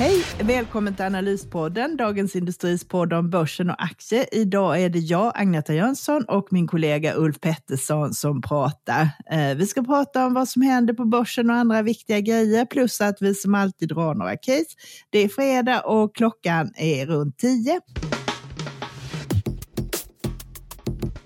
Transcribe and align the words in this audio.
Hej! 0.00 0.24
Välkommen 0.42 0.94
till 0.94 1.04
Analyspodden, 1.04 1.96
Dagens 1.96 2.36
Industris 2.36 2.84
podd 2.84 3.12
om 3.12 3.30
börsen 3.30 3.70
och 3.70 3.82
aktier. 3.82 4.26
Idag 4.32 4.82
är 4.82 4.88
det 4.88 4.98
jag, 4.98 5.32
Agneta 5.34 5.74
Jönsson, 5.74 6.24
och 6.24 6.48
min 6.50 6.66
kollega 6.66 7.14
Ulf 7.16 7.40
Pettersson 7.40 8.14
som 8.14 8.42
pratar. 8.42 9.08
Eh, 9.30 9.54
vi 9.56 9.66
ska 9.66 9.82
prata 9.82 10.26
om 10.26 10.34
vad 10.34 10.48
som 10.48 10.62
händer 10.62 10.94
på 10.94 11.04
börsen 11.04 11.50
och 11.50 11.56
andra 11.56 11.82
viktiga 11.82 12.20
grejer, 12.20 12.64
plus 12.64 13.00
att 13.00 13.22
vi 13.22 13.34
som 13.34 13.54
alltid 13.54 13.88
drar 13.88 14.14
några 14.14 14.36
case. 14.36 14.66
Det 15.10 15.18
är 15.18 15.28
fredag 15.28 15.80
och 15.80 16.14
klockan 16.14 16.72
är 16.76 17.06
runt 17.06 17.38
tio. 17.38 17.80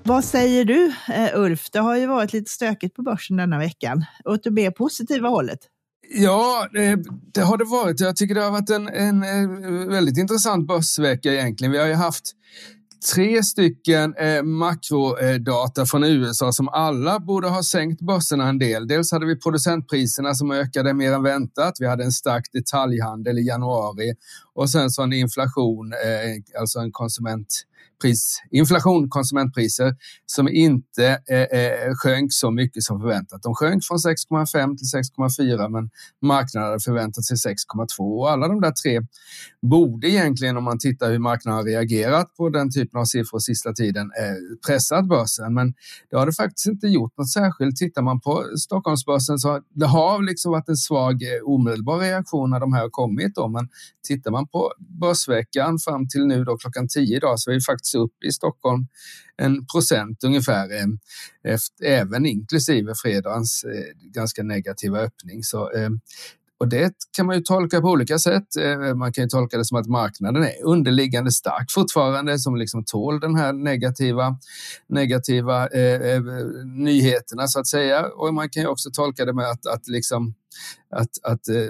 Vad 0.02 0.24
säger 0.24 0.64
du, 0.64 0.92
eh, 1.08 1.40
Ulf? 1.40 1.70
Det 1.70 1.78
har 1.78 1.96
ju 1.96 2.06
varit 2.06 2.32
lite 2.32 2.50
stökigt 2.50 2.96
på 2.96 3.02
börsen 3.02 3.36
denna 3.36 3.58
veckan. 3.58 4.04
Åt 4.24 4.44
det 4.44 4.50
mer 4.50 4.70
positiva 4.70 5.28
hållet? 5.28 5.58
Ja, 6.10 6.68
eh, 6.76 6.98
det 7.34 7.40
har 7.40 7.56
det 7.56 7.64
varit. 7.64 8.00
Jag 8.00 8.16
tycker 8.16 8.34
det 8.34 8.42
har 8.42 8.50
varit 8.50 8.70
en, 8.70 8.88
en, 8.88 9.22
eh, 9.22 9.88
väldigt 9.88 10.18
intressant 10.18 10.66
börsvecka 10.66 11.32
egentligen. 11.32 11.72
Vi 11.72 11.78
har 11.78 11.86
ju 11.86 11.94
haft 11.94 12.32
tre 13.14 13.42
stycken 13.42 14.14
eh, 14.14 14.42
makrodata 14.42 15.86
från 15.86 16.04
USA 16.04 16.52
som 16.52 16.68
alla 16.68 17.20
borde 17.20 17.48
ha 17.48 17.62
sänkt 17.62 18.00
börserna 18.00 18.48
en 18.48 18.58
del. 18.58 18.86
Dels 18.86 19.12
hade 19.12 19.26
vi 19.26 19.36
producentpriserna 19.36 20.34
som 20.34 20.50
ökade 20.50 20.94
mer 20.94 21.12
än 21.12 21.22
väntat. 21.22 21.74
Vi 21.78 21.86
hade 21.86 22.04
en 22.04 22.12
stark 22.12 22.44
detaljhandel 22.52 23.38
i 23.38 23.46
januari 23.46 24.14
och 24.54 24.70
sen 24.70 24.90
så 24.90 25.02
en 25.02 25.12
inflation, 25.12 25.92
eh, 25.92 26.60
alltså 26.60 26.78
en 26.78 26.92
konsument 26.92 27.64
pris, 28.02 28.42
inflation, 28.50 29.08
konsumentpriser, 29.08 29.94
som 30.26 30.48
inte 30.48 31.18
eh, 31.30 31.38
eh, 31.38 31.94
sjönk 32.02 32.32
så 32.32 32.50
mycket 32.50 32.82
som 32.82 33.00
förväntat. 33.00 33.42
De 33.42 33.54
sjönk 33.54 33.84
från 33.84 33.98
6,5 33.98 34.76
till 34.76 34.86
6,4 34.86 35.68
men 35.68 35.90
marknaden 36.22 36.68
hade 36.68 36.80
förväntat 36.80 37.24
sig 37.24 37.36
6,2 37.36 38.18
och 38.18 38.30
alla 38.30 38.48
de 38.48 38.60
där 38.60 38.72
tre 38.72 39.00
borde 39.62 40.08
egentligen, 40.08 40.56
om 40.56 40.64
man 40.64 40.78
tittar 40.78 41.10
hur 41.10 41.18
marknaden 41.18 41.56
har 41.56 41.64
reagerat 41.64 42.36
på 42.36 42.48
den 42.48 42.70
typen 42.70 43.00
av 43.00 43.04
siffror 43.04 43.38
sista 43.38 43.72
tiden, 43.72 44.10
eh, 44.18 44.66
pressat 44.66 45.08
börsen. 45.08 45.54
Men 45.54 45.74
det 46.10 46.16
har 46.16 46.26
det 46.26 46.32
faktiskt 46.32 46.66
inte 46.66 46.86
gjort 46.86 47.18
något 47.18 47.30
särskilt. 47.30 47.76
Tittar 47.76 48.02
man 48.02 48.20
på 48.20 48.44
Stockholmsbörsen 48.58 49.38
så 49.38 49.60
det 49.74 49.86
har 49.86 50.22
liksom 50.22 50.52
varit 50.52 50.68
en 50.68 50.76
svag 50.76 51.22
eh, 51.22 51.42
omedelbar 51.44 51.98
reaktion 51.98 52.50
när 52.50 52.60
de 52.60 52.72
här 52.72 52.80
har 52.80 52.90
kommit. 52.90 53.34
Då. 53.34 53.48
Men 53.48 53.68
tittar 54.08 54.30
man 54.30 54.46
på 54.46 54.72
börsveckan 55.00 55.78
fram 55.78 56.08
till 56.08 56.26
nu 56.26 56.44
då 56.44 56.56
klockan 56.56 56.88
10 56.88 57.16
idag 57.16 57.40
så 57.40 57.50
är 57.50 57.54
vi 57.54 57.60
faktiskt 57.74 57.94
upp 57.94 58.24
i 58.24 58.32
Stockholm 58.32 58.86
en 59.36 59.66
procent 59.66 60.24
ungefär, 60.24 60.72
eh, 60.72 60.86
efter, 61.54 61.84
även 61.84 62.26
inklusive 62.26 62.92
fredagens 63.02 63.64
eh, 63.64 64.10
ganska 64.12 64.42
negativa 64.42 64.98
öppning. 64.98 65.42
Så, 65.42 65.70
eh, 65.70 65.90
och 66.58 66.68
det 66.68 66.94
kan 67.16 67.26
man 67.26 67.36
ju 67.36 67.42
tolka 67.42 67.80
på 67.80 67.88
olika 67.88 68.18
sätt. 68.18 68.56
Eh, 68.60 68.94
man 68.94 69.12
kan 69.12 69.24
ju 69.24 69.28
tolka 69.28 69.58
det 69.58 69.64
som 69.64 69.78
att 69.78 69.86
marknaden 69.86 70.42
är 70.42 70.64
underliggande 70.64 71.32
stark 71.32 71.70
fortfarande, 71.70 72.38
som 72.38 72.56
liksom 72.56 72.84
tål 72.84 73.20
den 73.20 73.34
här 73.34 73.52
negativa, 73.52 74.38
negativa 74.88 75.68
eh, 75.68 76.10
eh 76.10 76.22
nyheterna 76.64 77.46
så 77.46 77.60
att 77.60 77.66
säga. 77.66 78.06
Och 78.06 78.34
man 78.34 78.50
kan 78.50 78.62
ju 78.62 78.68
också 78.68 78.90
tolka 78.90 79.24
det 79.24 79.32
med 79.32 79.50
att, 79.50 79.66
att, 79.66 79.88
liksom, 79.88 80.34
att, 80.90 81.10
att 81.22 81.48
eh, 81.48 81.68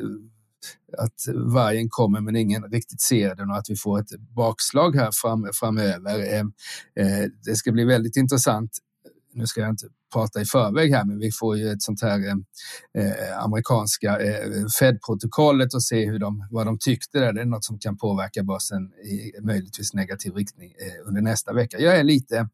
att 0.98 1.34
vargen 1.34 1.88
kommer 1.88 2.20
men 2.20 2.36
ingen 2.36 2.62
riktigt 2.62 3.00
ser 3.00 3.34
den 3.34 3.50
och 3.50 3.56
att 3.56 3.70
vi 3.70 3.76
får 3.76 4.00
ett 4.00 4.20
bakslag 4.36 4.96
här 4.96 5.10
fram, 5.12 5.48
framöver. 5.54 6.34
Ehm, 6.34 6.52
eh, 7.00 7.30
det 7.44 7.56
ska 7.56 7.72
bli 7.72 7.84
väldigt 7.84 8.16
intressant. 8.16 8.70
Nu 9.32 9.46
ska 9.46 9.60
jag 9.60 9.70
inte 9.70 9.86
prata 10.14 10.40
i 10.40 10.44
förväg 10.44 10.92
här, 10.92 11.04
men 11.04 11.18
vi 11.18 11.30
får 11.32 11.56
ju 11.56 11.68
ett 11.70 11.82
sånt 11.82 12.02
här 12.02 12.28
ehm, 12.28 12.44
eh, 12.98 13.44
amerikanska 13.44 14.20
eh, 14.20 14.66
Fed-protokollet 14.78 15.74
och 15.74 15.84
se 15.84 16.10
hur 16.10 16.18
de, 16.18 16.48
vad 16.50 16.66
de 16.66 16.78
tyckte 16.78 17.18
där. 17.18 17.32
Det 17.32 17.40
är 17.40 17.44
något 17.44 17.64
som 17.64 17.78
kan 17.78 17.96
påverka 17.96 18.42
börsen 18.42 18.82
i 18.82 19.40
möjligtvis 19.42 19.94
negativ 19.94 20.34
riktning 20.34 20.70
eh, 20.70 21.08
under 21.08 21.22
nästa 21.22 21.52
vecka. 21.52 21.78
Jag 21.78 21.96
är 21.96 22.04
lite, 22.04 22.48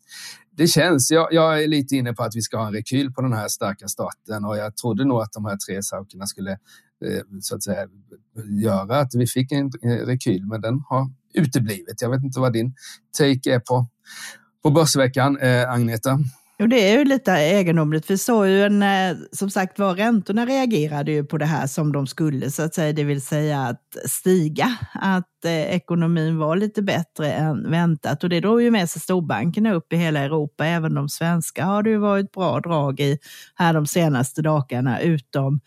det 0.51 0.67
känns, 0.67 1.11
jag, 1.11 1.33
jag, 1.33 1.63
är 1.63 1.67
lite 1.67 1.97
inne 1.97 2.13
på 2.13 2.23
att 2.23 2.37
vi 2.37 2.43
ska 2.43 2.57
ha 2.57 2.67
en 2.67 2.73
rekyl 2.73 3.13
på 3.13 3.23
den 3.23 3.33
här 3.33 3.49
starka 3.49 3.89
starten 3.89 4.45
och 4.45 4.57
jag 4.57 4.77
trodde 4.77 5.05
nog 5.05 5.23
att 5.23 5.33
de 5.33 5.45
här 5.45 5.57
tre 5.57 5.83
sakerna 5.83 6.27
skulle 6.27 6.59
Eh, 7.05 7.23
så 7.41 7.55
att 7.57 7.63
säga, 7.63 7.89
göra 8.63 8.99
att 8.99 9.15
vi 9.15 9.27
fick 9.27 9.53
en 9.53 9.71
eh, 9.83 10.07
rekyl, 10.07 10.47
men 10.47 10.61
den 10.61 10.83
har 10.89 11.11
uteblivit. 11.35 12.03
Jag 12.03 12.11
vet 12.11 12.23
inte 12.23 12.41
vad 12.41 12.53
din 12.53 12.75
take 13.19 13.55
är 13.55 13.61
på, 13.61 13.87
på 14.63 14.71
Börsveckan, 14.71 15.39
eh, 15.39 15.71
Agneta? 15.71 16.19
Jo, 16.63 16.67
det 16.67 16.91
är 16.91 16.99
ju 16.99 17.05
lite 17.05 17.33
egendomligt. 17.33 18.11
Vi 18.11 18.19
såg 18.19 18.47
ju 18.47 18.63
en, 18.63 18.83
eh, 18.83 19.17
som 19.33 19.51
sagt 19.51 19.79
var, 19.79 19.95
räntorna 19.95 20.47
reagerade 20.47 21.13
ju 21.13 21.25
på 21.25 21.39
det 21.39 21.47
här 21.47 21.67
som 21.67 21.93
de 21.93 22.07
skulle, 22.07 22.51
så 22.51 22.63
att 22.63 22.75
säga, 22.75 22.93
det 22.93 23.05
vill 23.05 23.23
säga 23.23 23.61
att 23.61 23.97
stiga. 24.07 24.79
Att 24.95 25.45
eh, 25.45 25.75
ekonomin 25.75 26.39
var 26.39 26.57
lite 26.57 26.83
bättre 26.83 27.33
än 27.33 27.71
väntat 27.71 28.25
och 28.25 28.31
det 28.31 28.41
drog 28.41 28.63
ju 28.63 28.71
med 28.71 28.91
sig 28.91 29.03
storbankerna 29.03 29.73
upp 29.73 29.93
i 29.93 29.97
hela 29.97 30.21
Europa. 30.21 30.67
Även 30.67 30.95
de 30.95 31.09
svenska 31.09 31.65
har 31.65 31.83
det 31.83 31.91
ju 31.91 31.99
varit 31.99 32.33
bra 32.33 32.61
drag 32.61 33.01
i 33.01 33.19
här 33.55 33.75
de 33.75 33.87
senaste 33.87 34.43
dagarna, 34.43 35.01
utom 35.01 35.61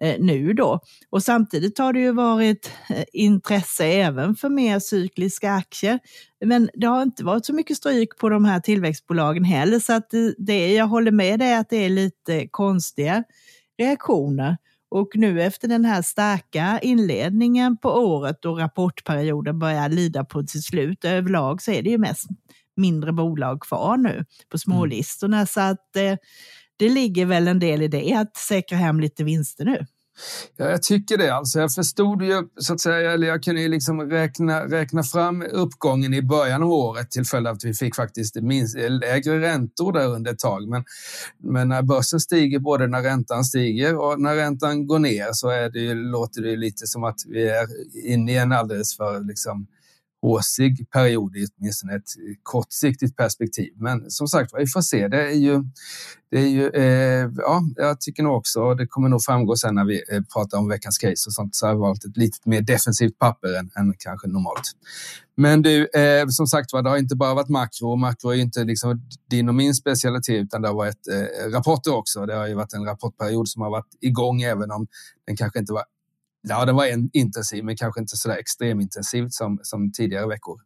nu 0.00 0.52
då. 0.52 0.80
Och 1.10 1.22
samtidigt 1.22 1.78
har 1.78 1.92
det 1.92 2.00
ju 2.00 2.12
varit 2.12 2.72
eh, 2.90 3.04
intresse 3.12 3.86
även 3.86 4.34
för 4.34 4.48
mer 4.48 4.78
cykliska 4.78 5.52
aktier. 5.52 5.98
Men 6.44 6.70
det 6.74 6.86
har 6.86 7.02
inte 7.02 7.24
varit 7.24 7.46
så 7.46 7.52
mycket 7.52 7.76
stryk 7.76 8.18
på 8.18 8.28
de 8.28 8.44
här 8.44 8.60
tillväxtbolagen 8.60 9.44
heller, 9.44 9.78
så 9.78 9.92
att 9.92 10.10
det, 10.38 10.72
jag 10.74 10.86
håller 10.86 11.10
med 11.10 11.38
dig 11.38 11.54
att 11.54 11.70
det 11.70 11.84
är 11.84 11.88
lite 11.88 12.48
konstiga 12.50 13.24
reaktioner. 13.78 14.56
Och 14.90 15.08
nu 15.14 15.42
efter 15.42 15.68
den 15.68 15.84
här 15.84 16.02
starka 16.02 16.78
inledningen 16.82 17.76
på 17.76 17.90
året 17.90 18.44
och 18.44 18.58
rapportperioden 18.58 19.58
börjar 19.58 19.88
lida 19.88 20.24
på 20.24 20.46
sitt 20.46 20.64
slut 20.64 21.04
överlag 21.04 21.62
så 21.62 21.70
är 21.70 21.82
det 21.82 21.90
ju 21.90 21.98
mest 21.98 22.28
mindre 22.76 23.12
bolag 23.12 23.60
kvar 23.60 23.96
nu 23.96 24.24
på 24.48 24.58
smålistorna. 24.58 25.36
Mm. 25.36 25.46
Så 25.46 25.60
att 25.60 25.96
eh, 25.96 26.16
det 26.78 26.88
ligger 26.88 27.26
väl 27.26 27.48
en 27.48 27.58
del 27.58 27.82
i 27.82 27.88
det, 27.88 28.14
att 28.14 28.36
säkra 28.36 28.78
hem 28.78 29.00
lite 29.00 29.24
vinster 29.24 29.64
nu. 29.64 29.86
Ja, 30.56 30.70
jag 30.70 30.82
tycker 30.82 31.16
det. 31.16 31.34
Alltså, 31.34 31.60
jag 31.60 31.72
förstod 31.72 32.22
ju, 32.22 32.42
så 32.56 32.72
att 32.74 32.80
säga, 32.80 33.12
eller 33.12 33.26
jag 33.26 33.42
kunde 33.42 33.60
ju 33.60 33.68
liksom 33.68 34.00
räkna, 34.00 34.64
räkna 34.64 35.02
fram 35.02 35.42
uppgången 35.42 36.14
i 36.14 36.22
början 36.22 36.62
av 36.62 36.72
året 36.72 37.10
till 37.10 37.24
följd 37.24 37.46
av 37.46 37.54
att 37.54 37.64
vi 37.64 37.74
fick 37.74 37.96
faktiskt 37.96 38.34
minst, 38.34 38.76
lägre 38.76 39.40
räntor 39.40 39.92
där 39.92 40.06
under 40.06 40.32
ett 40.32 40.38
tag. 40.38 40.68
Men, 40.68 40.84
men 41.42 41.68
när 41.68 41.82
börsen 41.82 42.20
stiger, 42.20 42.58
både 42.58 42.86
när 42.86 43.02
räntan 43.02 43.44
stiger 43.44 43.96
och 43.96 44.20
när 44.20 44.36
räntan 44.36 44.86
går 44.86 44.98
ner, 44.98 45.28
så 45.32 45.48
är 45.48 45.70
det 45.70 45.80
ju, 45.80 45.94
låter 45.94 46.42
det 46.42 46.56
lite 46.56 46.86
som 46.86 47.04
att 47.04 47.18
vi 47.28 47.48
är 47.48 47.66
inne 48.04 48.32
i 48.32 48.36
en 48.36 48.52
alldeles 48.52 48.96
för 48.96 49.20
liksom, 49.20 49.66
åsig 50.22 50.90
period 50.90 51.36
i 51.36 51.46
åtminstone 51.58 51.94
ett 51.94 52.10
kortsiktigt 52.42 53.16
perspektiv. 53.16 53.72
Men 53.76 54.10
som 54.10 54.28
sagt 54.28 54.52
vi 54.58 54.66
får 54.66 54.80
se. 54.80 55.08
Det 55.08 55.22
är 55.22 55.36
ju, 55.36 55.64
det 56.30 56.38
är 56.38 56.48
ju 56.48 56.68
eh, 56.68 57.30
ja, 57.36 57.62
jag 57.76 58.00
tycker 58.00 58.22
nog 58.22 58.36
också, 58.36 58.74
det 58.74 58.86
kommer 58.86 59.08
nog 59.08 59.22
framgå 59.24 59.56
sen 59.56 59.74
när 59.74 59.84
vi 59.84 60.02
eh, 60.12 60.22
pratar 60.32 60.58
om 60.58 60.68
veckans 60.68 60.98
case 60.98 61.28
och 61.28 61.32
sånt, 61.32 61.56
så 61.56 61.66
har 61.66 61.72
jag 61.72 61.78
valt 61.78 62.04
ett 62.04 62.16
lite 62.16 62.48
mer 62.48 62.60
defensivt 62.60 63.18
papper 63.18 63.58
än, 63.58 63.70
än 63.76 63.94
kanske 63.98 64.28
normalt. 64.28 64.72
Men 65.36 65.62
du, 65.62 65.86
eh, 65.86 66.26
som 66.28 66.46
sagt 66.46 66.72
var, 66.72 66.82
det 66.82 66.90
har 66.90 66.98
inte 66.98 67.16
bara 67.16 67.34
varit 67.34 67.48
makro. 67.48 67.96
Makro 67.96 68.30
är 68.30 68.36
inte 68.36 68.64
liksom 68.64 69.02
din 69.30 69.48
och 69.48 69.54
min 69.54 69.74
specialitet, 69.74 70.42
utan 70.42 70.62
det 70.62 70.68
har 70.68 70.74
varit 70.74 71.08
eh, 71.08 71.50
rapporter 71.50 71.94
också. 71.94 72.26
Det 72.26 72.34
har 72.34 72.46
ju 72.46 72.54
varit 72.54 72.72
en 72.72 72.84
rapportperiod 72.84 73.48
som 73.48 73.62
har 73.62 73.70
varit 73.70 73.94
igång, 74.00 74.42
även 74.42 74.70
om 74.70 74.86
den 75.26 75.36
kanske 75.36 75.58
inte 75.58 75.72
var 75.72 75.84
Ja, 76.48 76.64
den 76.64 76.76
var 76.76 76.86
en, 76.86 77.10
intensiv, 77.12 77.64
men 77.64 77.76
kanske 77.76 78.00
inte 78.00 78.16
så 78.16 78.28
där 78.28 78.36
extremintensivt 78.36 79.32
som, 79.32 79.58
som 79.62 79.92
tidigare 79.92 80.28
veckor. 80.28 80.60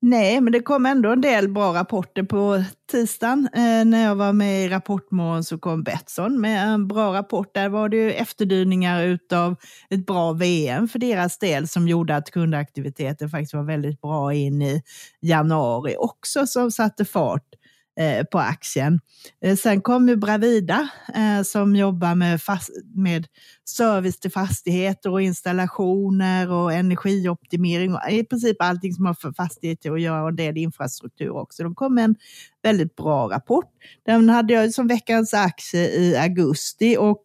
Nej, 0.00 0.40
men 0.40 0.52
det 0.52 0.60
kom 0.60 0.86
ändå 0.86 1.12
en 1.12 1.20
del 1.20 1.48
bra 1.48 1.74
rapporter 1.74 2.22
på 2.22 2.64
tisdagen. 2.92 3.48
Eh, 3.52 3.84
när 3.84 4.04
jag 4.04 4.14
var 4.14 4.32
med 4.32 4.64
i 4.64 4.68
Rapportmorgon 4.68 5.44
så 5.44 5.58
kom 5.58 5.82
Betsson 5.82 6.40
med 6.40 6.68
en 6.68 6.88
bra 6.88 7.14
rapport. 7.14 7.54
Där 7.54 7.68
var 7.68 7.88
det 7.88 7.96
ju 7.96 8.12
efterdyningar 8.12 9.18
av 9.32 9.56
ett 9.90 10.06
bra 10.06 10.32
VM 10.32 10.88
för 10.88 10.98
deras 10.98 11.38
del 11.38 11.68
som 11.68 11.88
gjorde 11.88 12.16
att 12.16 12.30
kundaktiviteten 12.30 13.30
faktiskt 13.30 13.54
var 13.54 13.62
väldigt 13.62 14.00
bra 14.00 14.34
in 14.34 14.62
i 14.62 14.82
januari 15.20 15.96
också 15.98 16.46
som 16.46 16.70
satte 16.70 17.04
fart 17.04 17.55
Eh, 17.98 18.24
på 18.24 18.38
aktien. 18.38 19.00
Eh, 19.42 19.56
sen 19.56 19.80
kom 19.80 20.08
ju 20.08 20.16
Bravida 20.16 20.88
eh, 21.14 21.42
som 21.42 21.76
jobbar 21.76 22.14
med, 22.14 22.42
fast, 22.42 22.70
med 22.94 23.26
service 23.64 24.20
till 24.20 24.30
fastigheter 24.30 25.10
och 25.10 25.22
installationer 25.22 26.52
och 26.52 26.72
energioptimering 26.72 27.94
och 27.94 28.10
i 28.10 28.24
princip 28.24 28.56
allting 28.62 28.92
som 28.92 29.06
har 29.06 29.14
för 29.14 29.32
fastigheter 29.32 29.92
att 29.92 30.00
göra 30.00 30.22
och 30.22 30.28
en 30.28 30.36
del 30.36 30.56
infrastruktur 30.56 31.30
också. 31.30 31.62
De 31.62 31.74
kom 31.74 31.94
med 31.94 32.04
en 32.04 32.14
väldigt 32.62 32.96
bra 32.96 33.28
rapport. 33.28 33.70
Den 34.06 34.28
hade 34.28 34.54
jag 34.54 34.74
som 34.74 34.86
veckans 34.86 35.34
aktie 35.34 35.90
i 35.90 36.16
augusti 36.16 36.96
och 36.98 37.22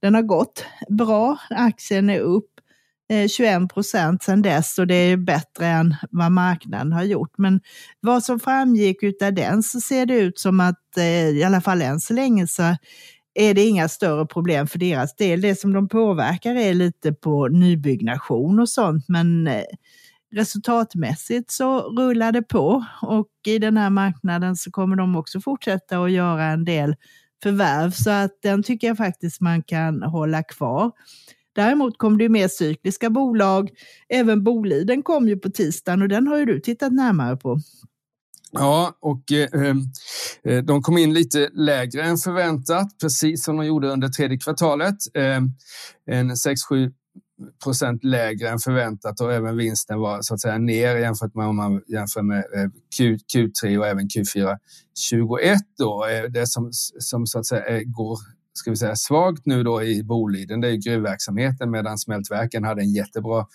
den 0.00 0.14
har 0.14 0.22
gått 0.22 0.64
bra. 0.88 1.38
Aktien 1.50 2.10
är 2.10 2.20
upp 2.20 2.53
Eh, 3.08 3.28
21 3.28 3.68
procent 3.68 4.22
sedan 4.22 4.42
dess 4.42 4.78
och 4.78 4.86
det 4.86 4.94
är 4.94 5.16
bättre 5.16 5.66
än 5.66 5.94
vad 6.10 6.32
marknaden 6.32 6.92
har 6.92 7.02
gjort. 7.02 7.38
Men 7.38 7.60
vad 8.00 8.24
som 8.24 8.40
framgick 8.40 9.22
av 9.22 9.34
den 9.34 9.62
så 9.62 9.80
ser 9.80 10.06
det 10.06 10.14
ut 10.14 10.38
som 10.38 10.60
att 10.60 10.96
eh, 10.96 11.28
i 11.28 11.44
alla 11.44 11.60
fall 11.60 11.82
än 11.82 12.00
så 12.00 12.14
länge 12.14 12.46
så 12.46 12.76
är 13.34 13.54
det 13.54 13.64
inga 13.64 13.88
större 13.88 14.26
problem 14.26 14.66
för 14.66 14.78
deras 14.78 15.16
del. 15.16 15.40
Det 15.40 15.60
som 15.60 15.72
de 15.72 15.88
påverkar 15.88 16.54
är 16.54 16.74
lite 16.74 17.12
på 17.12 17.48
nybyggnation 17.48 18.60
och 18.60 18.68
sånt 18.68 19.04
men 19.08 19.46
eh, 19.46 19.62
resultatmässigt 20.34 21.50
så 21.50 21.80
rullar 21.80 22.32
det 22.32 22.42
på 22.42 22.84
och 23.02 23.28
i 23.46 23.58
den 23.58 23.76
här 23.76 23.90
marknaden 23.90 24.56
så 24.56 24.70
kommer 24.70 24.96
de 24.96 25.16
också 25.16 25.40
fortsätta 25.40 25.98
att 25.98 26.12
göra 26.12 26.44
en 26.44 26.64
del 26.64 26.96
förvärv 27.42 27.90
så 27.90 28.10
att 28.10 28.42
den 28.42 28.62
tycker 28.62 28.86
jag 28.86 28.96
faktiskt 28.96 29.40
man 29.40 29.62
kan 29.62 30.02
hålla 30.02 30.42
kvar. 30.42 30.92
Däremot 31.54 31.98
kom 31.98 32.18
det 32.18 32.28
mer 32.28 32.48
cykliska 32.48 33.10
bolag. 33.10 33.70
Även 34.08 34.44
Boliden 34.44 35.02
kom 35.02 35.28
ju 35.28 35.38
på 35.38 35.50
tisdagen 35.50 36.02
och 36.02 36.08
den 36.08 36.26
har 36.26 36.38
ju 36.38 36.44
du 36.44 36.60
tittat 36.60 36.92
närmare 36.92 37.36
på. 37.36 37.60
Ja, 38.52 38.98
och 39.00 39.32
ehm, 39.32 39.82
eh, 40.44 40.64
de 40.64 40.82
kom 40.82 40.98
in 40.98 41.14
lite 41.14 41.50
lägre 41.52 42.02
än 42.02 42.16
förväntat, 42.16 42.88
precis 43.00 43.44
som 43.44 43.56
de 43.56 43.66
gjorde 43.66 43.88
under 43.88 44.08
tredje 44.08 44.38
kvartalet. 44.38 44.96
Eh, 45.14 45.40
en 46.06 46.30
6-7 46.30 46.92
procent 47.64 48.04
lägre 48.04 48.48
än 48.48 48.58
förväntat 48.58 49.20
och 49.20 49.32
även 49.32 49.56
vinsten 49.56 49.98
var 49.98 50.22
så 50.22 50.34
att 50.34 50.40
säga 50.40 50.58
ner 50.58 50.96
jämfört 50.96 51.34
med 51.34 51.46
om 51.46 51.56
man 51.56 51.82
jämför 51.86 52.22
med 52.22 52.38
eh, 52.38 52.70
Q, 52.96 53.18
Q3 53.34 53.78
och 53.78 53.86
även 53.86 54.08
Q4 54.08 54.56
21. 54.98 55.58
Då. 55.78 56.06
Eh, 56.06 56.30
det 56.30 56.46
som, 56.46 56.70
som 56.98 57.26
så 57.26 57.38
att 57.38 57.46
säga 57.46 57.66
eh, 57.66 57.82
går 57.82 58.18
ska 58.54 58.70
vi 58.70 58.76
säga, 58.76 58.96
svagt 58.96 59.46
nu 59.46 59.62
då 59.62 59.82
i 59.82 60.02
Boliden, 60.02 60.60
det 60.60 60.68
är 60.68 60.76
gruvverksamheten 60.76 61.70
medan 61.70 61.98
smältverken 61.98 62.64
hade 62.64 62.82
en 62.82 62.92
jättebra, 62.92 63.46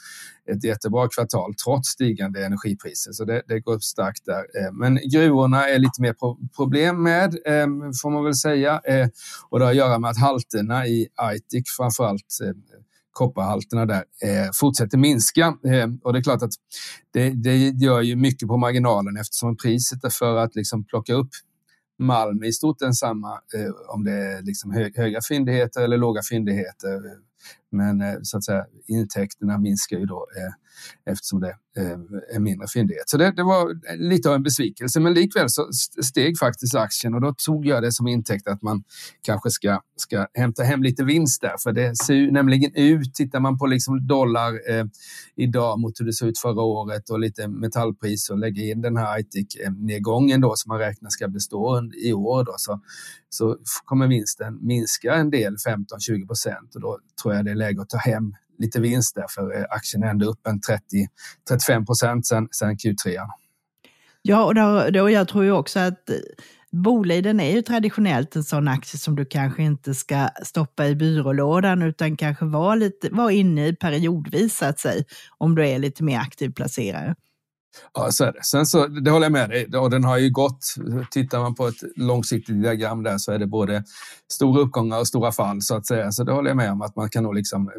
ett 0.51 0.63
jättebra 0.63 1.09
kvartal 1.09 1.53
trots 1.65 1.89
stigande 1.89 2.45
energipriser. 2.45 3.11
Så 3.11 3.25
det, 3.25 3.41
det 3.47 3.59
går 3.59 3.73
upp 3.73 3.83
starkt 3.83 4.25
där. 4.25 4.39
Eh, 4.39 4.71
men 4.73 4.99
gruvorna 5.11 5.69
är 5.69 5.79
lite 5.79 6.01
mer 6.01 6.15
problem 6.55 7.03
med, 7.03 7.33
eh, 7.45 7.67
får 8.01 8.09
man 8.09 8.23
väl 8.23 8.35
säga. 8.35 8.81
Eh, 8.83 9.07
och 9.49 9.59
det 9.59 9.65
har 9.65 9.71
att 9.71 9.77
göra 9.77 9.99
med 9.99 10.09
att 10.09 10.19
halterna 10.19 10.87
i 10.87 11.07
Aitik, 11.15 11.63
framförallt 11.77 12.37
kopparhalterna 13.11 13.85
där 13.85 14.03
fortsätter 14.53 14.97
minska. 14.97 15.47
och 16.03 16.13
det 16.13 16.19
är 16.19 16.23
klart 16.23 16.41
att 16.41 16.51
det, 17.13 17.29
det 17.29 17.57
gör 17.57 18.01
ju 18.01 18.15
mycket 18.15 18.47
på 18.47 18.57
marginalen 18.57 19.17
eftersom 19.17 19.57
priset 19.57 20.13
för 20.13 20.37
att 20.37 20.55
liksom 20.55 20.85
plocka 20.85 21.13
upp 21.13 21.29
malm 21.99 22.43
är 22.43 22.47
i 22.47 22.53
stort 22.53 22.79
densamma 22.79 23.41
eh, 23.55 23.71
om 23.95 24.03
det 24.03 24.11
är 24.11 24.41
liksom 24.41 24.71
hö 24.71 24.89
höga 24.95 25.21
fyndigheter 25.21 25.83
eller 25.83 25.97
låga 25.97 26.21
fyndigheter. 26.29 27.01
Men 27.71 28.01
eh, 28.01 28.15
så 28.23 28.37
att 28.37 28.45
säga, 28.45 28.65
intäkterna 28.87 29.57
minskar 29.57 29.97
ju 29.97 30.05
då 30.05 30.27
eh, 30.37 30.53
eftersom 31.05 31.39
det 31.39 31.55
eh, 31.77 32.35
är 32.35 32.39
mindre 32.39 32.67
fyndighet. 32.67 33.09
Så 33.09 33.17
det, 33.17 33.31
det, 33.31 33.43
var 33.43 33.79
lite 33.97 34.29
av 34.29 34.35
en 34.35 34.43
besvikelse, 34.43 34.99
men 34.99 35.13
likväl 35.13 35.49
så 35.49 35.69
steg 36.03 36.37
faktiskt 36.37 36.75
aktien 36.75 37.13
och 37.13 37.21
då 37.21 37.33
tog 37.45 37.65
jag 37.65 37.83
det 37.83 37.91
som 37.91 38.07
intäkt 38.07 38.47
att 38.47 38.61
man 38.61 38.83
kanske 39.21 39.49
ska, 39.49 39.81
ska 39.95 40.27
hämta 40.33 40.63
hem 40.63 40.83
lite 40.83 41.03
vinst 41.03 41.41
där. 41.41 41.55
För 41.63 41.71
det 41.71 41.95
ser 41.95 42.31
nämligen 42.31 42.71
ut, 42.75 43.13
tittar 43.13 43.39
man 43.39 43.57
på 43.57 43.65
liksom 43.65 44.07
dollar 44.07 44.71
eh, 44.71 44.85
idag 45.35 45.79
mot 45.79 45.99
hur 45.99 46.05
det 46.05 46.13
såg 46.13 46.29
ut 46.29 46.39
förra 46.39 46.61
året 46.61 47.09
och 47.09 47.19
lite 47.19 47.47
metallpris 47.47 48.29
och 48.29 48.37
lägger 48.37 48.71
in 48.71 48.81
den 48.81 48.97
här 48.97 49.13
Aitik-nedgången 49.13 50.41
då 50.41 50.53
som 50.55 50.69
man 50.69 50.79
räknar 50.79 51.09
ska 51.09 51.27
bestå 51.27 51.89
i 52.03 52.13
år 52.13 52.43
då, 52.43 52.53
så, 52.57 52.81
så 53.29 53.57
kommer 53.85 54.07
vinsten 54.07 54.59
minska 54.61 55.13
en 55.13 55.29
del, 55.29 55.55
15-20 55.55 56.27
procent 56.27 56.75
och 56.75 56.81
då 56.81 56.99
tror 57.21 57.33
jag 57.33 57.45
det 57.45 57.51
är 57.51 57.55
läge 57.55 57.81
att 57.81 57.89
ta 57.89 57.97
hem 57.97 58.33
lite 58.59 58.79
vinst 58.79 59.15
där 59.15 59.25
för 59.29 59.67
aktien 59.69 60.03
är 60.03 60.07
ändå 60.07 60.25
upp 60.25 60.47
en 60.47 60.59
30-35 61.49 61.85
procent 61.85 62.27
sen, 62.27 62.47
sen 62.51 62.75
Q3. 62.75 63.17
Ja, 64.21 64.45
och, 64.45 64.55
då, 64.55 65.01
och 65.01 65.11
jag 65.11 65.27
tror 65.27 65.43
ju 65.43 65.51
också 65.51 65.79
att 65.79 66.09
Boliden 66.71 67.39
är 67.39 67.55
ju 67.55 67.61
traditionellt 67.61 68.35
en 68.35 68.43
sån 68.43 68.67
aktie 68.67 68.99
som 68.99 69.15
du 69.15 69.25
kanske 69.25 69.63
inte 69.63 69.93
ska 69.93 70.29
stoppa 70.43 70.87
i 70.87 70.95
byrålådan 70.95 71.81
utan 71.81 72.17
kanske 72.17 72.45
vara, 72.45 72.75
lite, 72.75 73.09
vara 73.11 73.31
inne 73.31 73.67
i 73.67 73.75
periodvis 73.75 74.57
så 74.57 74.65
att 74.65 74.79
säga, 74.79 75.03
om 75.37 75.55
du 75.55 75.67
är 75.67 75.79
lite 75.79 76.03
mer 76.03 76.19
aktiv 76.19 76.49
placerare. 76.49 77.15
Ja, 77.93 78.11
så 78.11 78.23
är 78.23 78.33
det. 78.33 78.43
Sen 78.43 78.65
så, 78.65 78.87
det 78.87 79.11
håller 79.11 79.25
jag 79.25 79.31
med 79.31 79.49
dig. 79.49 79.77
Och 79.77 79.89
den 79.89 80.03
har 80.03 80.17
ju 80.17 80.29
gått, 80.29 80.65
tittar 81.11 81.39
man 81.39 81.55
på 81.55 81.67
ett 81.67 81.83
långsiktigt 81.95 82.61
diagram 82.61 83.03
där 83.03 83.17
så 83.17 83.31
är 83.31 83.39
det 83.39 83.47
både 83.47 83.83
stora 84.31 84.61
uppgångar 84.61 84.99
och 84.99 85.07
stora 85.07 85.31
fall 85.31 85.61
så 85.61 85.75
att 85.75 85.87
säga. 85.87 86.11
Så 86.11 86.23
det 86.23 86.31
håller 86.31 86.49
jag 86.49 86.57
med 86.57 86.71
om 86.71 86.81
att 86.81 86.95
man 86.95 87.09
kan 87.09 87.23
nog 87.23 87.35
liksom 87.35 87.71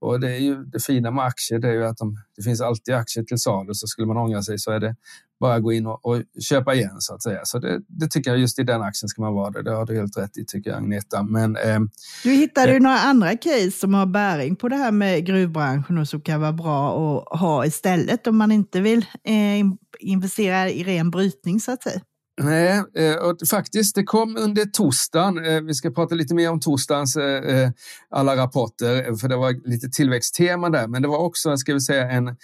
och 0.00 0.20
det 0.20 0.36
är 0.36 0.38
ju 0.40 0.64
det 0.64 0.84
fina 0.84 1.10
med 1.10 1.24
aktier, 1.24 1.58
det 1.58 1.68
är 1.68 1.72
ju 1.72 1.84
att 1.84 1.96
de, 1.96 2.16
det 2.36 2.42
finns 2.42 2.60
alltid 2.60 2.94
aktier 2.94 3.24
till 3.24 3.38
salu, 3.38 3.74
så 3.74 3.86
skulle 3.86 4.06
man 4.06 4.16
ångra 4.16 4.42
sig 4.42 4.58
så 4.58 4.70
är 4.70 4.80
det 4.80 4.96
bara 5.40 5.54
att 5.54 5.62
gå 5.62 5.72
in 5.72 5.86
och, 5.86 6.06
och 6.06 6.22
köpa 6.50 6.74
igen 6.74 6.96
så 6.98 7.14
att 7.14 7.22
säga. 7.22 7.40
Så 7.44 7.58
det, 7.58 7.80
det, 7.88 8.08
tycker 8.08 8.30
jag 8.30 8.40
just 8.40 8.58
i 8.58 8.62
den 8.62 8.82
aktien 8.82 9.08
ska 9.08 9.22
man 9.22 9.34
vara 9.34 9.50
det. 9.50 9.62
Det 9.62 9.70
har 9.70 9.86
du 9.86 9.96
helt 9.96 10.16
rätt 10.16 10.38
i 10.38 10.44
tycker 10.44 10.70
jag 10.70 10.78
Agneta. 10.78 11.22
Men, 11.22 11.56
eh, 11.56 11.80
du 12.22 12.30
hittade 12.30 12.70
ju 12.70 12.76
eh, 12.76 12.82
några 12.82 12.98
andra 12.98 13.36
case 13.36 13.70
som 13.70 13.94
har 13.94 14.06
bäring 14.06 14.56
på 14.56 14.68
det 14.68 14.76
här 14.76 14.92
med 14.92 15.26
gruvbranschen 15.26 15.98
och 15.98 16.08
som 16.08 16.20
kan 16.20 16.40
vara 16.40 16.52
bra 16.52 16.90
att 17.32 17.40
ha 17.40 17.66
istället 17.66 18.26
om 18.26 18.36
man 18.36 18.52
inte 18.52 18.80
vill 18.80 19.06
eh, 19.24 19.66
investera 20.00 20.70
i 20.70 20.84
ren 20.84 21.10
brytning 21.10 21.60
så 21.60 21.72
att 21.72 21.82
säga. 21.82 22.00
Nej, 22.42 22.82
eh, 22.94 23.14
och 23.14 23.36
faktiskt, 23.50 23.94
det 23.94 24.02
kom 24.02 24.36
under 24.36 24.64
torsdagen. 24.64 25.44
Eh, 25.44 25.60
vi 25.60 25.74
ska 25.74 25.90
prata 25.90 26.14
lite 26.14 26.34
mer 26.34 26.50
om 26.50 26.60
torsdagens 26.60 27.16
eh, 27.16 27.70
alla 28.10 28.36
rapporter, 28.36 29.14
för 29.14 29.28
det 29.28 29.36
var 29.36 29.68
lite 29.68 29.88
tillväxttema 29.88 30.70
där. 30.70 30.88
Men 30.88 31.02
det 31.02 31.08
var 31.08 31.18
också, 31.18 31.56
ska 31.56 31.74
vi 31.74 31.80
säga, 31.80 32.10
en 32.10 32.36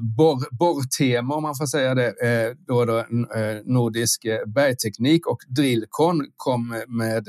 borr, 0.00 0.56
borrtema, 0.56 1.34
om 1.34 1.42
man 1.42 1.56
får 1.56 1.66
säga 1.66 1.94
det. 1.94 2.14
Då, 2.66 2.84
då 2.84 3.04
Nordisk 3.64 4.26
bergteknik 4.46 5.26
och 5.26 5.38
Drillcon 5.48 6.26
kom 6.36 6.68
med, 6.88 7.28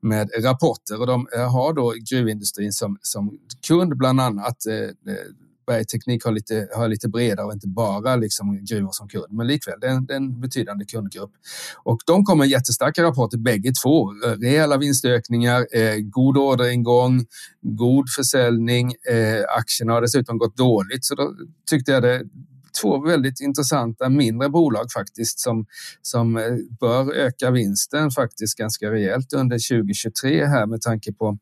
med 0.00 0.30
rapporter. 0.44 1.00
Och 1.00 1.06
de 1.06 1.26
har 1.48 1.72
då 1.72 1.94
gruvindustrin 2.10 2.72
som, 2.72 2.98
som 3.02 3.38
kund, 3.68 3.96
bland 3.96 4.20
annat 4.20 4.56
Eh, 5.68 5.74
bergteknik 5.74 6.24
har 6.24 6.32
lite, 6.32 6.68
har 6.74 6.88
lite 6.88 7.08
bredare 7.08 7.46
och 7.46 7.52
inte 7.52 7.68
bara 7.68 8.16
liksom 8.16 8.64
gruvor 8.64 8.90
som 8.92 9.08
kund, 9.08 9.26
men 9.30 9.46
likväl, 9.46 9.80
det 9.80 9.86
är, 9.86 9.90
en, 9.90 10.06
det 10.06 10.12
är 10.12 10.16
en 10.16 10.40
betydande 10.40 10.84
kundgrupp. 10.84 11.30
Och 11.82 12.00
de 12.06 12.24
kommer 12.24 12.44
jättestarka 12.44 13.02
rapporter 13.02 13.38
bägge 13.38 13.72
två. 13.82 14.10
Eh, 14.24 14.30
rejäla 14.30 14.76
vinstökningar, 14.76 15.66
eh, 15.72 15.96
god 15.96 16.36
orderingång, 16.36 17.26
god 17.60 18.10
försäljning. 18.16 18.86
Eh, 18.86 19.44
aktierna 19.58 19.92
har 19.92 20.00
dessutom 20.00 20.38
gått 20.38 20.56
dåligt, 20.56 21.04
så 21.04 21.14
då 21.14 21.34
tyckte 21.70 21.92
jag 21.92 22.02
det 22.02 22.22
två 22.80 23.00
väldigt 23.00 23.40
intressanta 23.40 24.08
mindre 24.08 24.48
bolag 24.48 24.92
faktiskt 24.92 25.40
som, 25.40 25.66
som 26.02 26.36
eh, 26.36 26.42
bör 26.80 27.12
öka 27.12 27.50
vinsten 27.50 28.10
faktiskt 28.10 28.58
ganska 28.58 28.90
rejält 28.90 29.32
under 29.32 29.56
2023 29.56 30.46
här 30.46 30.66
med 30.66 30.80
tanke 30.80 31.12
på 31.12 31.38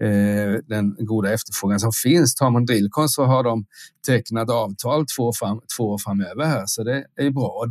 eh, 0.00 0.60
den 0.66 0.96
goda 0.98 1.32
efterfrågan 1.32 1.80
som 1.80 1.92
finns. 1.92 2.34
Tar 2.34 2.50
man 2.50 2.66
Drillcon 2.66 3.08
så 3.08 3.24
har 3.24 3.42
de 3.42 3.66
tecknat 4.06 4.50
avtal 4.50 5.06
två, 5.16 5.32
fram, 5.32 5.60
två 5.76 5.84
år 5.84 5.98
framöver 5.98 6.44
här 6.44 6.64
så 6.66 6.84
det 6.84 7.04
är 7.16 7.30
bra 7.30 7.66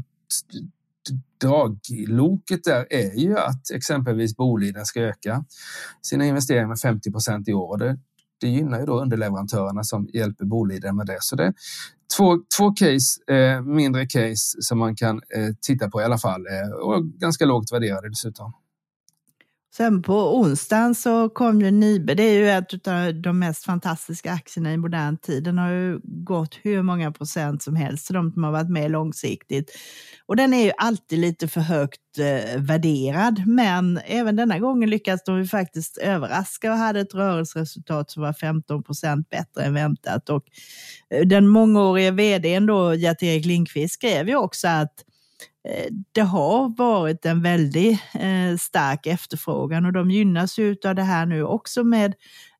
dragloket 1.41 2.63
där 2.63 2.87
är 2.89 3.19
ju 3.19 3.37
att 3.37 3.71
exempelvis 3.71 4.35
Boliden 4.35 4.85
ska 4.85 5.01
öka 5.01 5.45
sina 6.01 6.25
investeringar 6.25 6.67
med 6.67 6.79
50 6.79 7.11
procent 7.11 7.47
i 7.47 7.53
år. 7.53 7.77
Det, 7.77 7.97
det 8.41 8.47
gynnar 8.47 8.79
ju 8.79 8.85
då 8.85 9.01
underleverantörerna 9.01 9.83
som 9.83 10.09
hjälper 10.13 10.45
Boliden 10.45 10.95
med 10.95 11.05
det. 11.05 11.17
Så 11.19 11.35
det 11.35 11.43
är 11.43 11.53
två, 12.17 12.37
två 12.57 12.71
case, 12.71 13.33
eh, 13.35 13.61
mindre 13.61 14.05
case 14.05 14.57
som 14.59 14.79
man 14.79 14.95
kan 14.95 15.15
eh, 15.15 15.53
titta 15.61 15.89
på 15.89 16.01
i 16.01 16.03
alla 16.03 16.17
fall 16.17 16.41
eh, 16.47 16.75
och 16.75 17.05
ganska 17.05 17.45
lågt 17.45 17.71
värderade 17.71 18.09
dessutom. 18.09 18.53
Sen 19.77 20.01
på 20.01 20.39
onsdagen 20.39 20.95
så 20.95 21.29
kom 21.29 21.61
ju 21.61 21.71
Nibe, 21.71 22.13
det 22.13 22.23
är 22.23 22.33
ju 22.33 22.49
ett 22.49 22.87
av 22.87 23.21
de 23.21 23.39
mest 23.39 23.63
fantastiska 23.63 24.31
aktierna 24.31 24.73
i 24.73 24.77
modern 24.77 25.17
tid. 25.17 25.43
Den 25.43 25.57
har 25.57 25.71
ju 25.71 25.99
gått 26.03 26.59
hur 26.61 26.81
många 26.81 27.11
procent 27.11 27.63
som 27.63 27.75
helst, 27.75 28.13
de 28.13 28.31
som 28.31 28.43
har 28.43 28.51
varit 28.51 28.69
med 28.69 28.91
långsiktigt. 28.91 29.71
Och 30.25 30.35
den 30.35 30.53
är 30.53 30.65
ju 30.65 30.71
alltid 30.77 31.19
lite 31.19 31.47
för 31.47 31.61
högt 31.61 32.19
eh, 32.19 32.61
värderad, 32.61 33.43
men 33.47 33.99
även 34.05 34.35
denna 34.35 34.59
gången 34.59 34.89
lyckades 34.89 35.23
de 35.23 35.37
ju 35.37 35.47
faktiskt 35.47 35.97
överraska 35.97 36.71
och 36.71 36.77
hade 36.77 36.99
ett 36.99 37.13
rörelseresultat 37.13 38.11
som 38.11 38.23
var 38.23 38.33
15 38.33 38.83
procent 38.83 39.29
bättre 39.29 39.63
än 39.63 39.73
väntat. 39.73 40.29
Och 40.29 40.43
eh, 41.09 41.27
den 41.27 41.47
mångårige 41.47 42.11
vdn 42.11 42.65
då, 42.65 42.93
Gert-Erik 42.93 43.45
Lindqvist, 43.45 43.93
skrev 43.93 44.27
ju 44.27 44.35
också 44.35 44.67
att 44.67 44.93
eh, 44.99 45.14
Eh, 45.65 45.87
det 46.11 46.21
har 46.21 46.77
varit 46.77 47.25
en 47.25 47.41
väldigt 47.41 47.99
eh, 48.13 48.57
stark 48.59 49.05
efterfrågan 49.05 49.85
och 49.85 49.93
de 49.93 50.11
gynnas 50.11 50.59
ju 50.59 50.75
av 50.85 50.95
det 50.95 51.03
här 51.03 51.25
nu 51.25 51.43
också 51.43 51.83
med 51.83 52.13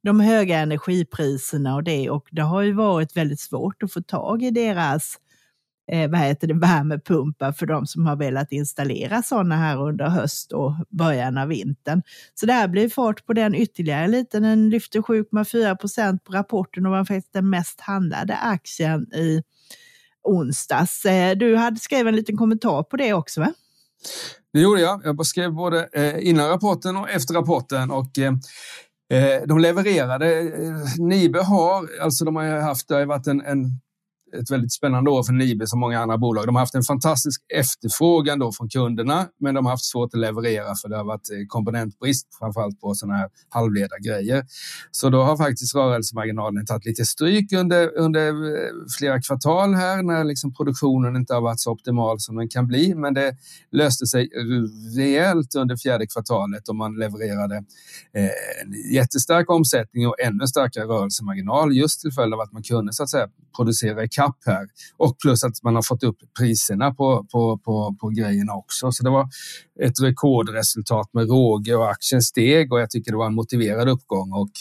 de 0.03 0.19
höga 0.19 0.59
energipriserna 0.59 1.75
och 1.75 1.83
det 1.83 2.09
och 2.09 2.27
det 2.31 2.41
har 2.41 2.61
ju 2.61 2.73
varit 2.73 3.17
väldigt 3.17 3.39
svårt 3.39 3.83
att 3.83 3.93
få 3.93 4.01
tag 4.01 4.43
i 4.43 4.51
deras 4.51 5.17
eh, 5.91 6.09
vad 6.09 6.19
heter 6.19 6.47
det, 6.47 6.53
värmepumpar 6.53 7.51
för 7.51 7.65
de 7.65 7.87
som 7.87 8.05
har 8.05 8.15
velat 8.15 8.51
installera 8.51 9.21
sådana 9.21 9.55
här 9.55 9.81
under 9.81 10.05
höst 10.07 10.51
och 10.51 10.73
början 10.89 11.37
av 11.37 11.47
vintern. 11.47 12.01
Så 12.33 12.45
det 12.45 12.53
här 12.53 12.67
blir 12.67 12.89
fart 12.89 13.25
på 13.25 13.33
den 13.33 13.55
ytterligare 13.55 14.07
lite. 14.07 14.39
Den 14.39 14.69
lyfter 14.69 14.99
7,4 14.99 15.75
procent 15.75 16.23
på 16.23 16.33
rapporten 16.33 16.85
och 16.85 16.91
var 16.91 17.05
faktiskt 17.05 17.33
den 17.33 17.49
mest 17.49 17.81
handlade 17.81 18.35
aktien 18.35 19.13
i 19.13 19.43
onsdags. 20.25 21.05
Eh, 21.05 21.37
du 21.37 21.55
hade 21.55 21.79
skrivit 21.79 22.07
en 22.07 22.15
liten 22.15 22.37
kommentar 22.37 22.83
på 22.83 22.97
det 22.97 23.13
också 23.13 23.41
va? 23.41 23.53
Det 24.53 24.59
gjorde 24.59 24.81
jag. 24.81 25.01
Jag 25.03 25.25
skrev 25.25 25.53
både 25.53 25.89
eh, 25.93 26.27
innan 26.27 26.49
rapporten 26.49 26.97
och 26.97 27.09
efter 27.09 27.33
rapporten. 27.33 27.91
Och, 27.91 28.17
eh, 28.17 29.41
de 29.45 29.59
levererade. 29.59 30.51
Nibe 30.97 31.43
har, 31.43 31.89
alltså 32.01 32.25
de 32.25 32.35
har 32.35 32.45
haft, 32.45 32.87
det 32.87 32.95
har 32.95 33.05
varit 33.05 33.27
en, 33.27 33.41
en 33.41 33.65
ett 34.33 34.51
väldigt 34.51 34.73
spännande 34.73 35.09
år 35.09 35.23
för 35.23 35.33
Nibe 35.33 35.67
som 35.67 35.79
många 35.79 35.99
andra 35.99 36.17
bolag. 36.17 36.45
De 36.45 36.55
har 36.55 36.61
haft 36.61 36.75
en 36.75 36.83
fantastisk 36.83 37.41
efterfrågan 37.53 38.39
då 38.39 38.51
från 38.51 38.69
kunderna, 38.69 39.27
men 39.39 39.55
de 39.55 39.65
har 39.65 39.71
haft 39.71 39.85
svårt 39.85 40.13
att 40.13 40.19
leverera 40.19 40.75
för 40.81 40.89
det 40.89 40.97
har 40.97 41.03
varit 41.03 41.29
eh, 41.31 41.37
komponentbrist, 41.47 42.27
framförallt 42.39 42.79
på 42.79 42.93
sådana 42.93 43.17
här 43.17 43.29
halvledargrejer. 43.49 44.45
Så 44.91 45.09
då 45.09 45.23
har 45.23 45.37
faktiskt 45.37 45.75
rörelsemarginalen 45.75 46.65
tagit 46.65 46.85
lite 46.85 47.05
stryk 47.05 47.53
under, 47.53 47.97
under 47.97 48.27
eh, 48.27 48.71
flera 48.97 49.21
kvartal 49.21 49.73
här 49.73 50.03
när 50.03 50.23
liksom 50.23 50.53
produktionen 50.53 51.15
inte 51.15 51.33
har 51.33 51.41
varit 51.41 51.59
så 51.59 51.71
optimal 51.71 52.19
som 52.19 52.35
den 52.35 52.49
kan 52.49 52.67
bli. 52.67 52.95
Men 52.95 53.13
det 53.13 53.37
löste 53.71 54.05
sig 54.05 54.29
rejält 54.97 55.55
under 55.55 55.77
fjärde 55.77 56.07
kvartalet 56.07 56.69
och 56.69 56.75
man 56.75 56.95
levererade 56.95 57.55
eh, 58.13 58.23
en 58.63 58.93
jättestark 58.93 59.49
omsättning 59.49 60.07
och 60.07 60.15
ännu 60.19 60.47
starkare 60.47 60.85
rörelsemarginal 60.85 61.75
just 61.75 62.01
till 62.01 62.11
följd 62.11 62.33
av 62.33 62.39
att 62.39 62.51
man 62.51 62.63
kunde 62.63 62.93
så 62.93 63.03
att 63.03 63.09
säga 63.09 63.27
producera 63.55 64.07
kapp 64.15 64.37
här. 64.45 64.67
Och 64.97 65.15
plus 65.19 65.43
att 65.43 65.63
man 65.63 65.75
har 65.75 65.81
fått 65.81 66.03
upp 66.03 66.17
priserna 66.39 66.93
på, 66.93 67.25
på, 67.31 67.57
på, 67.57 67.95
på 68.01 68.09
grejerna 68.09 68.53
också. 68.53 68.91
Så 68.91 69.03
det 69.03 69.09
var 69.09 69.29
ett 69.81 70.01
rekordresultat 70.01 71.09
med 71.13 71.29
råge 71.29 71.75
och 71.75 71.89
aktien 71.89 72.21
steg 72.21 72.73
och 72.73 72.79
jag 72.79 72.89
tycker 72.89 73.11
det 73.11 73.17
var 73.17 73.25
en 73.25 73.35
motiverad 73.35 73.89
uppgång. 73.89 74.33
Och, 74.33 74.51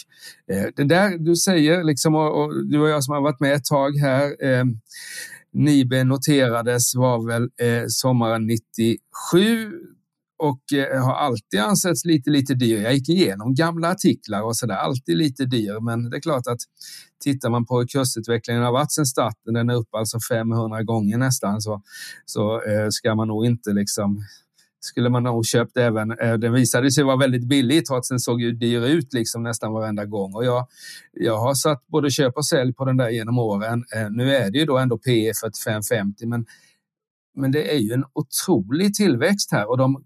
eh, 0.55 0.65
det 0.75 0.83
där 0.83 1.17
du 1.17 1.35
säger, 1.35 1.83
liksom, 1.83 2.15
och, 2.15 2.43
och, 2.43 2.65
du 2.65 2.79
och 2.79 2.89
jag 2.89 3.03
som 3.03 3.13
har 3.13 3.21
varit 3.21 3.39
med 3.39 3.53
ett 3.53 3.65
tag 3.65 3.97
här, 3.97 4.45
eh, 4.45 4.65
Nibe 5.53 6.03
noterades 6.03 6.95
var 6.95 7.27
väl 7.27 7.43
eh, 7.43 7.83
sommaren 7.87 8.47
97 8.47 9.71
och 10.37 10.73
eh, 10.73 11.05
har 11.05 11.13
alltid 11.13 11.59
ansetts 11.59 12.05
lite, 12.05 12.29
lite 12.29 12.53
dyr. 12.53 12.81
Jag 12.81 12.93
gick 12.93 13.09
igenom 13.09 13.55
gamla 13.55 13.91
artiklar 13.91 14.41
och 14.41 14.57
sådär, 14.57 14.75
alltid 14.75 15.17
lite 15.17 15.45
dyr. 15.45 15.79
Men 15.79 16.09
det 16.09 16.17
är 16.17 16.21
klart 16.21 16.47
att 16.47 16.59
tittar 17.23 17.49
man 17.49 17.65
på 17.65 17.79
hur 17.79 17.87
kursutvecklingen 17.87 18.63
har 18.63 18.71
varit 18.71 18.91
sedan 18.91 19.05
starten, 19.05 19.53
den 19.53 19.69
är 19.69 19.75
upp 19.75 19.95
alltså 19.95 20.17
500 20.29 20.83
gånger 20.83 21.17
nästan, 21.17 21.61
så, 21.61 21.81
så 22.25 22.61
eh, 22.61 22.87
ska 22.89 23.15
man 23.15 23.27
nog 23.27 23.45
inte 23.45 23.73
liksom 23.73 24.23
skulle 24.85 25.09
man 25.09 25.23
nog 25.23 25.45
köpt 25.45 25.77
även. 25.77 26.11
Eh, 26.11 26.33
den 26.33 26.53
visade 26.53 26.91
sig 26.91 27.03
vara 27.03 27.17
väldigt 27.17 27.47
billig 27.47 27.85
trots 27.85 28.09
den 28.09 28.19
såg 28.19 28.41
ju 28.41 28.51
dyr 28.51 28.81
ut 28.81 29.13
liksom 29.13 29.43
nästan 29.43 29.73
varenda 29.73 30.05
gång. 30.05 30.35
Och 30.35 30.45
jag, 30.45 30.67
jag 31.11 31.37
har 31.37 31.53
satt 31.53 31.87
både 31.87 32.11
köp 32.11 32.37
och 32.37 32.45
sälj 32.45 32.73
på 32.73 32.85
den 32.85 32.97
där 32.97 33.09
genom 33.09 33.39
åren. 33.39 33.83
Nu 34.11 34.35
är 34.35 34.51
det 34.51 34.57
ju 34.57 34.65
då 34.65 34.77
ändå 34.77 34.97
P 34.97 35.31
45 35.41 35.83
50, 35.83 36.25
men 36.25 36.45
men 37.35 37.51
det 37.51 37.73
är 37.73 37.77
ju 37.77 37.93
en 37.93 38.03
otrolig 38.13 38.93
tillväxt 38.93 39.51
här 39.51 39.69
och 39.69 39.77
de 39.77 40.03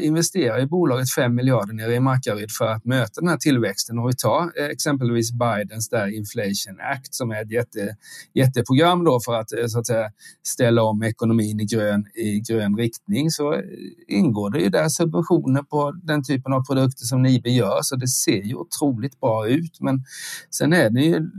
investerar 0.00 0.60
i 0.60 0.66
bolaget 0.66 1.14
5 1.14 1.34
miljarder 1.34 1.74
nere 1.74 1.94
i 1.94 2.00
Markaryd 2.00 2.50
för 2.50 2.66
att 2.66 2.84
möta 2.84 3.20
den 3.20 3.28
här 3.28 3.36
tillväxten. 3.36 3.98
Och 3.98 4.08
vi 4.08 4.16
tar 4.16 4.42
eh, 4.60 4.66
exempelvis 4.66 5.32
Bidens 5.32 5.88
där 5.88 6.06
Inflation 6.06 6.80
Act 6.92 7.14
som 7.14 7.30
är 7.30 7.42
ett 7.42 7.50
jätte, 7.50 7.96
jätteprogram 8.34 9.04
då 9.04 9.20
för 9.20 9.34
att, 9.34 9.52
eh, 9.52 9.66
så 9.66 9.78
att 9.78 9.86
säga, 9.86 10.10
ställa 10.42 10.82
om 10.82 11.02
ekonomin 11.02 11.60
i 11.60 11.64
grön, 11.64 12.06
i 12.14 12.40
grön 12.40 12.76
riktning 12.76 13.30
så 13.30 13.54
eh, 13.54 13.60
ingår 14.08 14.50
det 14.50 14.60
ju 14.60 14.68
där 14.68 14.88
subventioner 14.88 15.62
på 15.62 15.92
den 16.02 16.24
typen 16.24 16.52
av 16.52 16.64
produkter 16.64 17.04
som 17.04 17.22
Nibe 17.22 17.50
gör 17.50 17.78
så 17.82 17.96
det 17.96 18.08
ser 18.08 18.42
ju 18.42 18.54
otroligt 18.54 19.20
bra 19.20 19.48
ut. 19.48 19.80
Men 19.80 20.04
sen 20.50 20.72
är 20.72 20.90
det 20.90 21.00
ju 21.00 21.30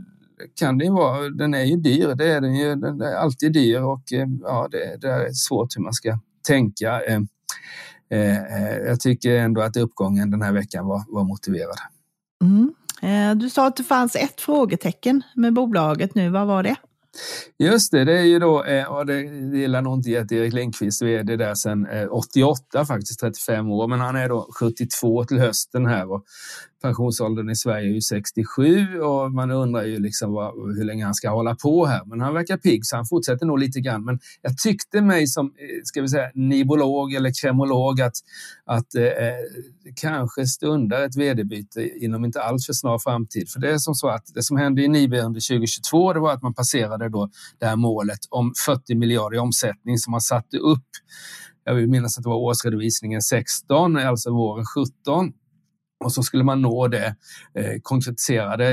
kan 0.55 0.77
det 0.77 0.85
ju 0.85 0.91
vara. 0.91 1.29
Den 1.29 1.53
är 1.53 1.63
ju 1.63 1.75
dyr, 1.75 2.15
det 2.15 2.27
är 2.31 2.41
den 2.41 2.55
ju. 2.55 2.75
Den 2.75 3.01
är 3.01 3.15
alltid 3.15 3.53
dyr 3.53 3.81
och 3.81 4.13
eh, 4.13 4.27
ja, 4.41 4.67
det, 4.71 4.97
det 5.01 5.07
är 5.07 5.31
svårt 5.31 5.77
hur 5.77 5.81
man 5.81 5.93
ska 5.93 6.19
tänka. 6.47 7.01
Eh, 7.01 7.21
eh, 8.09 8.77
jag 8.85 8.99
tycker 8.99 9.35
ändå 9.35 9.61
att 9.61 9.77
uppgången 9.77 10.31
den 10.31 10.41
här 10.41 10.51
veckan 10.51 10.85
var, 10.85 11.03
var 11.07 11.23
motiverad. 11.23 11.77
Mm. 12.43 12.73
Du 13.35 13.49
sa 13.49 13.67
att 13.67 13.75
det 13.75 13.83
fanns 13.83 14.15
ett 14.15 14.41
frågetecken 14.41 15.21
med 15.35 15.53
bolaget 15.53 16.15
nu. 16.15 16.29
Vad 16.29 16.47
var 16.47 16.63
det? 16.63 16.75
Just 17.59 17.91
det, 17.91 18.03
det 18.05 18.19
är 18.19 18.23
ju 18.23 18.39
då, 18.39 18.65
och 18.89 19.05
det 19.05 19.21
gillar 19.57 19.81
nog 19.81 19.97
inte 19.97 20.35
Erik 20.35 20.53
Lindqvist, 20.53 21.01
vd 21.01 21.35
där 21.35 21.55
sedan 21.55 21.87
88, 22.09 22.85
faktiskt 22.85 23.19
35 23.19 23.71
år, 23.71 23.87
men 23.87 23.99
han 23.99 24.15
är 24.15 24.29
då 24.29 24.47
72 24.59 25.25
till 25.25 25.39
hösten 25.39 25.85
här 25.85 26.11
och 26.11 26.25
pensionsåldern 26.83 27.49
i 27.49 27.55
Sverige 27.55 27.89
är 27.89 27.93
ju 27.93 28.01
67 28.01 28.99
och 28.99 29.31
man 29.31 29.51
undrar 29.51 29.83
ju 29.83 29.99
liksom 29.99 30.31
vad, 30.31 30.75
hur 30.77 30.83
länge 30.83 31.05
han 31.05 31.13
ska 31.13 31.29
hålla 31.29 31.55
på 31.55 31.85
här. 31.85 32.01
Men 32.05 32.21
han 32.21 32.33
verkar 32.33 32.57
pigg 32.57 32.85
så 32.85 32.95
han 32.95 33.05
fortsätter 33.05 33.45
nog 33.45 33.59
lite 33.59 33.79
grann. 33.79 34.05
Men 34.05 34.19
jag 34.41 34.57
tyckte 34.57 35.01
mig 35.01 35.27
som, 35.27 35.45
eh, 35.45 35.81
ska 35.83 36.01
vi 36.01 36.07
säga, 36.07 36.31
nibolog 36.33 37.13
eller 37.13 37.31
kremolog 37.41 38.01
att, 38.01 38.15
att 38.65 38.95
eh, 38.95 39.03
eh 39.03 39.33
kanske 39.95 40.45
stundar 40.45 41.01
ett 41.01 41.15
vd-byte 41.15 41.89
inom 42.05 42.25
inte 42.25 42.41
alls 42.41 42.65
för 42.65 42.73
snar 42.73 42.99
framtid. 42.99 43.49
För 43.49 43.59
det 43.59 43.71
är 43.71 43.77
som 43.77 43.95
så 43.95 44.07
att 44.07 44.25
det 44.33 44.43
som 44.43 44.57
hände 44.57 44.81
i 44.81 44.87
Nibe 44.87 45.21
under 45.21 45.41
2022 45.41 46.13
det 46.13 46.19
var 46.19 46.33
att 46.33 46.41
man 46.41 46.53
passerade 46.53 47.09
då 47.09 47.29
det 47.59 47.65
här 47.65 47.75
målet 47.75 48.19
om 48.29 48.53
40 48.65 48.95
miljarder 48.95 49.37
i 49.37 49.39
omsättning 49.39 49.97
som 49.97 50.11
man 50.11 50.21
satte 50.21 50.57
upp 50.57 50.87
jag 51.65 51.75
vill 51.75 51.89
minnas 51.89 52.17
att 52.17 52.23
det 52.23 52.29
var 52.29 52.37
årsredovisningen 52.37 53.21
16, 53.21 53.97
alltså 53.97 54.31
våren 54.31 54.65
17. 54.65 55.33
Och 56.03 56.11
så 56.11 56.23
skulle 56.23 56.43
man 56.43 56.61
nå 56.61 56.87
det 56.87 57.15
eh, 57.53 57.79
konkretiserade 57.81 58.63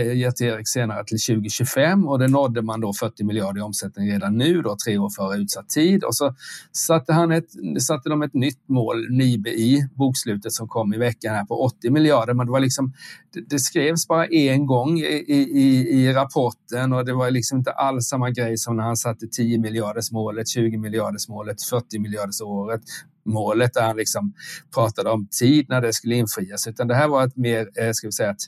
Erik 0.40 0.68
senare 0.68 1.04
till 1.04 1.18
2025 1.18 2.08
och 2.08 2.18
det 2.18 2.28
nådde 2.28 2.62
man 2.62 2.80
då 2.80 2.92
40 2.92 3.24
miljarder 3.24 3.60
i 3.60 3.62
omsättning 3.62 4.12
redan 4.12 4.38
nu, 4.38 4.62
då, 4.62 4.76
tre 4.84 4.98
år 4.98 5.10
före 5.10 5.36
utsatt 5.36 5.68
tid. 5.68 6.04
Och 6.04 6.16
så 6.16 6.34
satte, 6.72 7.12
han 7.12 7.32
ett, 7.32 7.48
satte 7.80 8.08
de 8.08 8.22
ett 8.22 8.34
nytt 8.34 8.68
mål, 8.68 9.10
Nibe, 9.10 9.50
i 9.50 9.88
bokslutet 9.94 10.52
som 10.52 10.68
kom 10.68 10.94
i 10.94 10.98
veckan 10.98 11.34
här 11.34 11.44
på 11.44 11.64
80 11.64 11.90
miljarder. 11.90 12.34
Men 12.34 12.46
det, 12.46 12.52
var 12.52 12.60
liksom, 12.60 12.92
det, 13.32 13.40
det 13.40 13.58
skrevs 13.58 14.08
bara 14.08 14.26
en 14.26 14.66
gång 14.66 14.98
i, 14.98 15.24
i, 15.28 15.88
i, 15.90 16.12
rapporten 16.12 16.92
och 16.92 17.04
det 17.04 17.12
var 17.12 17.30
liksom 17.30 17.58
inte 17.58 17.70
alls 17.70 18.08
samma 18.08 18.30
grej 18.30 18.58
som 18.58 18.76
när 18.76 18.84
han 18.84 18.96
satte 18.96 19.26
10 19.26 19.58
miljarders 19.58 20.12
målet, 20.12 20.48
20 20.48 20.78
miljarders 20.78 21.28
målet, 21.28 21.62
40 21.62 21.98
miljarders 21.98 22.40
året 22.40 22.82
målet 23.24 23.74
där 23.74 23.82
han 23.82 23.96
liksom 23.96 24.34
pratade 24.74 25.10
om 25.10 25.28
tid 25.40 25.66
när 25.68 25.80
det 25.80 25.92
skulle 25.92 26.14
infrias, 26.14 26.66
utan 26.66 26.88
det 26.88 26.94
här 26.94 27.08
var 27.08 27.19
ett 27.24 27.36
mer, 27.36 27.68
eh, 27.80 27.92
ska 27.92 28.06
vi 28.06 28.12
säga, 28.12 28.30
ett, 28.30 28.38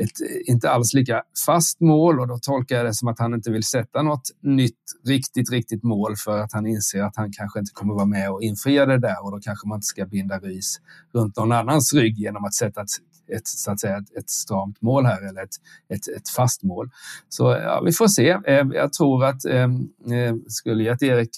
ett 0.00 0.46
inte 0.46 0.70
alls 0.70 0.94
lika 0.94 1.22
fast 1.46 1.80
mål 1.80 2.20
och 2.20 2.28
då 2.28 2.38
tolkar 2.38 2.76
jag 2.76 2.86
det 2.86 2.94
som 2.94 3.08
att 3.08 3.18
han 3.18 3.34
inte 3.34 3.50
vill 3.50 3.62
sätta 3.62 4.02
något 4.02 4.28
nytt, 4.42 4.74
riktigt, 5.06 5.50
riktigt 5.50 5.82
mål 5.82 6.16
för 6.16 6.38
att 6.38 6.52
han 6.52 6.66
inser 6.66 7.02
att 7.02 7.16
han 7.16 7.32
kanske 7.32 7.58
inte 7.58 7.72
kommer 7.72 7.94
vara 7.94 8.06
med 8.06 8.30
och 8.30 8.42
infria 8.42 8.86
det 8.86 8.98
där 8.98 9.24
och 9.24 9.30
då 9.30 9.40
kanske 9.40 9.68
man 9.68 9.76
inte 9.76 9.86
ska 9.86 10.06
binda 10.06 10.38
ris 10.38 10.80
runt 11.14 11.36
någon 11.36 11.52
annans 11.52 11.94
rygg 11.94 12.18
genom 12.18 12.44
att 12.44 12.54
sätta 12.54 12.82
ett, 12.82 12.88
ett, 13.36 13.46
så 13.46 13.70
att 13.70 13.80
säga, 13.80 13.96
ett, 13.96 14.16
ett 14.18 14.30
stramt 14.30 14.82
mål 14.82 15.06
här 15.06 15.28
eller 15.28 15.42
ett, 15.42 15.54
ett, 15.88 16.08
ett 16.16 16.28
fast 16.36 16.62
mål. 16.62 16.90
Så 17.28 17.42
ja, 17.50 17.82
vi 17.84 17.92
får 17.92 18.08
se. 18.08 18.28
Eh, 18.30 18.66
jag 18.72 18.92
tror 18.92 19.24
att 19.24 19.44
eh, 19.44 19.62
eh 19.62 19.68
skulle 19.68 20.34
skulle 20.48 20.82
Gert-Erik 20.84 21.30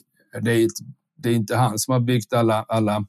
det 0.43 0.51
är 0.51 0.67
ett 0.67 0.73
det 1.23 1.31
är 1.31 1.35
inte 1.35 1.57
han 1.57 1.79
som 1.79 1.93
har 1.93 2.01
byggt 2.01 2.33
alla, 2.33 2.65
alla, 2.69 3.05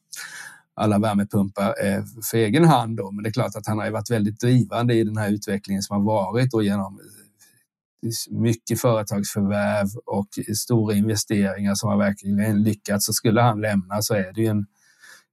alla 0.82 1.00
värmepumpar 1.00 1.76
eh, 1.86 2.04
för 2.32 2.38
egen 2.38 2.64
hand. 2.64 2.98
Då. 2.98 3.12
Men 3.12 3.24
det 3.24 3.30
är 3.30 3.34
klart 3.34 3.56
att 3.56 3.68
han 3.68 3.80
har 3.80 3.92
varit 3.92 4.12
väldigt 4.12 4.40
drivande 4.40 4.94
i 4.94 5.04
den 5.04 5.18
här 5.18 5.30
utvecklingen 5.30 5.82
som 5.82 5.98
har 5.98 6.04
varit 6.04 6.54
och 6.54 6.64
genom 6.64 7.00
eh, 7.00 8.12
mycket 8.30 8.82
företagsförvärv 8.82 9.88
och 10.06 10.28
stora 10.58 10.96
investeringar 10.96 11.76
som 11.76 11.90
har 11.90 11.98
verkligen 11.98 12.64
lyckats. 12.64 13.06
Så 13.06 13.14
skulle 13.14 13.42
han 13.42 13.62
lämna 13.62 14.02
så 14.02 14.14
är 14.14 14.34
det 14.34 14.42
ju 14.42 14.48
en, 14.48 14.66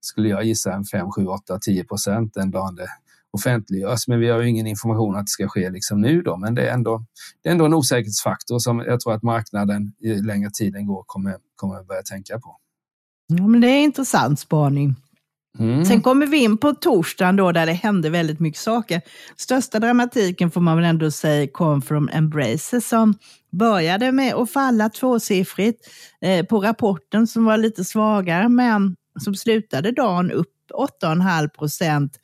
skulle 0.00 0.28
jag 0.28 0.45
gissa, 0.45 0.73
en 0.73 0.85
5, 0.85 1.11
7, 1.12 1.26
8, 1.26 1.59
10 1.59 1.85
procent 1.85 2.35
den 2.35 2.50
dagen 2.50 2.75
det 2.75 2.88
offentliggörs. 3.31 4.09
Men 4.09 4.21
vi 4.21 4.28
har 4.28 4.40
ju 4.40 4.49
ingen 4.49 4.67
information 4.67 5.17
att 5.17 5.26
det 5.26 5.31
ska 5.31 5.49
ske 5.49 5.71
liksom 5.71 6.00
nu 6.00 6.23
då. 6.23 6.37
Men 6.37 6.55
det 6.55 6.69
är, 6.69 6.75
ändå, 6.75 7.05
det 7.43 7.49
är 7.49 7.52
ändå 7.52 7.64
en 7.64 7.75
osäkerhetsfaktor 7.75 8.59
som 8.59 8.78
jag 8.78 9.00
tror 9.00 9.14
att 9.14 9.23
marknaden 9.23 9.93
ju 10.00 10.23
längre 10.23 10.50
tiden 10.50 10.87
går 10.87 11.05
kommer, 11.07 11.37
kommer 11.57 11.85
börja 11.85 12.02
tänka 12.02 12.38
på. 12.38 12.57
Ja, 13.26 13.47
men 13.47 13.61
det 13.61 13.69
är 13.69 13.85
intressant 13.85 14.40
spaning. 14.40 14.97
Mm. 15.58 15.84
Sen 15.84 16.02
kommer 16.02 16.26
vi 16.26 16.36
in 16.36 16.58
på 16.58 16.74
torsdagen 16.74 17.36
då 17.36 17.52
där 17.52 17.66
det 17.66 17.72
hände 17.72 18.10
väldigt 18.10 18.40
mycket 18.40 18.60
saker. 18.60 19.00
Största 19.36 19.78
dramatiken 19.78 20.50
får 20.50 20.60
man 20.60 20.76
väl 20.76 20.84
ändå 20.84 21.10
säga 21.10 21.46
kom 21.52 21.82
från 21.82 22.08
Embracer 22.08 22.80
som 22.80 23.14
började 23.50 24.12
med 24.12 24.34
att 24.34 24.50
falla 24.50 24.88
tvåsiffrigt 24.88 25.88
eh, 26.20 26.46
på 26.46 26.60
rapporten 26.60 27.26
som 27.26 27.44
var 27.44 27.56
lite 27.56 27.84
svagare, 27.84 28.48
men 28.48 28.96
som 29.20 29.34
slutade 29.34 29.92
dagen 29.92 30.30
upp 30.30 30.54
8,5 31.02 31.48
procent 31.48 32.18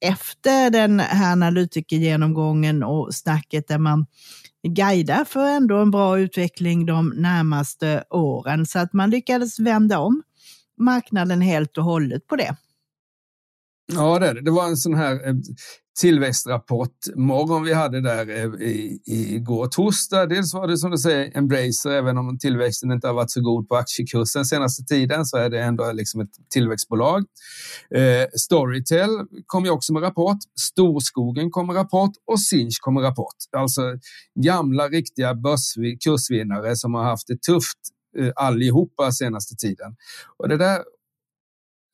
efter 0.00 0.70
den 0.70 1.00
här 1.00 1.32
analytikergenomgången 1.32 2.82
och 2.82 3.14
snacket 3.14 3.68
där 3.68 3.78
man 3.78 4.06
guidar 4.68 5.24
för 5.24 5.46
ändå 5.46 5.76
en 5.76 5.90
bra 5.90 6.18
utveckling 6.18 6.86
de 6.86 7.08
närmaste 7.08 8.04
åren. 8.10 8.66
Så 8.66 8.78
att 8.78 8.92
man 8.92 9.10
lyckades 9.10 9.58
vända 9.58 9.98
om 9.98 10.22
marknaden 10.78 11.40
helt 11.40 11.78
och 11.78 11.84
hållet 11.84 12.26
på 12.26 12.36
det. 12.36 12.56
Ja, 13.92 14.18
det, 14.18 14.40
det 14.40 14.50
var 14.50 14.66
en 14.66 14.76
sån 14.76 14.94
här 14.94 15.28
eh, 15.28 15.34
tillväxtrapport 16.00 16.96
morgon 17.16 17.64
vi 17.64 17.72
hade 17.72 18.00
där 18.00 18.28
eh, 18.28 18.66
i, 18.66 19.00
igår 19.06 19.66
torsdag. 19.66 20.26
Dels 20.26 20.54
var 20.54 20.68
det 20.68 20.78
som 20.78 20.90
du 20.90 20.98
säger 20.98 21.38
Embracer, 21.38 21.90
även 21.90 22.18
om 22.18 22.38
tillväxten 22.38 22.92
inte 22.92 23.06
har 23.06 23.14
varit 23.14 23.30
så 23.30 23.40
god 23.40 23.68
på 23.68 23.76
aktiekursen 23.76 24.44
senaste 24.44 24.84
tiden 24.84 25.24
så 25.24 25.36
är 25.36 25.50
det 25.50 25.62
ändå 25.62 25.92
liksom 25.92 26.20
ett 26.20 26.30
tillväxtbolag. 26.50 27.24
Eh, 27.94 28.26
Storytel 28.36 29.10
kom 29.46 29.64
ju 29.64 29.70
också 29.70 29.92
med 29.92 30.02
rapport. 30.02 30.38
Storskogen 30.60 31.50
kom 31.50 31.66
med 31.66 31.76
rapport 31.76 32.12
och 32.26 32.40
Sinch 32.40 32.78
kom 32.80 32.94
med 32.94 33.04
rapport. 33.04 33.36
Alltså 33.56 33.82
gamla 34.44 34.88
riktiga 34.88 35.34
börskursvinnare 35.34 36.76
som 36.76 36.94
har 36.94 37.04
haft 37.04 37.26
det 37.26 37.42
tufft 37.42 37.78
eh, 38.18 38.32
allihopa 38.36 39.12
senaste 39.12 39.56
tiden. 39.56 39.96
Och 40.38 40.48
det 40.48 40.56
där 40.56 40.78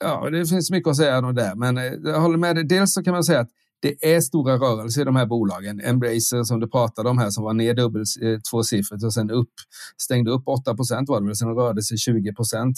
Ja, 0.00 0.30
det 0.30 0.46
finns 0.46 0.70
mycket 0.70 0.90
att 0.90 0.96
säga 0.96 1.18
om 1.18 1.34
det, 1.34 1.52
men 1.56 1.78
eh, 1.78 1.84
jag 1.84 2.20
håller 2.20 2.38
med 2.38 2.56
dig. 2.56 2.64
Dels 2.64 2.94
så 2.94 3.02
kan 3.02 3.12
man 3.12 3.24
säga 3.24 3.40
att 3.40 3.50
det 3.82 4.14
är 4.14 4.20
stora 4.20 4.54
rörelser 4.56 5.00
i 5.00 5.04
de 5.04 5.16
här 5.16 5.26
bolagen. 5.26 5.80
Embracer 5.80 6.42
som 6.42 6.60
du 6.60 6.68
pratade 6.68 7.08
om 7.08 7.18
här 7.18 7.30
som 7.30 7.44
var 7.44 7.54
ner 7.54 7.74
dubbel 7.74 8.04
eh, 8.22 8.38
tvåsiffrigt 8.50 9.04
och 9.04 9.14
sen 9.14 9.30
upp, 9.30 9.52
stängde 9.96 10.30
upp 10.30 10.48
8 10.48 10.74
procent 10.74 11.08
var 11.08 11.20
det 11.20 11.26
väl, 11.26 11.36
sen 11.36 11.48
rörde 11.48 11.82
sig 11.82 11.98
20 11.98 12.34
procent 12.34 12.76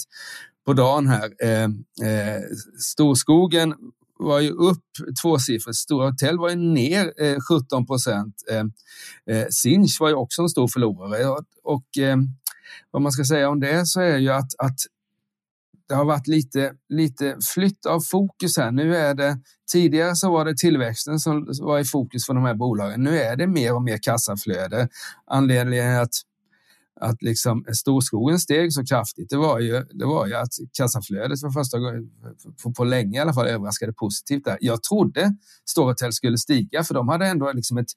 på 0.65 0.73
dagen 0.73 1.07
här. 1.07 1.29
Eh, 1.43 1.63
eh, 2.09 2.41
Storskogen 2.79 3.73
var 4.19 4.39
ju 4.39 4.51
upp 4.51 4.83
tvåsiffrigt. 5.21 5.77
Stora 5.77 6.09
Hotell 6.09 6.39
var 6.39 6.49
ju 6.49 6.55
ner 6.55 7.13
eh, 7.23 7.37
17 7.49 7.85
procent. 7.85 8.35
Ehm, 8.51 8.71
eh, 9.29 9.45
Sinch 9.49 9.97
var 9.99 10.09
ju 10.09 10.15
också 10.15 10.41
en 10.41 10.49
stor 10.49 10.67
förlorare. 10.67 11.25
Och, 11.25 11.45
och 11.63 11.97
eh, 11.97 12.17
vad 12.91 13.01
man 13.01 13.11
ska 13.11 13.23
säga 13.23 13.49
om 13.49 13.59
det 13.59 13.85
så 13.85 14.01
är 14.01 14.17
ju 14.17 14.29
att, 14.29 14.51
att 14.57 14.79
det 15.87 15.95
har 15.95 16.05
varit 16.05 16.27
lite, 16.27 16.73
lite 16.89 17.37
flytt 17.53 17.85
av 17.85 17.99
fokus 17.99 18.57
här. 18.57 18.71
Nu 18.71 18.95
är 18.95 19.13
det, 19.13 19.39
tidigare 19.71 20.15
så 20.15 20.31
var 20.31 20.45
det 20.45 20.57
tillväxten 20.57 21.19
som 21.19 21.47
var 21.61 21.79
i 21.79 21.85
fokus 21.85 22.25
för 22.25 22.33
de 22.33 22.43
här 22.43 22.55
bolagen. 22.55 23.03
Nu 23.03 23.19
är 23.19 23.35
det 23.35 23.47
mer 23.47 23.75
och 23.75 23.81
mer 23.81 23.97
kassaflöde. 23.97 24.89
Anledningen 25.25 26.01
att 26.01 26.11
att 26.99 27.21
liksom 27.21 27.65
storskogen 27.73 28.39
steg 28.39 28.73
så 28.73 28.85
kraftigt, 28.85 29.29
det 29.29 29.37
var 29.37 29.59
ju, 29.59 29.83
det 29.83 30.05
var 30.05 30.27
ju 30.27 30.35
att 30.35 30.53
kassaflödet 30.77 31.39
för 31.39 31.49
första 31.49 31.79
gången 31.79 32.09
på, 32.63 32.73
på 32.73 32.83
länge 32.83 33.17
i 33.17 33.21
alla 33.21 33.33
fall 33.33 33.47
överraskade 33.47 33.93
positivt 33.93 34.45
där. 34.45 34.57
Jag 34.61 34.83
trodde 34.83 35.35
Storytel 35.69 36.13
skulle 36.13 36.37
stiga 36.37 36.83
för 36.83 36.93
de 36.93 37.07
hade 37.07 37.27
ändå 37.27 37.51
liksom 37.51 37.77
ett, 37.77 37.89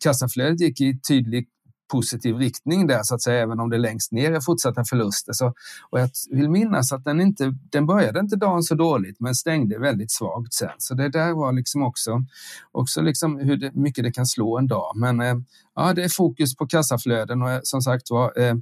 kassaflödet 0.00 0.60
gick 0.60 0.80
i 0.80 1.00
tydlig 1.08 1.48
positiv 1.92 2.36
riktning 2.36 2.86
där 2.86 3.02
så 3.02 3.14
att 3.14 3.22
säga, 3.22 3.42
även 3.42 3.60
om 3.60 3.70
det 3.70 3.78
längst 3.78 4.12
ner 4.12 4.32
är 4.32 4.40
fortsatta 4.40 4.84
förluster. 4.84 5.32
Så, 5.32 5.54
och 5.90 6.00
jag 6.00 6.10
vill 6.30 6.50
minnas 6.50 6.92
att 6.92 7.04
den 7.04 7.20
inte, 7.20 7.54
den 7.70 7.86
började 7.86 8.20
inte 8.20 8.36
dagen 8.36 8.62
så 8.62 8.74
dåligt 8.74 9.20
men 9.20 9.34
stängde 9.34 9.78
väldigt 9.78 10.10
svagt 10.10 10.54
sen. 10.54 10.70
Så 10.78 10.94
det 10.94 11.08
där 11.08 11.32
var 11.32 11.52
liksom 11.52 11.82
också, 11.82 12.24
också 12.72 13.02
liksom 13.02 13.38
hur 13.38 13.56
det, 13.56 13.74
mycket 13.74 14.04
det 14.04 14.12
kan 14.12 14.26
slå 14.26 14.58
en 14.58 14.66
dag. 14.66 14.92
Men 14.96 15.20
eh, 15.20 15.34
ja, 15.74 15.92
det 15.92 16.04
är 16.04 16.08
fokus 16.08 16.56
på 16.56 16.66
kassaflöden 16.66 17.42
och 17.42 17.50
eh, 17.50 17.60
som 17.62 17.82
sagt 17.82 18.10
var... 18.10 18.32
Eh, 18.38 18.54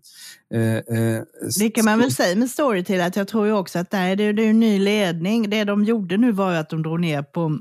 eh, 0.54 0.76
eh, 0.76 1.22
det 1.58 1.70
kan 1.70 1.84
man 1.84 1.98
väl 1.98 2.12
säga 2.12 2.36
med 2.36 2.50
Storytel 2.50 3.00
att 3.00 3.16
jag 3.16 3.28
tror 3.28 3.46
ju 3.46 3.52
också 3.52 3.78
att 3.78 3.90
där 3.90 4.08
är 4.08 4.16
det, 4.16 4.32
det 4.32 4.48
är 4.48 4.52
ny 4.52 4.78
ledning. 4.78 5.50
Det 5.50 5.64
de 5.64 5.84
gjorde 5.84 6.16
nu 6.16 6.32
var 6.32 6.54
att 6.54 6.70
de 6.70 6.82
drog 6.82 7.00
ner 7.00 7.22
på 7.22 7.58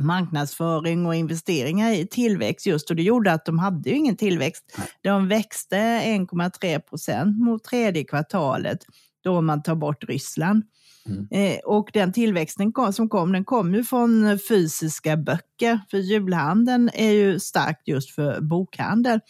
marknadsföring 0.00 1.06
och 1.06 1.14
investeringar 1.14 1.92
i 1.92 2.06
tillväxt 2.06 2.66
just 2.66 2.90
och 2.90 2.96
det 2.96 3.02
gjorde 3.02 3.32
att 3.32 3.44
de 3.44 3.58
hade 3.58 3.90
ju 3.90 3.96
ingen 3.96 4.16
tillväxt. 4.16 4.64
De 5.02 5.28
växte 5.28 5.76
1,3 5.76 6.78
procent 6.78 7.38
mot 7.38 7.64
tredje 7.64 8.04
kvartalet 8.04 8.78
då 9.24 9.40
man 9.40 9.62
tar 9.62 9.74
bort 9.74 10.04
Ryssland. 10.04 10.64
Mm. 11.06 11.28
Eh, 11.30 11.58
och 11.64 11.90
den 11.92 12.12
tillväxten 12.12 12.72
kom, 12.72 12.92
som 12.92 13.08
kom, 13.08 13.32
den 13.32 13.44
kom 13.44 13.74
ju 13.74 13.84
från 13.84 14.38
fysiska 14.48 15.16
böcker, 15.16 15.80
för 15.90 15.98
julhandeln 15.98 16.90
är 16.94 17.10
ju 17.10 17.40
starkt 17.40 17.88
just 17.88 18.10
för 18.14 18.40
bokhandel. 18.40 19.20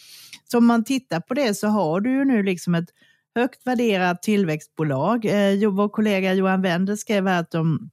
Så 0.50 0.58
om 0.58 0.66
man 0.66 0.84
tittar 0.84 1.20
på 1.20 1.34
det 1.34 1.54
så 1.54 1.68
har 1.68 2.00
du 2.00 2.10
ju 2.10 2.24
nu 2.24 2.42
liksom 2.42 2.74
ett 2.74 2.88
högt 3.34 3.66
värderat 3.66 4.22
tillväxtbolag. 4.22 5.24
Eh, 5.24 5.70
vår 5.70 5.88
kollega 5.88 6.34
Johan 6.34 6.62
Wender 6.62 6.96
skrev 6.96 7.26
här 7.26 7.40
att 7.40 7.50
de 7.50 7.90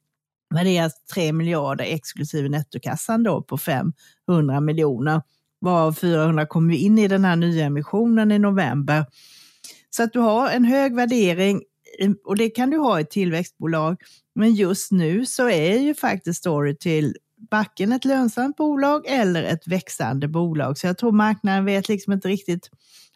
värderas 0.53 0.93
3 1.13 1.33
miljarder 1.33 1.85
exklusive 1.85 2.49
nettokassan 2.49 3.23
då 3.23 3.41
på 3.41 3.57
500 3.57 4.59
miljoner. 4.61 5.21
Varav 5.61 5.93
400 5.93 6.45
kommer 6.45 6.73
in 6.73 6.97
i 6.97 7.07
den 7.07 7.25
här 7.25 7.35
nya 7.35 7.65
emissionen 7.65 8.31
i 8.31 8.39
november. 8.39 9.05
Så 9.89 10.03
att 10.03 10.13
du 10.13 10.19
har 10.19 10.49
en 10.49 10.65
hög 10.65 10.95
värdering 10.95 11.61
och 12.25 12.35
det 12.35 12.49
kan 12.49 12.69
du 12.69 12.77
ha 12.77 12.99
i 12.99 13.01
ett 13.01 13.09
tillväxtbolag. 13.09 14.01
Men 14.35 14.53
just 14.53 14.91
nu 14.91 15.25
så 15.25 15.49
är 15.49 15.79
ju 15.79 15.95
faktiskt 15.95 16.39
Storytel 16.39 17.15
backen 17.51 17.91
ett 17.91 18.05
lönsamt 18.05 18.57
bolag 18.57 19.05
eller 19.07 19.43
ett 19.43 19.67
växande 19.67 20.27
bolag. 20.27 20.77
Så 20.77 20.87
jag 20.87 20.97
tror 20.97 21.11
marknaden 21.11 21.65
vet 21.65 21.89
liksom 21.89 22.13
inte 22.13 22.27
riktigt, 22.27 22.69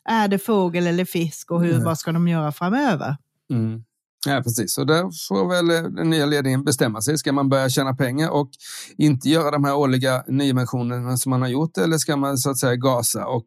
är 0.05 0.27
det 0.27 0.39
fågel 0.39 0.87
eller 0.87 1.05
fisk 1.05 1.51
och 1.51 1.61
hur, 1.61 1.73
mm. 1.73 1.83
vad 1.83 1.99
ska 1.99 2.11
de 2.11 2.27
göra 2.27 2.51
framöver? 2.51 3.17
Mm. 3.49 3.83
Ja, 4.27 4.41
precis. 4.43 4.77
Och 4.77 4.85
där 4.85 5.27
får 5.27 5.49
väl 5.49 5.69
eh, 5.69 5.91
den 5.91 6.09
nya 6.09 6.25
ledningen 6.25 6.63
bestämma 6.63 7.01
sig. 7.01 7.17
Ska 7.17 7.33
man 7.33 7.49
börja 7.49 7.69
tjäna 7.69 7.95
pengar 7.95 8.29
och 8.29 8.49
inte 8.97 9.29
göra 9.29 9.51
de 9.51 9.63
här 9.63 9.75
årliga 9.75 10.23
nyemissionerna 10.27 11.17
som 11.17 11.29
man 11.29 11.41
har 11.41 11.49
gjort 11.49 11.77
eller 11.77 11.97
ska 11.97 12.15
man 12.15 12.37
så 12.37 12.49
att 12.49 12.59
säga 12.59 12.75
gasa? 12.75 13.25
Och 13.25 13.45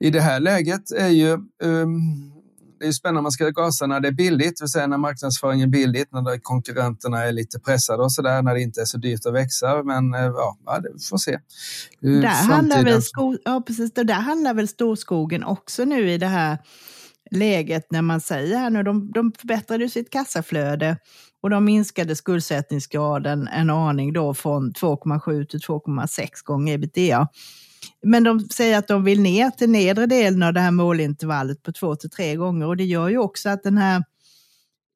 i 0.00 0.10
det 0.10 0.20
här 0.20 0.40
läget 0.40 0.90
är 0.90 1.08
ju 1.08 1.32
um, 1.62 2.32
det 2.80 2.86
är 2.86 2.92
spännande, 2.92 3.22
man 3.22 3.32
ska 3.32 3.50
gasa 3.50 3.86
när 3.86 4.00
det 4.00 4.08
är 4.08 4.12
billigt, 4.12 4.56
det 4.58 4.64
vill 4.64 4.68
säga 4.68 4.86
när 4.86 4.98
marknadsföringen 4.98 5.68
är 5.68 5.72
billigt, 5.72 6.12
när 6.12 6.38
konkurrenterna 6.42 7.24
är 7.24 7.32
lite 7.32 7.60
pressade 7.60 8.02
och 8.02 8.12
sådär, 8.12 8.42
när 8.42 8.54
det 8.54 8.60
inte 8.60 8.80
är 8.80 8.84
så 8.84 8.98
dyrt 8.98 9.26
att 9.26 9.34
växa. 9.34 9.82
Men 9.82 10.14
eh, 10.14 10.20
ja, 10.66 10.80
det 10.82 11.08
får 11.08 11.18
se. 11.18 11.38
Där 12.00 12.28
handlar, 12.28 12.84
väl 12.84 13.02
sko 13.02 13.36
ja, 13.44 13.62
precis, 13.66 13.92
där 13.92 14.14
handlar 14.14 14.54
väl 14.54 14.68
storskogen 14.68 15.44
också 15.44 15.84
nu 15.84 16.10
i 16.10 16.18
det 16.18 16.26
här 16.26 16.58
läget 17.30 17.86
när 17.90 18.02
man 18.02 18.20
säger 18.20 18.56
här 18.56 18.70
nu, 18.70 18.82
de, 18.82 19.12
de 19.12 19.32
förbättrade 19.38 19.88
sitt 19.88 20.10
kassaflöde 20.10 20.96
och 21.42 21.50
de 21.50 21.64
minskade 21.64 22.16
skuldsättningsgraden 22.16 23.48
en 23.48 23.70
aning 23.70 24.12
då 24.12 24.34
från 24.34 24.72
2,7 24.72 25.44
till 25.44 25.60
2,6 25.60 26.28
gånger 26.44 26.74
ebitda. 26.74 27.28
Men 28.02 28.24
de 28.24 28.40
säger 28.40 28.78
att 28.78 28.88
de 28.88 29.04
vill 29.04 29.20
ner 29.20 29.50
till 29.50 29.70
nedre 29.70 30.06
delen 30.06 30.42
av 30.42 30.52
det 30.52 30.60
här 30.60 30.70
målintervallet 30.70 31.62
på 31.62 31.72
2 31.72 31.96
till 31.96 32.10
3 32.10 32.36
gånger 32.36 32.66
och 32.66 32.76
det 32.76 32.84
gör 32.84 33.08
ju 33.08 33.18
också 33.18 33.48
att 33.48 33.62
den 33.62 33.78
här 33.78 34.04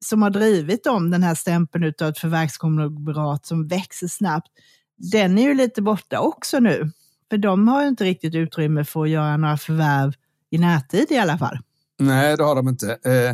som 0.05 0.21
har 0.21 0.29
drivit 0.29 0.87
om 0.87 1.11
den 1.11 1.23
här 1.23 1.35
stämpeln 1.35 1.93
av 2.01 2.07
ett 2.07 2.19
förvärvskonglomerat 2.19 3.45
som 3.45 3.67
växer 3.67 4.07
snabbt, 4.07 4.51
den 4.97 5.37
är 5.37 5.41
ju 5.41 5.53
lite 5.53 5.81
borta 5.81 6.19
också 6.19 6.59
nu. 6.59 6.91
För 7.29 7.37
de 7.37 7.67
har 7.67 7.81
ju 7.81 7.87
inte 7.87 8.03
riktigt 8.03 8.35
utrymme 8.35 8.85
för 8.85 9.03
att 9.03 9.09
göra 9.09 9.37
några 9.37 9.57
förvärv 9.57 10.13
i 10.49 10.57
närtid 10.57 11.07
i 11.09 11.17
alla 11.17 11.37
fall. 11.37 11.57
Nej, 11.99 12.37
det 12.37 12.43
har 12.43 12.55
de 12.55 12.67
inte. 12.67 12.97
Eh, 13.05 13.29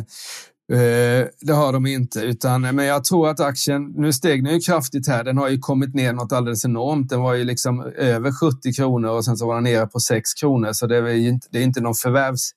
eh, 0.78 1.26
det 1.40 1.52
har 1.52 1.72
de 1.72 1.86
inte, 1.86 2.20
utan, 2.20 2.64
eh, 2.64 2.72
men 2.72 2.84
jag 2.84 3.04
tror 3.04 3.28
att 3.28 3.40
aktien, 3.40 3.92
nu 3.96 4.12
steg 4.12 4.44
den 4.44 4.54
ju 4.54 4.60
kraftigt 4.60 5.08
här, 5.08 5.24
den 5.24 5.38
har 5.38 5.48
ju 5.48 5.58
kommit 5.58 5.94
ner 5.94 6.12
något 6.12 6.32
alldeles 6.32 6.64
enormt. 6.64 7.08
Den 7.08 7.20
var 7.20 7.34
ju 7.34 7.44
liksom 7.44 7.80
över 7.96 8.32
70 8.32 8.72
kronor 8.72 9.10
och 9.10 9.24
sen 9.24 9.36
så 9.36 9.46
var 9.46 9.54
den 9.54 9.64
nere 9.64 9.86
på 9.86 10.00
6 10.00 10.34
kronor, 10.34 10.72
så 10.72 10.86
det 10.86 10.96
är, 10.96 11.14
inte, 11.14 11.48
det 11.50 11.58
är 11.58 11.62
inte 11.62 11.80
någon 11.80 11.94
förvärvs 11.94 12.52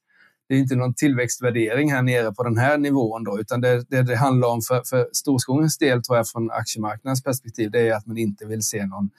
det 0.48 0.56
är 0.56 0.60
inte 0.60 0.76
någon 0.76 0.94
tillväxtvärdering 0.94 1.92
här 1.92 2.02
nere 2.02 2.34
på 2.34 2.44
den 2.44 2.58
här 2.58 2.78
nivån 2.78 3.24
då, 3.24 3.40
utan 3.40 3.62
det, 3.62 3.86
det, 3.90 4.04
det 4.04 4.16
handlar 4.16 4.48
om 4.48 4.62
för, 4.62 4.84
för 4.86 5.08
Storskogens 5.14 5.78
del 5.78 6.04
tror 6.04 6.18
jag 6.18 6.28
från 6.28 6.52
aktiemarknadens 6.52 7.24
perspektiv, 7.24 7.72
det 7.72 7.88
är 7.88 7.94
att 7.94 8.06
man 8.06 8.18
inte 8.18 8.46
vill 8.46 8.62
se 8.62 8.86
någon, 8.86 9.10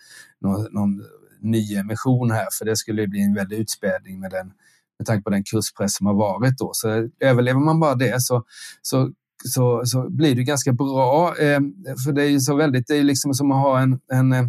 någon, 0.41 0.67
någon 0.71 1.05
ny 1.41 1.75
emission 1.77 2.31
här, 2.31 2.47
för 2.59 2.65
det 2.65 2.77
skulle 2.77 3.07
bli 3.07 3.23
en 3.23 3.35
väldig 3.35 3.59
utspädning 3.59 4.21
med 4.21 4.31
den 4.31 4.53
med 4.99 5.07
tanke 5.07 5.23
på 5.23 5.31
den 5.31 5.45
kurspress 5.45 5.97
som 5.97 6.07
har 6.07 6.15
varit 6.15 6.59
då. 6.59 6.71
Så 6.73 7.09
överlever 7.21 7.61
man 7.61 7.81
bara 7.81 7.95
det 7.95 8.23
så, 8.23 8.45
så 8.83 9.11
så, 9.45 9.83
så 9.85 10.11
blir 10.11 10.35
det 10.35 10.45
ganska 10.45 10.73
bra. 10.73 11.39
Eh, 11.39 11.61
för 12.05 12.13
det 12.13 12.23
är 12.23 12.29
ju 12.29 12.41
så 12.41 12.57
väldigt, 12.57 12.87
det 12.87 12.97
är 12.97 13.03
liksom 13.03 13.35
som 13.35 13.53
att 13.53 13.63
ha 13.63 13.81
en, 13.81 13.99
en 14.13 14.33
eh, 14.33 14.47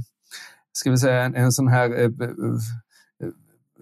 ska 0.74 0.92
vi 0.92 0.98
säga, 0.98 1.24
en, 1.24 1.36
en 1.36 1.52
sån 1.52 1.68
här 1.68 2.02
eh, 2.02 2.10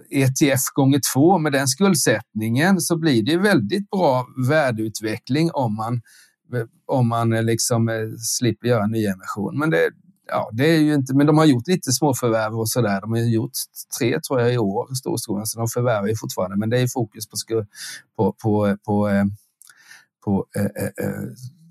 ETF 0.10 0.62
gånger 0.74 1.02
två 1.14 1.38
med 1.38 1.52
den 1.52 1.68
skuldsättningen 1.68 2.82
så 2.82 2.98
blir 2.98 3.24
det 3.24 3.38
väldigt 3.38 3.90
bra 3.90 4.28
värdeutveckling 4.50 5.52
om 5.54 5.76
man, 5.76 6.02
om 6.86 7.08
man 7.08 7.34
eh, 7.34 7.44
liksom 7.44 7.90
eh, 7.90 7.96
slipper 8.18 8.68
göra 8.68 8.88
nyemission. 8.88 9.60
Men 9.60 9.70
det, 9.70 9.90
ja, 10.28 10.50
det 10.54 10.76
är 10.76 10.80
ju 10.80 10.94
inte, 10.94 11.16
men 11.16 11.28
de 11.28 11.38
har 11.38 11.46
gjort 11.46 11.68
lite 11.68 11.92
småförvärv 11.92 12.60
och 12.60 12.70
sådär. 12.70 13.02
De 13.02 13.12
har 13.12 13.20
gjort 13.20 13.52
tre 14.00 14.20
tror 14.20 14.42
jag 14.42 14.54
i 14.54 14.58
år, 14.58 14.96
storskolan, 14.96 15.46
så 15.46 15.60
de 15.60 15.68
förvärvar 15.68 16.08
ju 16.08 16.16
fortfarande. 16.16 16.58
Men 16.58 16.70
det 16.70 16.80
är 16.80 16.88
fokus 16.88 17.28
på, 17.30 17.36
på, 18.18 18.34
på, 18.44 18.78
på, 18.86 19.10
eh, 19.10 19.26
på 20.26 20.46
eh, 20.56 20.66
eh, 20.66 21.06
eh, 21.06 21.22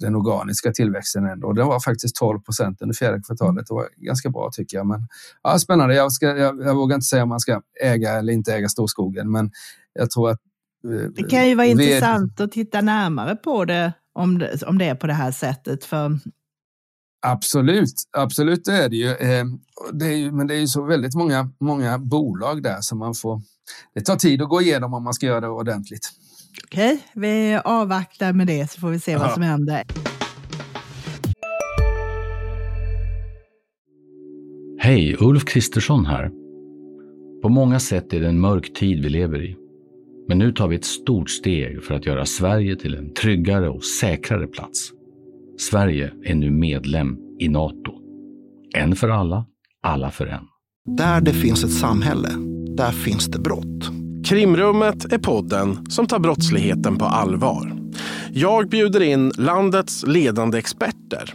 den 0.00 0.14
organiska 0.14 0.72
tillväxten 0.72 1.26
ändå. 1.26 1.52
Den 1.52 1.66
var 1.66 1.80
faktiskt 1.80 2.16
12 2.16 2.40
procent 2.40 2.82
under 2.82 2.94
fjärde 2.94 3.22
kvartalet. 3.26 3.66
Det 3.66 3.74
var 3.74 3.88
ganska 3.96 4.30
bra 4.30 4.50
tycker 4.52 4.76
jag. 4.76 4.86
Men, 4.86 5.08
ja, 5.42 5.58
spännande. 5.58 5.94
Jag, 5.94 6.12
ska, 6.12 6.26
jag, 6.26 6.62
jag 6.62 6.74
vågar 6.74 6.94
inte 6.94 7.06
säga 7.06 7.22
om 7.22 7.28
man 7.28 7.40
ska 7.40 7.62
äga 7.82 8.12
eller 8.12 8.32
inte 8.32 8.54
äga 8.54 8.68
storskogen, 8.68 9.30
men 9.30 9.50
jag 9.92 10.10
tror 10.10 10.30
att 10.30 10.40
eh, 10.84 11.10
det 11.16 11.22
kan 11.22 11.48
ju 11.48 11.54
vara 11.54 11.66
intressant 11.66 12.40
att 12.40 12.52
titta 12.52 12.80
närmare 12.80 13.36
på 13.36 13.64
det 13.64 13.92
om, 14.12 14.38
det 14.38 14.62
om 14.62 14.78
det 14.78 14.84
är 14.84 14.94
på 14.94 15.06
det 15.06 15.12
här 15.12 15.30
sättet. 15.30 15.84
För 15.84 16.18
Absolut, 17.26 17.94
absolut 18.12 18.64
det 18.64 18.72
är 18.72 18.88
det 18.88 18.96
ju. 18.96 19.16
Ehm, 19.16 19.58
det 19.92 20.06
är 20.06 20.16
ju 20.16 20.32
men 20.32 20.46
det 20.46 20.54
är 20.54 20.58
ju 20.58 20.66
så 20.66 20.82
väldigt 20.82 21.14
många, 21.14 21.50
många 21.60 21.98
bolag 21.98 22.62
där 22.62 22.80
som 22.80 22.98
man 22.98 23.14
får... 23.14 23.42
Det 23.94 24.00
tar 24.00 24.16
tid 24.16 24.42
att 24.42 24.48
gå 24.48 24.62
igenom 24.62 24.94
om 24.94 25.04
man 25.04 25.14
ska 25.14 25.26
göra 25.26 25.40
det 25.40 25.48
ordentligt. 25.48 26.10
Okej, 26.64 27.04
vi 27.14 27.60
avvaktar 27.64 28.32
med 28.32 28.46
det 28.46 28.70
så 28.70 28.80
får 28.80 28.90
vi 28.90 29.00
se 29.00 29.12
ja. 29.12 29.18
vad 29.18 29.32
som 29.32 29.42
händer. 29.42 29.82
Hej, 34.78 35.16
Ulf 35.20 35.44
Kristersson 35.44 36.06
här. 36.06 36.30
På 37.42 37.48
många 37.48 37.80
sätt 37.80 38.12
är 38.12 38.20
det 38.20 38.28
en 38.28 38.40
mörk 38.40 38.74
tid 38.74 39.02
vi 39.02 39.08
lever 39.08 39.42
i. 39.44 39.56
Men 40.28 40.38
nu 40.38 40.52
tar 40.52 40.68
vi 40.68 40.76
ett 40.76 40.84
stort 40.84 41.30
steg 41.30 41.84
för 41.84 41.94
att 41.94 42.06
göra 42.06 42.26
Sverige 42.26 42.76
till 42.76 42.94
en 42.94 43.14
tryggare 43.14 43.68
och 43.68 43.84
säkrare 43.84 44.46
plats. 44.46 44.90
Sverige 45.58 46.12
är 46.24 46.34
nu 46.34 46.50
medlem 46.50 47.16
i 47.40 47.48
Nato. 47.48 47.92
En 48.76 48.96
för 48.96 49.08
alla, 49.08 49.46
alla 49.82 50.10
för 50.10 50.26
en. 50.26 50.44
Där 50.96 51.20
det 51.20 51.32
finns 51.32 51.64
ett 51.64 51.72
samhälle, 51.72 52.28
där 52.76 52.90
finns 52.90 53.26
det 53.26 53.38
brott. 53.38 53.90
Krimrummet 54.26 55.12
är 55.12 55.18
podden 55.18 55.90
som 55.90 56.06
tar 56.06 56.18
brottsligheten 56.18 56.96
på 56.96 57.04
allvar. 57.04 57.72
Jag 58.32 58.68
bjuder 58.68 59.02
in 59.02 59.32
landets 59.38 60.04
ledande 60.06 60.58
experter 60.58 61.34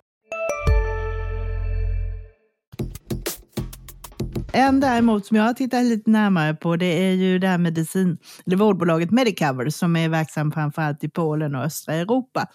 En 4.53 4.79
däremot 4.79 5.25
som 5.25 5.37
jag 5.37 5.43
har 5.43 5.53
tittat 5.53 5.85
lite 5.85 6.09
närmare 6.09 6.53
på 6.53 6.75
det 6.75 6.85
är 6.85 7.11
ju 7.13 7.39
det 7.39 7.47
här 7.47 7.57
medicin, 7.57 8.17
eller 8.45 8.57
vårdbolaget 8.57 9.11
Medicover 9.11 9.69
som 9.69 9.95
är 9.95 10.09
verksam 10.09 10.51
framförallt 10.51 11.03
i 11.03 11.09
Polen 11.09 11.55
och 11.55 11.63
östra 11.63 11.93
Europa 11.93 12.47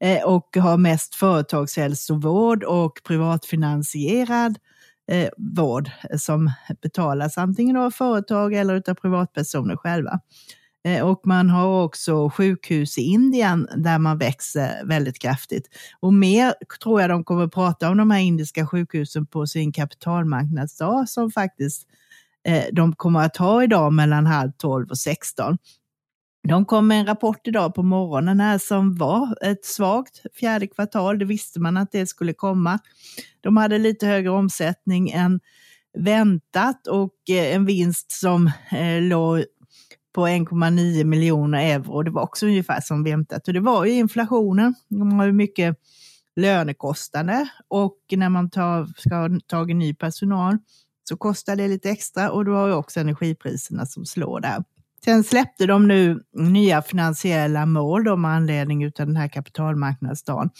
eh, 0.00 0.22
och 0.24 0.56
har 0.56 0.76
mest 0.76 1.14
företagshälsovård 1.14 2.64
och 2.64 3.00
privatfinansierad 3.04 4.58
eh, 5.10 5.28
vård 5.36 5.90
som 6.18 6.50
betalas 6.82 7.38
antingen 7.38 7.76
av 7.76 7.90
företag 7.90 8.54
eller 8.54 8.90
av 8.90 8.94
privatpersoner 8.94 9.76
själva. 9.76 10.20
Eh, 10.84 11.02
och 11.02 11.26
man 11.26 11.50
har 11.50 11.84
också 11.84 12.30
sjukhus 12.30 12.98
i 12.98 13.02
Indien 13.02 13.68
där 13.76 13.98
man 13.98 14.18
växer 14.18 14.84
väldigt 14.84 15.18
kraftigt. 15.18 15.68
Och 16.00 16.12
mer 16.12 16.54
tror 16.82 17.00
jag 17.00 17.10
de 17.10 17.24
kommer 17.24 17.44
att 17.44 17.52
prata 17.54 17.90
om 17.90 17.96
de 17.96 18.10
här 18.10 18.20
indiska 18.20 18.66
sjukhusen 18.66 19.26
på 19.26 19.46
sin 19.46 19.72
kapitalmarknadsdag 19.72 21.08
som 21.08 21.30
faktiskt 21.30 21.86
eh, 22.48 22.64
de 22.72 22.94
kommer 22.94 23.20
att 23.20 23.36
ha 23.36 23.64
idag 23.64 23.92
mellan 23.92 24.26
halv 24.26 24.50
tolv 24.52 24.90
och 24.90 24.98
sexton. 24.98 25.58
De 26.48 26.64
kom 26.64 26.86
med 26.86 27.00
en 27.00 27.06
rapport 27.06 27.46
idag 27.46 27.74
på 27.74 27.82
morgonen 27.82 28.40
här 28.40 28.58
som 28.58 28.94
var 28.94 29.36
ett 29.42 29.64
svagt 29.64 30.22
fjärde 30.34 30.66
kvartal. 30.66 31.18
Det 31.18 31.24
visste 31.24 31.60
man 31.60 31.76
att 31.76 31.92
det 31.92 32.06
skulle 32.06 32.32
komma. 32.32 32.78
De 33.40 33.56
hade 33.56 33.78
lite 33.78 34.06
högre 34.06 34.30
omsättning 34.30 35.10
än 35.10 35.40
väntat 35.98 36.86
och 36.86 37.14
eh, 37.30 37.54
en 37.54 37.64
vinst 37.66 38.12
som 38.12 38.46
eh, 38.70 39.02
låg 39.02 39.44
på 40.12 40.26
1,9 40.26 41.04
miljoner 41.04 41.74
euro. 41.74 42.02
Det 42.02 42.10
var 42.10 42.22
också 42.22 42.46
ungefär 42.46 42.80
som 42.80 43.04
väntat. 43.04 43.48
Och 43.48 43.54
det 43.54 43.60
var 43.60 43.84
ju 43.84 43.92
inflationen. 43.92 44.74
De 44.88 45.12
har 45.12 45.26
ju 45.26 45.32
mycket 45.32 45.76
lönekostnader 46.36 47.48
och 47.68 47.96
när 48.10 48.28
man 48.28 48.50
tar, 48.50 48.88
ska 48.96 49.14
ha 49.14 49.28
tagit 49.46 49.76
ny 49.76 49.94
personal 49.94 50.58
så 51.08 51.16
kostar 51.16 51.56
det 51.56 51.68
lite 51.68 51.90
extra 51.90 52.30
och 52.30 52.44
då 52.44 52.52
har 52.52 52.66
ju 52.66 52.74
också 52.74 53.00
energipriserna 53.00 53.86
som 53.86 54.06
slår 54.06 54.40
där. 54.40 54.64
Sen 55.04 55.24
släppte 55.24 55.66
de 55.66 55.88
nu 55.88 56.20
nya 56.34 56.82
finansiella 56.82 57.66
mål 57.66 58.04
då 58.04 58.16
med 58.16 58.30
anledning 58.30 58.86
av 58.86 58.92
den 58.96 59.16
här 59.16 59.28
kapitalmarknadsdagen. 59.28 60.50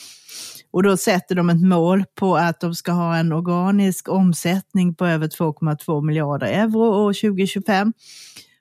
Och 0.71 0.83
då 0.83 0.97
sätter 0.97 1.35
de 1.35 1.51
ett 1.51 1.63
mål 1.63 2.05
på 2.15 2.37
att 2.37 2.61
de 2.61 2.75
ska 2.75 2.93
ha 2.93 3.17
en 3.17 3.33
organisk 3.33 4.09
omsättning 4.09 4.95
på 4.95 5.07
över 5.07 5.29
2,2 5.29 6.07
miljarder 6.07 6.47
euro 6.47 6.79
år 6.79 7.13
2025 7.13 7.93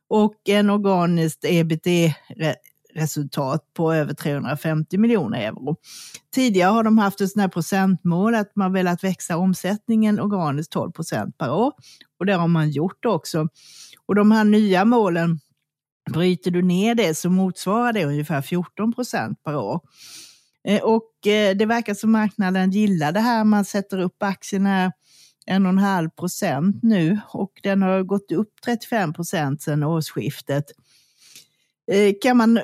och 0.09 0.49
en 0.49 0.69
organiskt 0.69 1.45
ebit-resultat 1.45 3.65
på 3.73 3.93
över 3.93 4.13
350 4.13 4.97
miljoner 4.97 5.41
euro. 5.41 5.75
Tidigare 6.35 6.69
har 6.69 6.83
de 6.83 6.97
haft 6.97 7.21
ett 7.21 7.31
sånt 7.31 7.41
här 7.41 7.49
procentmål 7.49 8.35
att 8.35 8.55
man 8.55 8.73
velat 8.73 9.03
växa 9.03 9.37
omsättningen 9.37 10.19
organiskt 10.19 10.71
12 10.71 10.91
procent 10.91 11.37
per 11.37 11.53
år 11.53 11.73
och 12.19 12.25
det 12.25 12.33
har 12.33 12.47
man 12.47 12.69
gjort 12.69 13.05
också. 13.05 13.47
Och 14.05 14.15
de 14.15 14.31
här 14.31 14.43
nya 14.43 14.85
målen, 14.85 15.39
bryter 16.13 16.51
du 16.51 16.61
ner 16.61 16.95
det 16.95 17.17
så 17.17 17.29
motsvarar 17.29 17.93
det 17.93 18.05
ungefär 18.05 18.41
14 18.41 18.93
procent 18.93 19.43
per 19.43 19.55
år. 19.55 19.79
Eh, 20.67 20.81
och 20.81 21.27
eh, 21.27 21.57
det 21.57 21.65
verkar 21.65 21.93
som 21.93 22.11
marknaden 22.11 22.71
gillar 22.71 23.11
det 23.11 23.19
här. 23.19 23.43
Man 23.43 23.65
sätter 23.65 23.99
upp 23.99 24.23
aktierna 24.23 24.91
en 25.49 25.65
och 25.65 25.69
en 25.69 25.77
halv 25.77 26.09
procent 26.09 26.83
nu 26.83 27.19
och 27.27 27.51
den 27.63 27.81
har 27.81 28.03
gått 28.03 28.31
upp 28.31 28.53
35 28.65 29.13
procent 29.13 29.61
sedan 29.61 29.83
årsskiftet. 29.83 30.65
Eh, 31.91 32.13
kan 32.21 32.37
man 32.37 32.57
eh, 32.57 32.63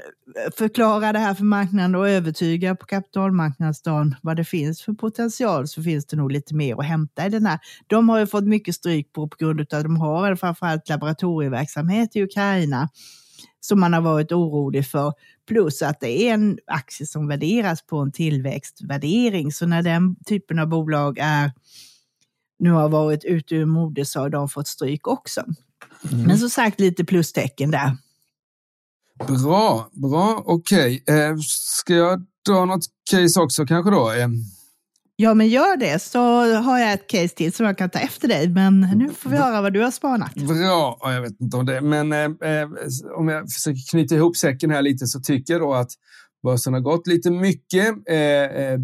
förklara 0.58 1.14
det 1.14 1.20
här 1.20 1.34
för 1.34 1.44
marknaden 1.44 1.96
och 1.96 2.10
övertyga 2.10 2.76
på 2.76 2.86
kapitalmarknadsdagen 2.86 4.16
vad 4.22 4.38
det 4.38 4.44
finns 4.44 4.82
för 4.82 4.94
potential 4.94 5.68
så 5.68 5.84
finns 5.84 6.06
det 6.06 6.18
nog 6.18 6.32
lite 6.32 6.56
mer 6.56 6.80
att 6.80 6.86
hämta 6.86 7.26
i 7.26 7.30
den 7.30 7.46
här. 7.46 7.60
De 7.88 8.10
har 8.10 8.20
ju 8.20 8.28
fått 8.28 8.44
mycket 8.44 8.76
stryk 8.76 9.14
på, 9.14 9.28
på 9.28 9.38
grund 9.40 9.60
av 9.60 9.66
att 9.72 9.84
de 9.84 9.98
har 9.98 10.36
framförallt 10.36 10.90
laboratorieverksamhet 10.90 12.16
i 12.16 12.24
Ukraina 12.24 12.90
som 13.60 13.80
man 13.80 13.94
har 13.94 14.02
varit 14.02 14.32
orolig 14.32 14.88
för. 14.88 15.14
Plus 15.48 15.82
att 15.82 16.00
det 16.00 16.30
är 16.30 16.34
en 16.34 16.60
aktie 16.68 17.08
som 17.08 17.28
värderas 17.28 17.86
på 17.86 17.98
en 17.98 18.12
tillväxtvärdering. 18.12 19.52
Så 19.52 19.66
när 19.66 19.82
den 19.82 20.16
typen 20.16 20.60
av 20.60 20.68
bolag 20.68 21.18
är 21.22 21.52
nu 22.60 22.72
har 22.72 22.90
varit 22.90 23.24
ute 23.24 23.56
ur 23.56 23.66
mode 23.66 24.06
så 24.06 24.20
har 24.20 24.30
de 24.30 24.50
fått 24.50 24.68
stryk 24.68 25.08
också. 25.08 25.44
Mm. 26.12 26.24
Men 26.24 26.38
som 26.38 26.50
sagt 26.50 26.80
lite 26.80 27.06
plustecken 27.06 27.72
där. 27.72 27.98
Bra, 29.28 29.90
bra, 29.92 30.44
okej. 30.46 31.02
Okay. 31.02 31.20
Eh, 31.20 31.36
ska 31.48 31.94
jag 31.94 32.26
dra 32.48 32.66
något 32.66 32.86
case 33.12 33.40
också 33.40 33.66
kanske 33.66 33.92
då? 33.92 34.12
Eh. 34.12 34.28
Ja, 35.18 35.34
men 35.34 35.48
gör 35.48 35.78
det 35.78 36.02
så 36.02 36.20
har 36.56 36.80
jag 36.80 36.94
ett 36.94 37.08
case 37.08 37.28
till 37.28 37.54
som 37.54 37.66
jag 37.66 37.78
kan 37.78 37.90
ta 37.90 38.00
efter 38.00 38.28
dig. 38.28 38.50
Men 38.50 38.80
nu 38.80 39.10
får 39.10 39.30
vi 39.30 39.38
höra 39.38 39.62
vad 39.62 39.74
du 39.74 39.84
har 39.84 39.92
spanat. 39.92 40.36
Bra, 40.36 41.00
jag 41.02 41.22
vet 41.22 41.42
inte 41.42 41.58
om 41.58 41.66
det, 41.66 41.82
men 41.82 42.14
eh, 42.14 42.52
eh, 42.52 42.68
om 43.18 43.28
jag 43.28 43.52
försöker 43.52 43.90
knyta 43.92 44.16
ihop 44.16 44.38
säcken 44.38 44.72
här 44.72 44.82
lite 44.82 45.08
så 45.08 45.20
tycker 45.20 45.54
jag 45.54 45.62
då 45.62 45.74
att 45.74 45.92
börsen 46.44 46.74
har 46.74 46.80
gått 46.80 47.08
lite 47.08 47.32
mycket. 47.32 47.88
Eh, 47.88 48.80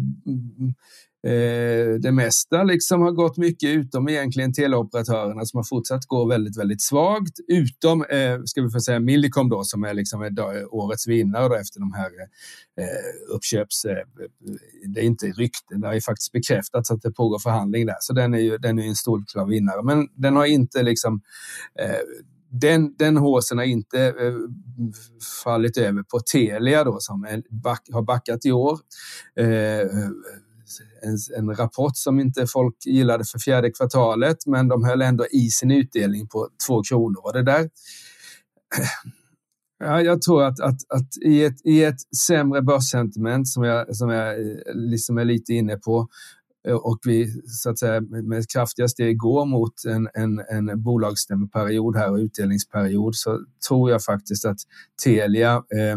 eh 1.26 1.72
det 2.00 2.12
mesta 2.12 2.62
liksom 2.62 3.02
har 3.02 3.12
gått 3.12 3.36
mycket 3.36 3.68
utom 3.68 4.08
egentligen 4.08 4.52
teleoperatörerna 4.52 5.44
som 5.44 5.58
har 5.58 5.64
fortsatt 5.64 6.06
gå 6.06 6.24
väldigt, 6.24 6.58
väldigt 6.58 6.82
svagt. 6.82 7.32
Utom, 7.48 8.04
eh, 8.04 8.40
ska 8.44 8.62
vi 8.62 8.70
få 8.70 8.80
säga, 8.80 9.00
Millicom 9.00 9.48
då 9.48 9.64
som 9.64 9.84
är 9.84 9.94
liksom 9.94 10.22
eh, 10.22 10.30
årets 10.70 11.08
vinnare 11.08 11.48
då 11.48 11.54
efter 11.54 11.80
de 11.80 11.92
här 11.92 12.10
eh, 12.80 13.34
uppköps... 13.34 13.84
Eh, 13.84 14.06
det 14.94 15.00
är 15.00 15.04
inte 15.04 15.26
rykten, 15.26 15.80
det 15.80 15.86
har 15.86 15.94
ju 15.94 16.00
faktiskt 16.00 16.32
bekräftats 16.32 16.90
att 16.90 17.02
det 17.02 17.12
pågår 17.12 17.38
förhandling 17.38 17.86
där, 17.86 17.96
så 18.00 18.12
den 18.12 18.34
är 18.34 18.38
ju 18.38 18.58
den 18.58 18.78
är 18.78 18.86
en 18.86 18.94
solklar 18.94 19.46
vinnare. 19.46 19.82
Men 19.82 20.08
den 20.14 20.36
har 20.36 20.46
inte 20.46 20.82
liksom 20.82 21.20
eh, 21.80 21.96
den, 22.52 22.94
den 22.98 23.16
håsen 23.16 23.58
har 23.58 23.64
inte 23.64 24.06
eh, 24.06 24.34
fallit 25.44 25.76
över 25.76 26.02
på 26.02 26.20
Telia 26.20 26.84
då, 26.84 26.96
som 27.00 27.24
är, 27.24 27.42
back, 27.50 27.88
har 27.92 28.02
backat 28.02 28.46
i 28.46 28.52
år. 28.52 28.78
Eh, 29.36 29.86
en, 31.02 31.18
en, 31.38 31.56
rapport 31.56 31.96
som 31.96 32.20
inte 32.20 32.46
folk 32.46 32.76
gillade 32.86 33.24
för 33.24 33.38
fjärde 33.38 33.70
kvartalet, 33.70 34.46
men 34.46 34.68
de 34.68 34.84
höll 34.84 35.02
ändå 35.02 35.26
i 35.26 35.50
sin 35.50 35.70
utdelning 35.70 36.28
på 36.28 36.48
två 36.66 36.82
kronor. 36.82 37.20
Och 37.24 37.32
det 37.32 37.42
där 37.42 37.70
Ja, 39.84 40.00
jag 40.00 40.22
tror 40.22 40.44
att, 40.44 40.60
att, 40.60 40.78
att 40.88 41.16
i, 41.24 41.44
ett, 41.44 41.66
i 41.66 41.84
ett 41.84 42.16
sämre 42.26 42.62
börssentiment 42.62 43.48
som 43.48 43.64
jag, 43.64 43.96
som 43.96 44.10
jag 44.10 44.40
eh, 44.40 44.56
liksom 44.74 45.18
är 45.18 45.24
lite 45.24 45.52
inne 45.52 45.76
på 45.76 46.08
Eh, 46.68 46.74
och 46.74 46.98
vi 47.04 47.42
så 47.46 47.70
att 47.70 47.78
säga, 47.78 48.00
med 48.00 48.48
kraftiga 48.48 48.88
steg 48.88 49.18
går 49.18 49.46
mot 49.46 49.84
en, 49.84 50.08
en, 50.14 50.38
en 50.50 50.82
bolagsstämmeperiod 50.82 51.96
här 51.96 52.10
och 52.10 52.16
utdelningsperiod 52.16 53.14
så 53.14 53.40
tror 53.68 53.90
jag 53.90 54.04
faktiskt 54.04 54.44
att 54.44 54.58
Telia 55.04 55.54
eh, 55.54 55.96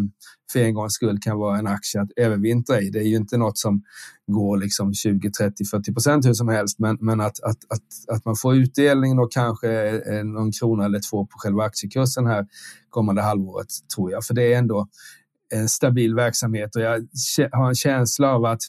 för 0.52 0.60
en 0.60 0.74
gångs 0.74 0.94
skull 0.94 1.20
kan 1.22 1.38
vara 1.38 1.58
en 1.58 1.68
aktie 1.68 2.02
att 2.02 2.10
övervintra 2.16 2.82
i. 2.82 2.90
Det 2.90 3.00
är 3.00 3.08
ju 3.08 3.16
inte 3.16 3.38
något 3.38 3.58
som 3.58 3.84
går 4.28 4.58
liksom 4.58 4.94
20, 4.94 5.32
30, 5.32 5.66
40 5.66 5.94
procent 5.94 6.26
hur 6.26 6.34
som 6.34 6.48
helst, 6.48 6.80
men, 6.80 6.98
men 7.02 7.22
att, 7.22 7.44
att, 7.44 7.58
att, 7.70 8.16
att 8.16 8.26
man 8.26 8.36
får 8.36 8.56
utdelning 8.56 9.20
och 9.20 9.32
kanske 9.32 9.90
eh, 9.90 10.24
någon 10.24 10.52
krona 10.52 10.86
eller 10.86 11.00
två 11.10 11.26
på 11.26 11.38
själva 11.38 11.64
aktiekursen 11.64 12.26
här 12.26 12.46
kommande 12.90 13.22
halvåret 13.22 13.68
tror 13.96 14.12
jag, 14.12 14.26
för 14.26 14.34
det 14.34 14.54
är 14.54 14.58
ändå 14.58 14.88
en 15.54 15.70
stabil 15.70 16.16
verksamhet 16.16 16.76
och 16.76 16.82
jag 16.82 17.08
har 17.52 17.68
en 17.68 17.76
känsla 17.76 18.36
av 18.36 18.46
att 18.46 18.62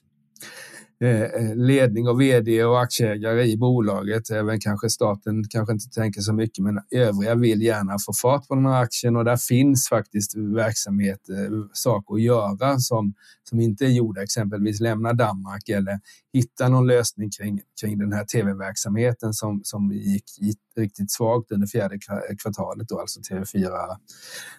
Eh, 1.01 1.23
eh, 1.23 1.57
ledning 1.57 2.09
och 2.09 2.21
vd 2.21 2.65
och 2.65 2.83
aktieägare 2.83 3.45
i 3.45 3.57
bolaget. 3.57 4.31
Även 4.31 4.61
kanske 4.61 4.91
staten 4.91 5.45
kanske 5.51 5.73
inte 5.73 5.91
tänker 5.91 6.21
så 6.21 6.33
mycket, 6.33 6.65
men 6.65 6.81
övriga 6.91 7.35
vill 7.35 7.63
gärna 7.63 7.97
få 8.07 8.13
fart 8.13 8.49
på 8.49 8.55
den 8.55 8.67
här 8.67 8.83
aktien 8.83 9.17
och 9.17 9.25
där 9.25 9.37
finns 9.37 9.89
faktiskt 9.89 10.37
verksamhet, 10.37 11.29
eh, 11.29 11.53
saker 11.73 12.15
att 12.15 12.23
göra 12.23 12.79
som, 12.79 13.15
som 13.49 13.61
inte 13.61 13.85
är 13.85 13.89
gjorda, 13.89 14.23
exempelvis 14.23 14.81
lämna 14.81 15.13
Danmark 15.13 15.69
eller 15.69 16.01
hitta 16.33 16.69
någon 16.69 16.87
lösning 16.87 17.31
kring, 17.31 17.61
kring 17.81 17.99
den 17.99 18.13
här 18.13 18.25
tv-verksamheten 18.25 19.33
som, 19.33 19.61
som 19.65 19.93
gick, 19.93 20.25
gick 20.39 20.59
riktigt 20.77 21.11
svagt 21.11 21.53
under 21.53 21.67
fjärde 21.67 21.99
kvartalet, 22.43 22.89
då, 22.89 23.01
alltså 23.01 23.21
TV4 23.21 23.71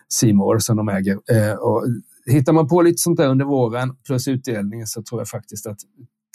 Simor 0.10 0.60
som 0.60 0.78
de 0.78 0.89
äger. 0.89 1.17
och 1.60 1.86
hittar 2.26 2.54
man 2.54 2.67
på 2.67 2.82
lite 2.82 2.97
sånt 2.97 3.17
där 3.17 3.28
under 3.28 3.45
våren 3.45 3.95
plus 4.06 4.28
utdelningen 4.28 4.88
så 4.88 5.04
tror 5.04 5.21
jag 5.21 5.28
faktiskt 5.28 5.67
att 5.67 5.80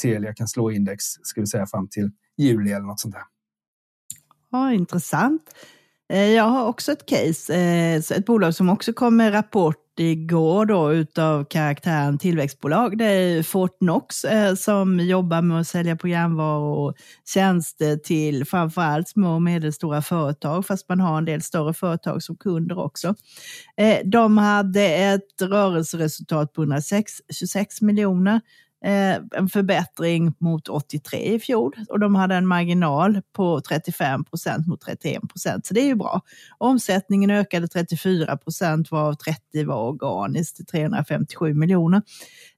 Telia 0.02 0.34
kan 0.34 0.48
slå 0.48 0.70
index 0.70 1.04
ska 1.04 1.40
vi 1.40 1.46
säga, 1.46 1.66
fram 1.66 1.88
till 1.88 2.10
juli 2.36 2.72
eller 2.72 2.86
något 2.86 3.00
sånt 3.00 3.14
där. 3.14 3.22
Ja, 4.50 4.72
intressant. 4.72 5.42
Eh, 6.12 6.30
jag 6.30 6.44
har 6.44 6.66
också 6.66 6.92
ett 6.92 7.06
case, 7.06 7.54
eh, 7.54 7.94
ett 7.94 8.26
bolag 8.26 8.54
som 8.54 8.68
också 8.68 8.92
kom 8.92 9.16
med 9.16 9.34
rapport 9.34 9.78
igår 9.98 10.66
då 10.66 10.92
utav 10.92 11.44
karaktären 11.44 12.18
tillväxtbolag. 12.18 12.98
Det 12.98 13.04
är 13.04 13.42
Fortnox 13.42 14.24
eh, 14.24 14.54
som 14.54 15.00
jobbar 15.00 15.42
med 15.42 15.60
att 15.60 15.66
sälja 15.66 15.96
programvaror 15.96 16.78
och 16.78 16.94
tjänster 17.34 17.96
till 17.96 18.44
framförallt 18.44 19.08
små 19.08 19.34
och 19.34 19.42
medelstora 19.42 20.02
företag, 20.02 20.66
fast 20.66 20.88
man 20.88 21.00
har 21.00 21.18
en 21.18 21.24
del 21.24 21.42
större 21.42 21.74
företag 21.74 22.22
som 22.22 22.36
kunder 22.36 22.78
också. 22.78 23.14
De 24.04 24.38
hade 24.38 24.82
ett 24.82 25.42
rörelseresultat 25.42 26.52
på 26.52 26.62
126 26.62 27.80
miljoner 27.80 28.40
Eh, 28.84 29.18
en 29.36 29.48
förbättring 29.48 30.34
mot 30.38 30.68
83 30.68 31.34
i 31.34 31.40
fjol 31.40 31.72
och 31.88 32.00
de 32.00 32.14
hade 32.14 32.34
en 32.34 32.46
marginal 32.46 33.20
på 33.32 33.60
35 33.60 34.24
procent 34.24 34.66
mot 34.66 34.80
31 34.80 35.28
procent, 35.28 35.66
så 35.66 35.74
det 35.74 35.80
är 35.80 35.86
ju 35.86 35.94
bra. 35.94 36.20
Omsättningen 36.58 37.30
ökade 37.30 37.68
34 37.68 38.36
procent 38.36 38.90
varav 38.90 39.14
30 39.14 39.64
var 39.64 39.88
organiskt 39.88 40.56
till 40.56 40.66
357 40.66 41.54
miljoner. 41.54 42.02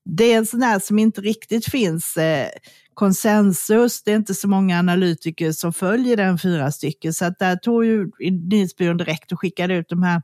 Det 0.05 0.33
är 0.33 0.39
en 0.39 0.47
sån 0.47 0.63
här 0.63 0.79
som 0.79 0.99
inte 0.99 1.21
riktigt 1.21 1.71
finns 1.71 2.17
eh, 2.17 2.49
konsensus. 2.95 4.03
Det 4.03 4.13
är 4.13 4.17
inte 4.17 4.35
så 4.35 4.49
många 4.49 4.79
analytiker 4.79 5.53
som 5.53 5.73
följer 5.73 6.17
den 6.17 6.39
fyra 6.39 6.71
stycken, 6.71 7.13
så 7.13 7.25
att 7.25 7.39
där 7.39 7.57
tog 7.57 7.85
ju 7.85 8.11
nyhetsbyrån 8.51 8.97
direkt 8.97 9.33
och 9.33 9.41
skickade 9.41 9.75
ut 9.75 9.89
de 9.89 10.03
här 10.03 10.23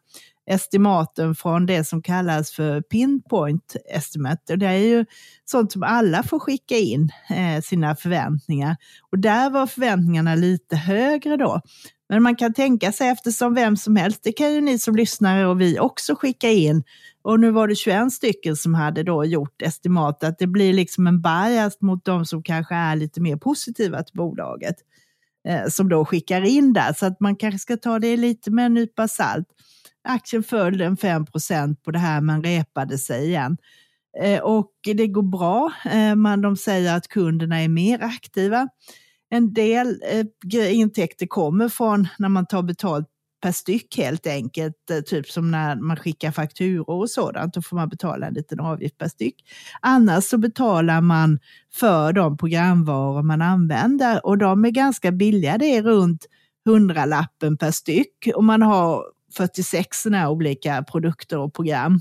estimaten 0.50 1.34
från 1.34 1.66
det 1.66 1.84
som 1.84 2.02
kallas 2.02 2.50
för 2.50 2.80
pinpoint 2.80 3.76
estimate. 3.94 4.52
Och 4.52 4.58
det 4.58 4.66
är 4.66 4.72
ju 4.72 5.04
sånt 5.44 5.72
som 5.72 5.82
alla 5.82 6.22
får 6.22 6.38
skicka 6.38 6.76
in 6.76 7.10
eh, 7.30 7.62
sina 7.62 7.96
förväntningar. 7.96 8.76
Och 9.10 9.18
där 9.18 9.50
var 9.50 9.66
förväntningarna 9.66 10.34
lite 10.34 10.76
högre 10.76 11.36
då. 11.36 11.60
Men 12.08 12.22
man 12.22 12.36
kan 12.36 12.54
tänka 12.54 12.92
sig 12.92 13.08
eftersom 13.08 13.54
vem 13.54 13.76
som 13.76 13.96
helst, 13.96 14.20
det 14.22 14.32
kan 14.32 14.54
ju 14.54 14.60
ni 14.60 14.78
som 14.78 14.96
lyssnare 14.96 15.46
och 15.46 15.60
vi 15.60 15.78
också 15.78 16.14
skicka 16.14 16.50
in. 16.50 16.82
Och 17.22 17.40
nu 17.40 17.50
var 17.50 17.68
det 17.68 17.74
21 17.74 18.12
stycken 18.12 18.56
som 18.56 18.74
hade 18.74 19.02
då 19.02 19.24
gjort 19.24 19.62
estimat, 19.62 20.24
att 20.24 20.38
det 20.38 20.46
blir 20.46 20.72
liksom 20.72 21.06
en 21.06 21.22
bias 21.22 21.80
mot 21.80 22.04
de 22.04 22.26
som 22.26 22.42
kanske 22.42 22.74
är 22.74 22.96
lite 22.96 23.20
mer 23.20 23.36
positiva 23.36 24.02
till 24.02 24.16
bolaget. 24.16 24.76
Eh, 25.48 25.68
som 25.68 25.88
då 25.88 26.04
skickar 26.04 26.42
in 26.42 26.72
där, 26.72 26.92
så 26.92 27.06
att 27.06 27.20
man 27.20 27.36
kanske 27.36 27.58
ska 27.58 27.76
ta 27.76 27.98
det 27.98 28.16
lite 28.16 28.50
med 28.50 28.66
en 28.66 28.74
nypa 28.74 29.08
salt. 29.08 29.46
Aktien 30.08 30.42
föll 30.42 30.78
den 30.78 30.96
5% 30.96 31.76
på 31.76 31.90
det 31.90 31.98
här 31.98 32.20
men 32.20 32.44
repade 32.44 32.98
sig 32.98 33.26
igen. 33.26 33.56
Eh, 34.20 34.40
och 34.40 34.72
det 34.82 35.06
går 35.06 35.22
bra. 35.22 35.72
men 35.84 36.20
man, 36.20 36.40
de 36.40 36.56
säger 36.56 36.96
att 36.96 37.08
kunderna 37.08 37.62
är 37.62 37.68
mer 37.68 38.02
aktiva. 38.02 38.68
En 39.30 39.52
del 39.52 40.02
eh, 40.52 40.74
intäkter 40.78 41.26
kommer 41.26 41.68
från 41.68 42.08
när 42.18 42.28
man 42.28 42.46
tar 42.46 42.62
betalt 42.62 43.06
per 43.42 43.52
styck 43.52 43.96
helt 43.96 44.26
enkelt, 44.26 44.74
typ 45.06 45.26
som 45.28 45.50
när 45.50 45.76
man 45.76 45.96
skickar 45.96 46.30
fakturor 46.30 46.90
och 46.90 47.10
sådant, 47.10 47.54
då 47.54 47.62
får 47.62 47.76
man 47.76 47.88
betala 47.88 48.26
en 48.26 48.34
liten 48.34 48.60
avgift 48.60 48.98
per 48.98 49.08
styck. 49.08 49.34
Annars 49.80 50.24
så 50.24 50.38
betalar 50.38 51.00
man 51.00 51.38
för 51.72 52.12
de 52.12 52.36
programvaror 52.36 53.22
man 53.22 53.42
använder 53.42 54.26
och 54.26 54.38
de 54.38 54.64
är 54.64 54.70
ganska 54.70 55.12
billiga, 55.12 55.58
det 55.58 55.76
är 55.76 55.82
runt 55.82 56.26
hundralappen 56.64 57.56
per 57.56 57.70
styck 57.70 58.28
och 58.34 58.44
man 58.44 58.62
har 58.62 59.04
46 59.36 60.02
sådana 60.02 60.30
olika 60.30 60.82
produkter 60.82 61.38
och 61.38 61.54
program. 61.54 62.00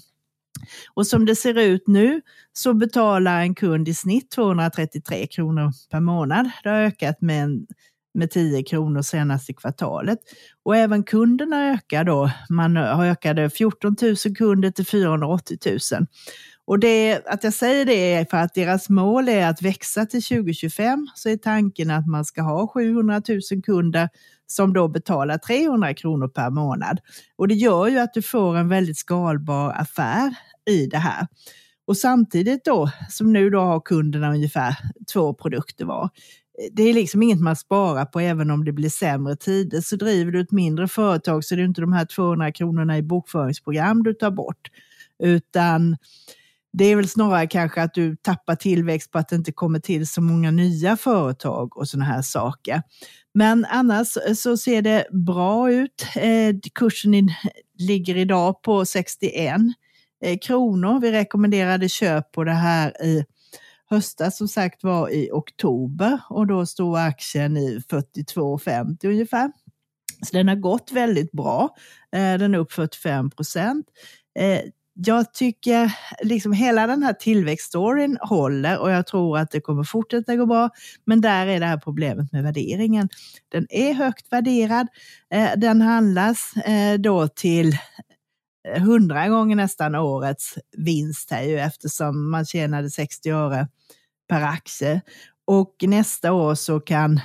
Och 0.94 1.08
som 1.08 1.26
det 1.26 1.36
ser 1.36 1.58
ut 1.58 1.88
nu 1.88 2.22
så 2.54 2.74
betalar 2.74 3.42
en 3.42 3.56
kund 3.56 3.88
i 3.88 3.94
snitt 3.94 4.32
233 4.32 5.28
kronor 5.28 5.72
per 5.92 6.00
månad. 6.00 6.50
Det 6.64 6.70
har 6.70 6.78
ökat 6.78 7.22
med, 7.22 7.44
en, 7.44 7.68
med 8.14 8.32
10 8.32 8.64
kronor 8.64 9.02
senaste 9.02 9.54
kvartalet. 9.54 10.20
Och 10.64 10.76
även 10.76 11.04
kunderna 11.04 11.72
ökar 11.72 12.04
då. 12.04 12.32
Man 12.50 12.76
har 12.76 13.06
ökade 13.06 13.50
14 13.50 13.96
000 14.02 14.16
kunder 14.36 14.72
till 14.72 14.86
480 14.86 15.58
000. 15.66 16.08
Och 16.66 16.80
det, 16.80 17.22
att 17.26 17.44
jag 17.44 17.54
säger 17.54 17.86
det 17.86 18.14
är 18.14 18.26
för 18.26 18.38
att 18.38 18.54
deras 18.54 18.90
mål 18.90 19.30
är 19.30 19.48
att 19.48 19.62
växa 19.62 20.06
till 20.06 20.24
2025. 20.24 21.08
Så 21.16 21.30
är 21.30 21.38
tanken 21.38 21.92
att 21.92 22.08
man 22.08 22.26
ska 22.26 22.42
ha 22.42 22.68
700 22.68 23.22
000 23.52 23.64
kunder 23.64 24.10
som 24.52 24.74
då 24.74 24.88
betalar 24.88 25.38
300 25.38 25.94
kronor 25.94 26.28
per 26.28 26.50
månad. 26.50 27.00
Och 27.36 27.48
det 27.48 27.54
gör 27.54 27.88
ju 27.88 28.00
att 28.00 28.14
du 28.14 28.22
får 28.22 28.58
en 28.58 28.70
väldigt 28.70 28.98
skalbar 28.98 29.72
affär 29.72 30.36
i 30.70 30.86
det 30.86 30.98
här. 30.98 31.28
Och 31.88 31.98
samtidigt 31.98 32.66
då, 32.66 32.92
som 33.10 33.34
nu 33.34 33.50
då 33.50 33.60
har 33.60 33.80
kunderna 33.80 34.30
ungefär 34.30 34.78
två 35.14 35.34
produkter 35.34 35.86
var, 35.86 36.10
det 36.72 36.84
är 36.84 36.94
liksom 36.94 37.24
inget 37.24 37.40
man 37.40 37.56
sparar 37.56 38.06
på 38.06 38.20
även 38.20 38.52
om 38.52 38.66
det 38.66 38.72
blir 38.72 38.90
sämre 38.90 39.36
tider. 39.36 39.82
Så 39.82 39.96
driver 39.96 40.32
du 40.32 40.42
ett 40.42 40.52
mindre 40.52 40.88
företag 40.88 41.44
så 41.44 41.56
är 41.56 41.58
det 41.58 41.66
inte 41.66 41.82
de 41.82 41.94
här 41.94 42.06
200 42.06 42.52
kronorna 42.52 42.98
i 42.98 43.02
bokföringsprogram 43.02 44.04
du 44.04 44.14
tar 44.14 44.32
bort, 44.32 44.70
utan 45.24 45.98
det 46.72 46.86
är 46.86 46.96
väl 46.96 47.10
snarare 47.10 47.48
kanske 47.48 47.82
att 47.82 47.94
du 47.94 48.16
tappar 48.16 48.56
tillväxt 48.56 49.12
på 49.12 49.18
att 49.18 49.30
det 49.30 49.36
inte 49.36 49.52
kommer 49.52 49.80
till 49.80 50.08
så 50.08 50.22
många 50.22 50.52
nya 50.52 50.98
företag 50.98 51.78
och 51.78 51.88
sådana 51.88 52.06
här 52.06 52.22
saker. 52.22 52.82
Men 53.34 53.66
annars 53.70 54.18
eh, 54.18 54.34
så 54.34 54.58
ser 54.58 54.82
det 54.82 55.08
bra 55.12 55.72
ut. 55.72 56.06
Eh, 56.16 56.56
kursen 56.74 57.30
ligger 57.78 58.18
idag 58.18 58.62
på 58.62 58.86
61 58.86 59.56
eh, 60.26 60.38
kronor. 60.38 61.00
Vi 61.00 61.12
rekommenderade 61.12 61.90
köp 61.90 62.32
på 62.32 62.44
det 62.44 62.52
här 62.52 63.04
i 63.04 63.26
höstas 63.90 64.38
som 64.38 64.48
sagt 64.48 64.84
var 64.84 65.10
i 65.10 65.30
oktober 65.32 66.22
och 66.30 66.48
då 66.48 66.66
stod 66.66 66.98
aktien 66.98 67.58
i 67.58 67.80
42,50 67.90 69.08
ungefär. 69.08 69.52
Så 70.26 70.38
den 70.38 70.48
har 70.48 70.56
gått 70.56 70.92
väldigt 70.92 71.32
bra. 71.32 71.76
Den 72.12 72.54
är 72.54 72.58
upp 72.58 72.72
45 72.72 73.30
procent 73.30 73.86
jag 75.06 75.34
tycker 75.34 75.94
liksom 76.24 76.54
hela 76.54 76.88
den 76.88 77.04
här 77.04 77.14
tillväxtstoryn 77.14 78.18
håller 78.22 78.80
och 78.80 78.92
jag 78.92 79.08
tror 79.08 79.38
att 79.38 79.52
det 79.52 79.62
kommer 79.62 79.84
fortsätta 79.84 80.36
gå 80.36 80.46
bra. 80.46 80.70
Men 81.06 81.22
där 81.22 81.48
är 81.48 81.60
det 81.60 81.66
här 81.66 81.78
problemet 81.78 82.32
med 82.32 82.44
värderingen. 82.44 83.10
Den 83.50 83.68
är 83.70 83.94
högt 83.94 84.32
värderad. 84.32 84.88
Eh, 85.34 85.50
den 85.58 85.82
handlas 85.82 86.54
eh, 86.56 87.00
då 87.00 87.28
till 87.28 87.78
eh, 88.68 88.82
hundra 88.82 89.28
gånger 89.28 89.56
nästan 89.56 89.96
årets 89.96 90.58
vinst 90.78 91.32
här 91.32 91.44
ju 91.44 91.60
eftersom 91.60 92.32
man 92.32 92.46
tjänade 92.46 92.90
60 92.90 93.30
öre 93.30 93.68
per 94.30 94.42
aktie. 94.42 95.02
Och 95.46 95.76
nästa 95.82 96.34
år 96.34 96.56
så 96.56 96.80
kan 96.80 97.20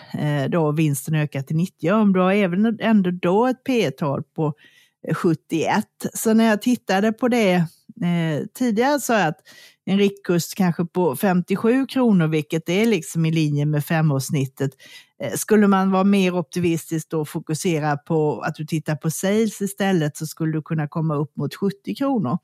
då 0.48 0.72
vinsten 0.72 1.14
öka 1.14 1.42
till 1.42 1.56
90 1.56 1.90
öre. 1.90 2.12
Du 2.12 2.20
har 2.20 2.32
även 2.32 2.78
ändå 2.80 3.10
då 3.10 3.46
ett 3.46 3.64
P 3.64 3.90
tal 3.90 4.22
på 4.22 4.54
71. 5.12 5.84
Så 6.14 6.34
när 6.34 6.44
jag 6.44 6.62
tittade 6.62 7.12
på 7.12 7.28
det 7.28 7.54
eh, 8.02 8.46
tidigare 8.54 9.00
sa 9.00 9.18
jag 9.18 9.28
att 9.28 9.40
en 9.84 9.98
riktkurs 9.98 10.54
kanske 10.54 10.84
på 10.84 11.16
57 11.16 11.86
kronor, 11.86 12.26
vilket 12.26 12.68
är 12.68 12.86
liksom 12.86 13.26
i 13.26 13.30
linje 13.30 13.66
med 13.66 13.84
femårssnittet. 13.84 14.70
Eh, 15.22 15.32
skulle 15.32 15.66
man 15.66 15.90
vara 15.90 16.04
mer 16.04 16.34
optimistisk 16.34 17.12
och 17.12 17.28
fokusera 17.28 17.96
på 17.96 18.40
att 18.40 18.54
du 18.54 18.66
tittar 18.66 18.96
på 18.96 19.10
sales 19.10 19.60
istället 19.60 20.16
så 20.16 20.26
skulle 20.26 20.52
du 20.52 20.62
kunna 20.62 20.88
komma 20.88 21.14
upp 21.14 21.36
mot 21.36 21.54
70 21.54 21.94
kronor. 21.94 22.38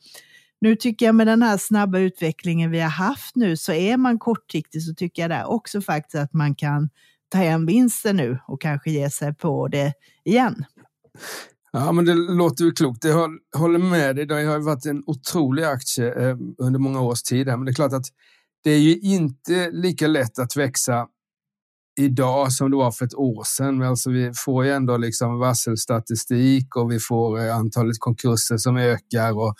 Nu 0.61 0.77
tycker 0.77 1.07
jag 1.07 1.14
med 1.14 1.27
den 1.27 1.42
här 1.42 1.57
snabba 1.57 1.99
utvecklingen 1.99 2.70
vi 2.70 2.81
har 2.81 2.90
haft 2.90 3.37
nu 3.37 3.57
så 3.57 3.73
är 3.73 3.96
man 3.96 4.18
kortsiktig 4.18 4.83
så 4.83 4.94
tycker 4.94 5.23
jag 5.23 5.31
där 5.31 5.51
också 5.51 5.81
faktiskt 5.81 6.14
att 6.23 6.33
man 6.33 6.55
kan 6.55 6.88
ta 7.29 7.38
hem 7.38 7.66
vinsten 7.66 8.16
nu 8.16 8.38
och 8.46 8.61
kanske 8.61 8.90
ge 8.90 9.11
sig 9.11 9.35
på 9.35 9.68
det 9.68 9.92
igen. 10.25 10.64
Ja, 11.72 11.92
men 11.92 12.04
det 12.04 12.14
låter 12.14 12.64
ju 12.64 12.72
klokt. 12.72 13.04
Jag 13.04 13.30
håller 13.56 13.78
med 13.78 14.16
dig. 14.16 14.26
Det 14.26 14.35
har 14.35 14.59
varit 14.59 14.87
en 14.87 15.02
otrolig 15.06 15.64
aktie 15.64 16.28
eh, 16.28 16.37
under 16.59 16.78
många 16.78 17.00
års 17.00 17.22
tid. 17.22 17.46
Men 17.46 17.64
det 17.64 17.70
är 17.70 17.74
klart 17.74 17.92
att 17.92 18.06
det 18.64 18.70
är 18.70 18.78
ju 18.78 18.98
inte 18.98 19.70
lika 19.70 20.06
lätt 20.06 20.38
att 20.38 20.56
växa 20.56 21.06
idag 22.00 22.52
som 22.52 22.70
det 22.70 22.76
var 22.76 22.90
för 22.90 23.04
ett 23.04 23.14
år 23.14 23.44
sedan. 23.46 23.83
Alltså 23.83 24.11
vi 24.11 24.33
får 24.35 24.64
ju 24.64 24.70
ändå 24.70 24.96
liksom 24.96 25.38
varselstatistik 25.38 26.76
och 26.76 26.92
vi 26.92 26.98
får 26.98 27.38
eh, 27.38 27.56
antalet 27.56 27.96
konkurser 27.98 28.56
som 28.56 28.76
ökar 28.76 29.38
och 29.38 29.54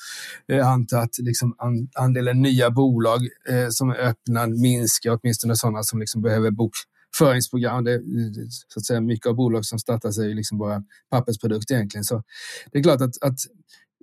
jag 0.46 0.61
antar 0.61 0.99
att 0.99 1.18
liksom 1.18 1.55
andelen 1.94 2.42
nya 2.42 2.70
bolag 2.70 3.20
som 3.70 3.90
är 3.90 3.94
öppna 3.94 4.46
minskar, 4.46 5.18
åtminstone 5.23 5.57
sådana 5.57 5.83
som 5.83 6.01
liksom 6.01 6.23
behöver 6.23 6.51
bokföringsprogram. 7.20 7.85
Det, 7.85 8.02
så 8.68 8.80
att 8.80 8.87
säga, 8.87 9.00
mycket 9.00 9.26
av 9.26 9.35
bolag 9.35 9.64
som 9.64 9.78
startas 9.78 10.18
är 10.18 10.24
ju 10.24 10.35
liksom 10.35 10.59
bara 10.59 10.83
pappersprodukter 11.11 11.74
egentligen. 11.74 12.04
Så 12.04 12.22
det 12.72 12.78
är 12.78 12.83
klart 12.83 13.00
att, 13.00 13.22
att 13.22 13.38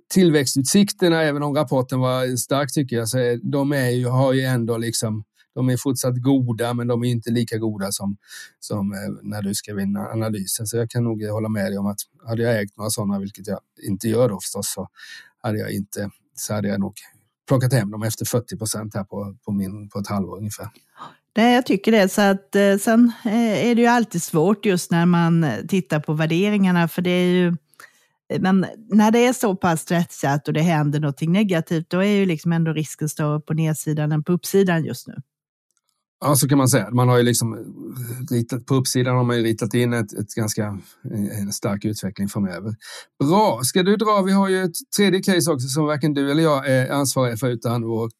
tillväxtutsikterna, 0.08 1.22
även 1.22 1.42
om 1.42 1.54
rapporten 1.54 2.00
var 2.00 2.36
stark 2.36 2.72
tycker 2.72 2.96
jag, 2.96 3.08
så 3.08 3.18
är, 3.18 3.40
de 3.42 3.72
är 3.72 3.90
ju, 3.90 4.06
har 4.06 4.32
ju 4.32 4.40
ändå 4.40 4.76
liksom 4.76 5.24
de 5.54 5.68
är 5.68 5.76
fortsatt 5.76 6.22
goda, 6.22 6.74
men 6.74 6.86
de 6.86 7.04
är 7.04 7.08
inte 7.08 7.30
lika 7.30 7.58
goda 7.58 7.92
som, 7.92 8.16
som 8.60 8.92
eh, 8.92 8.98
när 9.22 9.42
du 9.42 9.54
skrev 9.54 9.80
in 9.80 9.96
analysen. 9.96 10.66
Så 10.66 10.76
jag 10.76 10.90
kan 10.90 11.04
nog 11.04 11.24
hålla 11.24 11.48
med 11.48 11.64
dig 11.64 11.78
om 11.78 11.86
att 11.86 11.98
hade 12.26 12.42
jag 12.42 12.62
ägt 12.62 12.76
några 12.76 12.90
sådana, 12.90 13.18
vilket 13.18 13.46
jag 13.46 13.60
inte 13.82 14.08
gör 14.08 14.28
då 14.28 14.40
förstås, 14.40 14.72
så 14.72 14.88
hade 15.42 15.58
jag 15.58 15.72
inte, 15.72 16.10
så 16.34 16.54
hade 16.54 16.68
jag 16.68 16.80
nog 16.80 16.94
plockat 17.48 17.72
hem 17.72 17.90
dem 17.90 18.02
efter 18.02 18.24
40 18.24 18.56
procent 18.56 18.94
här 18.94 19.04
på, 19.04 19.36
på, 19.44 19.52
min, 19.52 19.88
på 19.88 19.98
ett 19.98 20.08
halvår 20.08 20.38
ungefär. 20.38 20.68
Nej, 21.36 21.54
jag 21.54 21.66
tycker 21.66 21.92
det. 21.92 22.08
Så 22.08 22.22
att, 22.22 22.54
eh, 22.56 22.76
sen 22.76 23.12
eh, 23.24 23.66
är 23.68 23.74
det 23.74 23.80
ju 23.80 23.86
alltid 23.86 24.22
svårt 24.22 24.66
just 24.66 24.90
när 24.90 25.06
man 25.06 25.44
eh, 25.44 25.66
tittar 25.68 26.00
på 26.00 26.12
värderingarna, 26.12 26.88
för 26.88 27.02
det 27.02 27.10
är 27.10 27.32
ju 27.32 27.56
men 28.40 28.66
när 28.88 29.10
det 29.10 29.26
är 29.26 29.32
så 29.32 29.56
pass 29.56 29.80
stressat 29.80 30.48
och 30.48 30.54
det 30.54 30.60
händer 30.60 31.00
någonting 31.00 31.32
negativt, 31.32 31.90
då 31.90 31.98
är 31.98 32.10
ju 32.10 32.26
liksom 32.26 32.52
ändå 32.52 32.72
risken 32.72 33.08
större 33.08 33.40
på 33.40 33.54
nedsidan 33.54 34.12
än 34.12 34.24
på 34.24 34.32
uppsidan 34.32 34.84
just 34.84 35.08
nu. 35.08 35.14
Ja, 36.20 36.36
så 36.36 36.48
kan 36.48 36.58
man 36.58 36.68
säga. 36.68 36.90
Man 36.90 37.08
har 37.08 37.16
ju 37.16 37.22
liksom 37.22 37.74
ritat, 38.30 38.66
på 38.66 38.74
uppsidan 38.74 39.16
har 39.16 39.24
man 39.24 39.36
ju 39.36 39.42
ritat 39.42 39.74
in 39.74 39.92
ett, 39.92 40.12
ett 40.12 40.34
ganska 40.34 40.78
en 41.40 41.52
stark 41.52 41.84
utveckling 41.84 42.28
framöver. 42.28 42.74
Bra, 43.24 43.60
ska 43.62 43.82
du 43.82 43.96
dra? 43.96 44.22
Vi 44.22 44.32
har 44.32 44.48
ju 44.48 44.62
ett 44.62 44.76
tredje 44.96 45.20
case 45.20 45.50
också 45.50 45.68
som 45.68 45.84
varken 45.84 46.14
du 46.14 46.30
eller 46.30 46.42
jag 46.42 46.68
är 46.68 46.90
ansvariga 46.90 47.36
för 47.36 47.48
utan 47.48 47.82
vår 47.82 48.10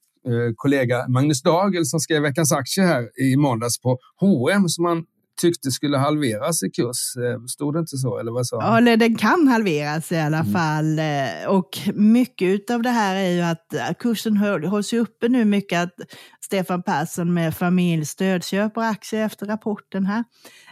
kollega 0.57 1.09
Magnus 1.09 1.43
Dagel 1.43 1.87
som 1.87 2.01
skrev 2.01 2.23
Veckans 2.23 2.53
aktie 2.53 2.85
här 2.85 3.21
i 3.23 3.37
måndags 3.37 3.81
på 3.81 3.99
H&M 4.21 4.69
som 4.69 4.83
man 4.83 5.05
tyckte 5.41 5.71
skulle 5.71 5.99
halveras 5.99 6.63
i 6.63 6.71
kurs. 6.71 7.17
Eh, 7.17 7.45
stod 7.47 7.75
det 7.75 7.79
inte 7.79 7.97
så? 7.97 8.19
Eller 8.19 8.33
vad 8.33 8.47
sa 8.47 8.57
Ja, 8.61 8.79
eller 8.79 8.97
den 8.97 9.17
kan 9.17 9.49
halveras 9.49 10.13
i 10.13 10.19
alla 10.19 10.39
mm. 10.39 10.53
fall. 10.53 10.99
Eh, 10.99 11.49
och 11.49 11.79
mycket 11.95 12.71
av 12.71 12.83
det 12.83 12.91
här 12.91 13.17
är 13.17 13.31
ju 13.31 13.41
att 13.41 13.75
eh, 13.75 13.95
kursen 13.99 14.37
hålls 14.37 14.93
uppe 14.93 15.29
nu 15.29 15.45
mycket 15.45 15.83
att 15.83 15.95
Stefan 16.41 16.83
Persson 16.83 17.35
med 17.35 17.57
familjestöd 17.57 18.45
köper 18.45 18.81
aktier 18.81 19.25
efter 19.25 19.47
rapporten 19.47 20.07
här. 20.07 20.25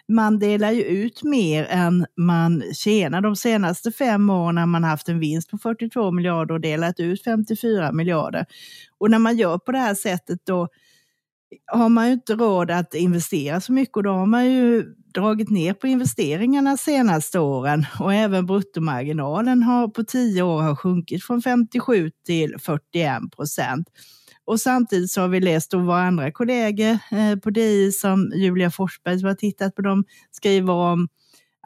Man 0.08 0.38
delar 0.38 0.70
ju 0.70 0.82
ut 0.82 1.22
mer 1.22 1.64
än 1.64 2.06
man 2.16 2.62
tjänar. 2.72 3.20
De 3.20 3.36
senaste 3.36 3.92
fem 3.92 4.30
åren 4.30 4.58
har 4.58 4.66
man 4.66 4.84
haft 4.84 5.08
en 5.08 5.18
vinst 5.18 5.50
på 5.50 5.58
42 5.58 6.10
miljarder 6.10 6.54
och 6.54 6.60
delat 6.60 7.00
ut 7.00 7.24
54 7.24 7.92
miljarder. 7.92 8.46
Och 8.98 9.10
när 9.10 9.18
man 9.18 9.36
gör 9.36 9.58
på 9.58 9.72
det 9.72 9.78
här 9.78 9.94
sättet 9.94 10.40
då 10.44 10.68
har 11.66 11.88
man 11.88 12.06
ju 12.06 12.12
inte 12.12 12.34
råd 12.34 12.70
att 12.70 12.94
investera 12.94 13.60
så 13.60 13.72
mycket 13.72 13.96
och 13.96 14.02
då 14.02 14.10
har 14.10 14.26
man 14.26 14.46
ju 14.52 14.82
dragit 15.14 15.50
ner 15.50 15.74
på 15.74 15.86
investeringarna 15.86 16.76
senaste 16.76 17.38
åren 17.38 17.86
och 18.00 18.14
även 18.14 18.46
bruttomarginalen 18.46 19.62
har 19.62 19.88
på 19.88 20.04
tio 20.04 20.42
år 20.42 20.62
har 20.62 20.76
sjunkit 20.76 21.24
från 21.24 21.42
57 21.42 22.10
till 22.26 22.56
41 22.58 23.18
procent. 23.36 23.88
Och 24.46 24.60
samtidigt 24.60 25.10
så 25.10 25.20
har 25.20 25.28
vi 25.28 25.40
läst 25.40 25.74
om 25.74 25.86
våra 25.86 26.00
andra 26.00 26.32
kollegor 26.32 26.98
eh, 27.10 27.36
på 27.42 27.50
DI 27.50 27.92
som 27.92 28.32
Julia 28.34 28.70
Forsberg 28.70 29.18
som 29.18 29.28
har 29.28 29.34
tittat 29.34 29.74
på 29.74 29.82
dem 29.82 30.04
skriver 30.32 30.72
om 30.72 31.08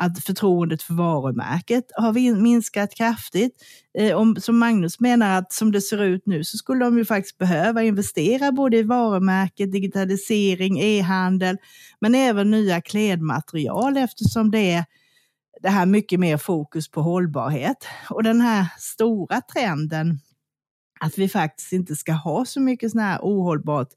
att 0.00 0.24
förtroendet 0.24 0.82
för 0.82 0.94
varumärket 0.94 1.84
har 1.94 2.40
minskat 2.40 2.94
kraftigt. 2.94 3.54
Eh, 3.98 4.34
som 4.38 4.58
Magnus 4.58 5.00
menar 5.00 5.38
att 5.38 5.52
som 5.52 5.72
det 5.72 5.80
ser 5.80 6.02
ut 6.02 6.26
nu 6.26 6.44
så 6.44 6.56
skulle 6.56 6.84
de 6.84 6.98
ju 6.98 7.04
faktiskt 7.04 7.38
behöva 7.38 7.82
investera 7.82 8.52
både 8.52 8.76
i 8.76 8.82
varumärket, 8.82 9.72
digitalisering, 9.72 10.80
e-handel, 10.80 11.56
men 12.00 12.14
även 12.14 12.50
nya 12.50 12.80
klädmaterial 12.80 13.96
eftersom 13.96 14.50
det 14.50 14.70
är 14.70 14.84
det 15.62 15.68
här 15.68 15.86
mycket 15.86 16.20
mer 16.20 16.36
fokus 16.36 16.90
på 16.90 17.02
hållbarhet. 17.02 17.86
Och 18.10 18.22
den 18.22 18.40
här 18.40 18.66
stora 18.78 19.40
trenden 19.40 20.18
att 21.00 21.18
vi 21.18 21.28
faktiskt 21.28 21.72
inte 21.72 21.96
ska 21.96 22.12
ha 22.12 22.44
så 22.44 22.60
mycket 22.60 22.90
sån 22.90 23.00
här 23.00 23.18
ohållbart 23.22 23.88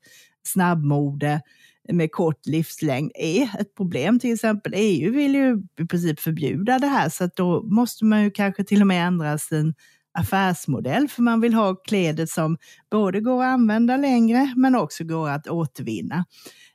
snabbmode 0.44 1.42
med 1.90 2.12
kort 2.12 2.46
livslängd 2.46 3.12
är 3.16 3.62
ett 3.62 3.76
problem. 3.76 4.20
Till 4.20 4.34
exempel 4.34 4.74
EU 4.76 5.12
vill 5.12 5.36
ju 5.36 5.64
i 5.80 5.86
princip 5.86 6.20
förbjuda 6.20 6.80
det 6.80 6.88
här 6.88 7.10
så 7.10 7.24
att 7.24 7.36
då 7.36 7.64
måste 7.64 8.06
man 8.06 8.24
ju 8.24 8.32
kanske 8.32 8.64
till 8.64 8.82
och 8.82 8.88
med 8.88 9.08
ändra 9.08 9.38
sin 9.38 9.74
affärsmodell 10.14 11.08
för 11.08 11.22
man 11.22 11.42
vill 11.42 11.54
ha 11.54 11.76
kläder 11.76 12.26
som 12.26 12.58
både 12.92 13.22
går 13.22 13.44
att 13.44 13.54
använda 13.54 13.98
längre 13.98 14.54
men 14.56 14.76
också 14.76 15.04
går 15.04 15.30
att 15.30 15.48
återvinna. 15.48 16.26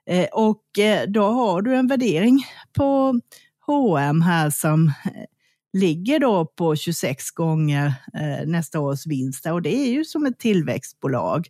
Eh, 0.07 0.27
och 0.33 0.79
eh, 0.79 1.09
då 1.09 1.23
har 1.23 1.63
du 1.63 1.77
en 1.77 1.87
värdering 1.87 2.45
på 2.73 3.21
H&M 3.67 4.23
här 4.23 4.51
som 4.51 4.89
eh, 4.89 5.25
ligger 5.73 6.19
då 6.19 6.47
på 6.47 6.77
26 6.77 7.31
gånger 7.31 7.87
eh, 8.15 8.47
nästa 8.47 8.81
års 8.81 9.07
vinst 9.07 9.47
och 9.47 9.63
det 9.63 9.77
är 9.77 9.89
ju 9.89 10.05
som 10.05 10.27
ett 10.27 10.39
tillväxtbolag. 10.39 11.49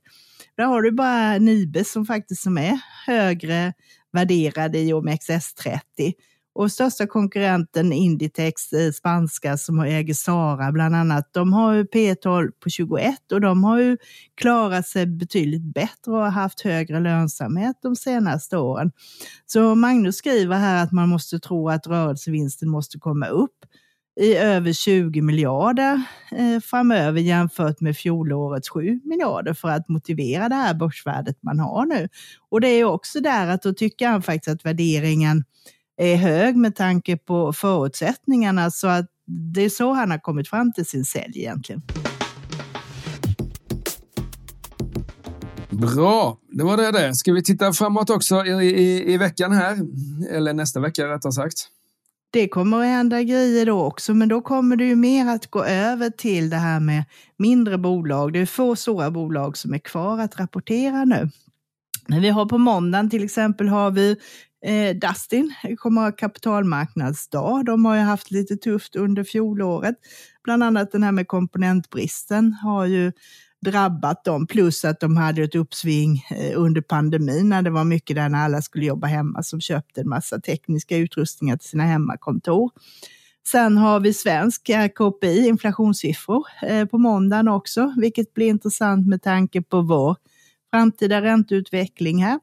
Där 0.56 0.64
har 0.64 0.82
du 0.82 0.92
bara 0.92 1.38
Nibe 1.38 1.84
som 1.84 2.06
faktiskt 2.06 2.42
som 2.42 2.58
är 2.58 2.80
högre 3.06 3.72
värderad 4.12 4.76
i 4.76 4.92
OMXS30. 4.92 6.12
Och 6.54 6.72
största 6.72 7.06
konkurrenten 7.06 7.92
Inditex, 7.92 8.72
eh, 8.72 8.92
spanska, 8.92 9.56
som 9.58 9.80
äger 9.80 10.14
Sara 10.14 10.72
bland 10.72 10.96
annat, 10.96 11.30
de 11.32 11.52
har 11.52 11.72
ju 11.72 11.84
P12 11.84 12.50
på 12.50 12.70
21 12.70 13.32
och 13.32 13.40
de 13.40 13.64
har 13.64 13.80
ju 13.80 13.96
klarat 14.34 14.86
sig 14.86 15.06
betydligt 15.06 15.74
bättre 15.74 16.12
och 16.12 16.32
haft 16.32 16.60
högre 16.60 17.00
lönsamhet 17.00 17.76
de 17.82 17.96
senaste 17.96 18.58
åren. 18.58 18.92
Så 19.46 19.74
Magnus 19.74 20.16
skriver 20.16 20.56
här 20.56 20.84
att 20.84 20.92
man 20.92 21.08
måste 21.08 21.38
tro 21.38 21.68
att 21.68 21.86
rörelsevinsten 21.86 22.68
måste 22.68 22.98
komma 22.98 23.26
upp 23.26 23.64
i 24.18 24.36
över 24.36 24.72
20 24.72 25.22
miljarder 25.22 26.02
eh, 26.32 26.60
framöver 26.60 27.20
jämfört 27.20 27.80
med 27.80 27.96
fjolårets 27.96 28.68
7 28.68 29.00
miljarder 29.04 29.54
för 29.54 29.68
att 29.68 29.88
motivera 29.88 30.48
det 30.48 30.54
här 30.54 30.74
börsvärdet 30.74 31.36
man 31.42 31.58
har 31.58 31.86
nu. 31.86 32.08
Och 32.50 32.60
det 32.60 32.68
är 32.68 32.84
också 32.84 33.20
där 33.20 33.46
att 33.46 33.62
då 33.62 33.72
tycker 33.72 34.08
han 34.08 34.22
faktiskt 34.22 34.48
att 34.48 34.66
värderingen 34.66 35.44
är 35.96 36.16
hög 36.16 36.56
med 36.56 36.76
tanke 36.76 37.16
på 37.16 37.52
förutsättningarna 37.52 38.70
så 38.70 38.86
att 38.86 39.06
det 39.26 39.62
är 39.62 39.68
så 39.68 39.92
han 39.92 40.10
har 40.10 40.18
kommit 40.18 40.48
fram 40.48 40.72
till 40.72 40.86
sin 40.86 41.04
sälj 41.04 41.38
egentligen. 41.38 41.82
Bra, 45.70 46.38
det 46.52 46.64
var 46.64 46.76
det 46.76 46.92
det. 46.92 47.14
Ska 47.14 47.32
vi 47.32 47.42
titta 47.42 47.72
framåt 47.72 48.10
också 48.10 48.44
i, 48.44 48.50
i, 48.50 49.14
i 49.14 49.16
veckan 49.16 49.52
här? 49.52 49.78
Eller 50.30 50.52
nästa 50.52 50.80
vecka 50.80 51.08
rättare 51.08 51.32
sagt. 51.32 51.68
Det 52.30 52.48
kommer 52.48 52.78
att 52.78 52.86
hända 52.86 53.22
grejer 53.22 53.66
då 53.66 53.84
också, 53.84 54.14
men 54.14 54.28
då 54.28 54.40
kommer 54.40 54.76
det 54.76 54.84
ju 54.84 54.96
mer 54.96 55.26
att 55.26 55.50
gå 55.50 55.64
över 55.64 56.10
till 56.10 56.50
det 56.50 56.56
här 56.56 56.80
med 56.80 57.04
mindre 57.36 57.78
bolag. 57.78 58.32
Det 58.32 58.38
är 58.38 58.46
få 58.46 58.76
stora 58.76 59.10
bolag 59.10 59.56
som 59.56 59.74
är 59.74 59.78
kvar 59.78 60.20
att 60.20 60.40
rapportera 60.40 61.04
nu. 61.04 61.30
Men 62.06 62.22
vi 62.22 62.28
har 62.28 62.46
på 62.46 62.58
måndagen 62.58 63.10
till 63.10 63.24
exempel 63.24 63.68
har 63.68 63.90
vi 63.90 64.16
eh, 64.64 64.96
Dustin, 64.96 65.54
kommer 65.76 66.00
att 66.00 66.06
ha 66.06 66.16
kapitalmarknadsdag. 66.16 67.64
De 67.64 67.84
har 67.84 67.94
ju 67.94 68.00
haft 68.00 68.30
lite 68.30 68.56
tufft 68.56 68.96
under 68.96 69.24
fjolåret. 69.24 69.94
Bland 70.44 70.62
annat 70.62 70.92
den 70.92 71.02
här 71.02 71.12
med 71.12 71.28
komponentbristen 71.28 72.52
har 72.52 72.86
ju 72.86 73.12
drabbat 73.60 74.24
dem, 74.24 74.46
plus 74.46 74.84
att 74.84 75.00
de 75.00 75.16
hade 75.16 75.42
ett 75.42 75.54
uppsving 75.54 76.24
eh, 76.30 76.60
under 76.60 76.80
pandemin 76.80 77.48
när 77.48 77.62
det 77.62 77.70
var 77.70 77.84
mycket 77.84 78.16
där 78.16 78.28
när 78.28 78.44
alla 78.44 78.62
skulle 78.62 78.84
jobba 78.86 79.06
hemma 79.06 79.42
som 79.42 79.60
köpte 79.60 80.00
en 80.00 80.08
massa 80.08 80.40
tekniska 80.40 80.96
utrustningar 80.96 81.56
till 81.56 81.68
sina 81.68 81.84
hemmakontor. 81.84 82.70
Sen 83.46 83.76
har 83.76 84.00
vi 84.00 84.14
svensk 84.14 84.68
eh, 84.68 84.88
KPI, 84.88 85.48
inflationssiffror, 85.48 86.46
eh, 86.62 86.84
på 86.84 86.98
måndagen 86.98 87.48
också, 87.48 87.94
vilket 87.96 88.34
blir 88.34 88.46
intressant 88.48 89.06
med 89.06 89.22
tanke 89.22 89.62
på 89.62 89.82
vår 89.82 90.16
framtida 90.70 91.22
ränteutveckling 91.22 92.24
här. 92.24 92.40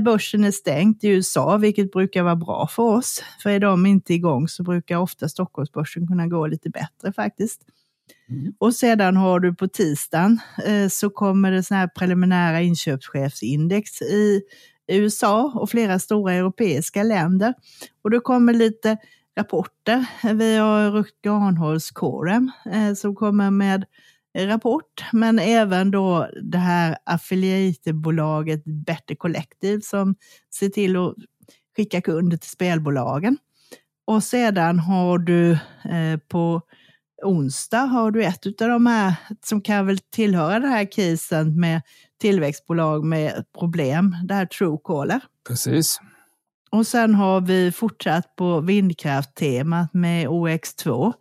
Börsen 0.00 0.44
är 0.44 0.50
stängt 0.50 1.04
i 1.04 1.08
USA, 1.08 1.56
vilket 1.56 1.92
brukar 1.92 2.22
vara 2.22 2.36
bra 2.36 2.68
för 2.70 2.82
oss. 2.82 3.22
För 3.42 3.50
är 3.50 3.60
de 3.60 3.86
inte 3.86 4.14
igång 4.14 4.48
så 4.48 4.62
brukar 4.62 4.96
ofta 4.96 5.28
Stockholmsbörsen 5.28 6.06
kunna 6.06 6.26
gå 6.26 6.46
lite 6.46 6.70
bättre 6.70 7.12
faktiskt. 7.12 7.62
Mm. 8.28 8.52
Och 8.58 8.74
sedan 8.74 9.16
har 9.16 9.40
du 9.40 9.54
på 9.54 9.68
tisdagen 9.68 10.40
eh, 10.66 10.88
så 10.88 11.10
kommer 11.10 11.52
det 11.52 11.62
såna 11.62 11.80
här 11.80 11.88
preliminära 11.88 12.60
inköpschefsindex 12.60 14.02
i 14.02 14.42
USA 14.88 15.52
och 15.54 15.70
flera 15.70 15.98
stora 15.98 16.32
europeiska 16.32 17.02
länder. 17.02 17.54
Och 18.02 18.10
då 18.10 18.20
kommer 18.20 18.52
lite 18.52 18.96
rapporter. 19.38 20.06
Vi 20.34 20.56
har 20.56 20.90
Rutger 20.90 21.30
Arnholz 21.30 21.90
Corem 21.90 22.50
eh, 22.72 22.94
som 22.94 23.14
kommer 23.14 23.50
med 23.50 23.84
rapport, 24.38 25.04
men 25.12 25.38
även 25.38 25.90
då 25.90 26.28
det 26.42 26.58
här 26.58 26.96
affiliatebolaget 27.04 28.64
Better 28.64 29.14
Collective 29.14 29.80
som 29.80 30.14
ser 30.54 30.68
till 30.68 30.96
att 30.96 31.14
skicka 31.76 32.00
kunder 32.00 32.36
till 32.36 32.50
spelbolagen. 32.50 33.38
Och 34.04 34.22
sedan 34.22 34.78
har 34.78 35.18
du 35.18 35.52
eh, 35.84 36.18
på 36.28 36.62
onsdag 37.22 37.78
har 37.78 38.10
du 38.10 38.24
ett 38.24 38.46
av 38.46 38.68
de 38.68 38.86
här 38.86 39.14
som 39.44 39.60
kan 39.60 39.86
väl 39.86 39.98
tillhöra 39.98 40.58
det 40.58 40.68
här 40.68 40.92
casen 40.92 41.60
med 41.60 41.82
tillväxtbolag 42.20 43.04
med 43.04 43.44
problem, 43.58 44.16
det 44.24 44.34
här 44.34 44.46
Truecaller. 44.46 45.20
Precis. 45.48 46.00
Och 46.70 46.86
sen 46.86 47.14
har 47.14 47.40
vi 47.40 47.72
fortsatt 47.72 48.36
på 48.36 48.60
vindkrafttemat 48.60 49.94
med 49.94 50.26
OX2 50.26 51.12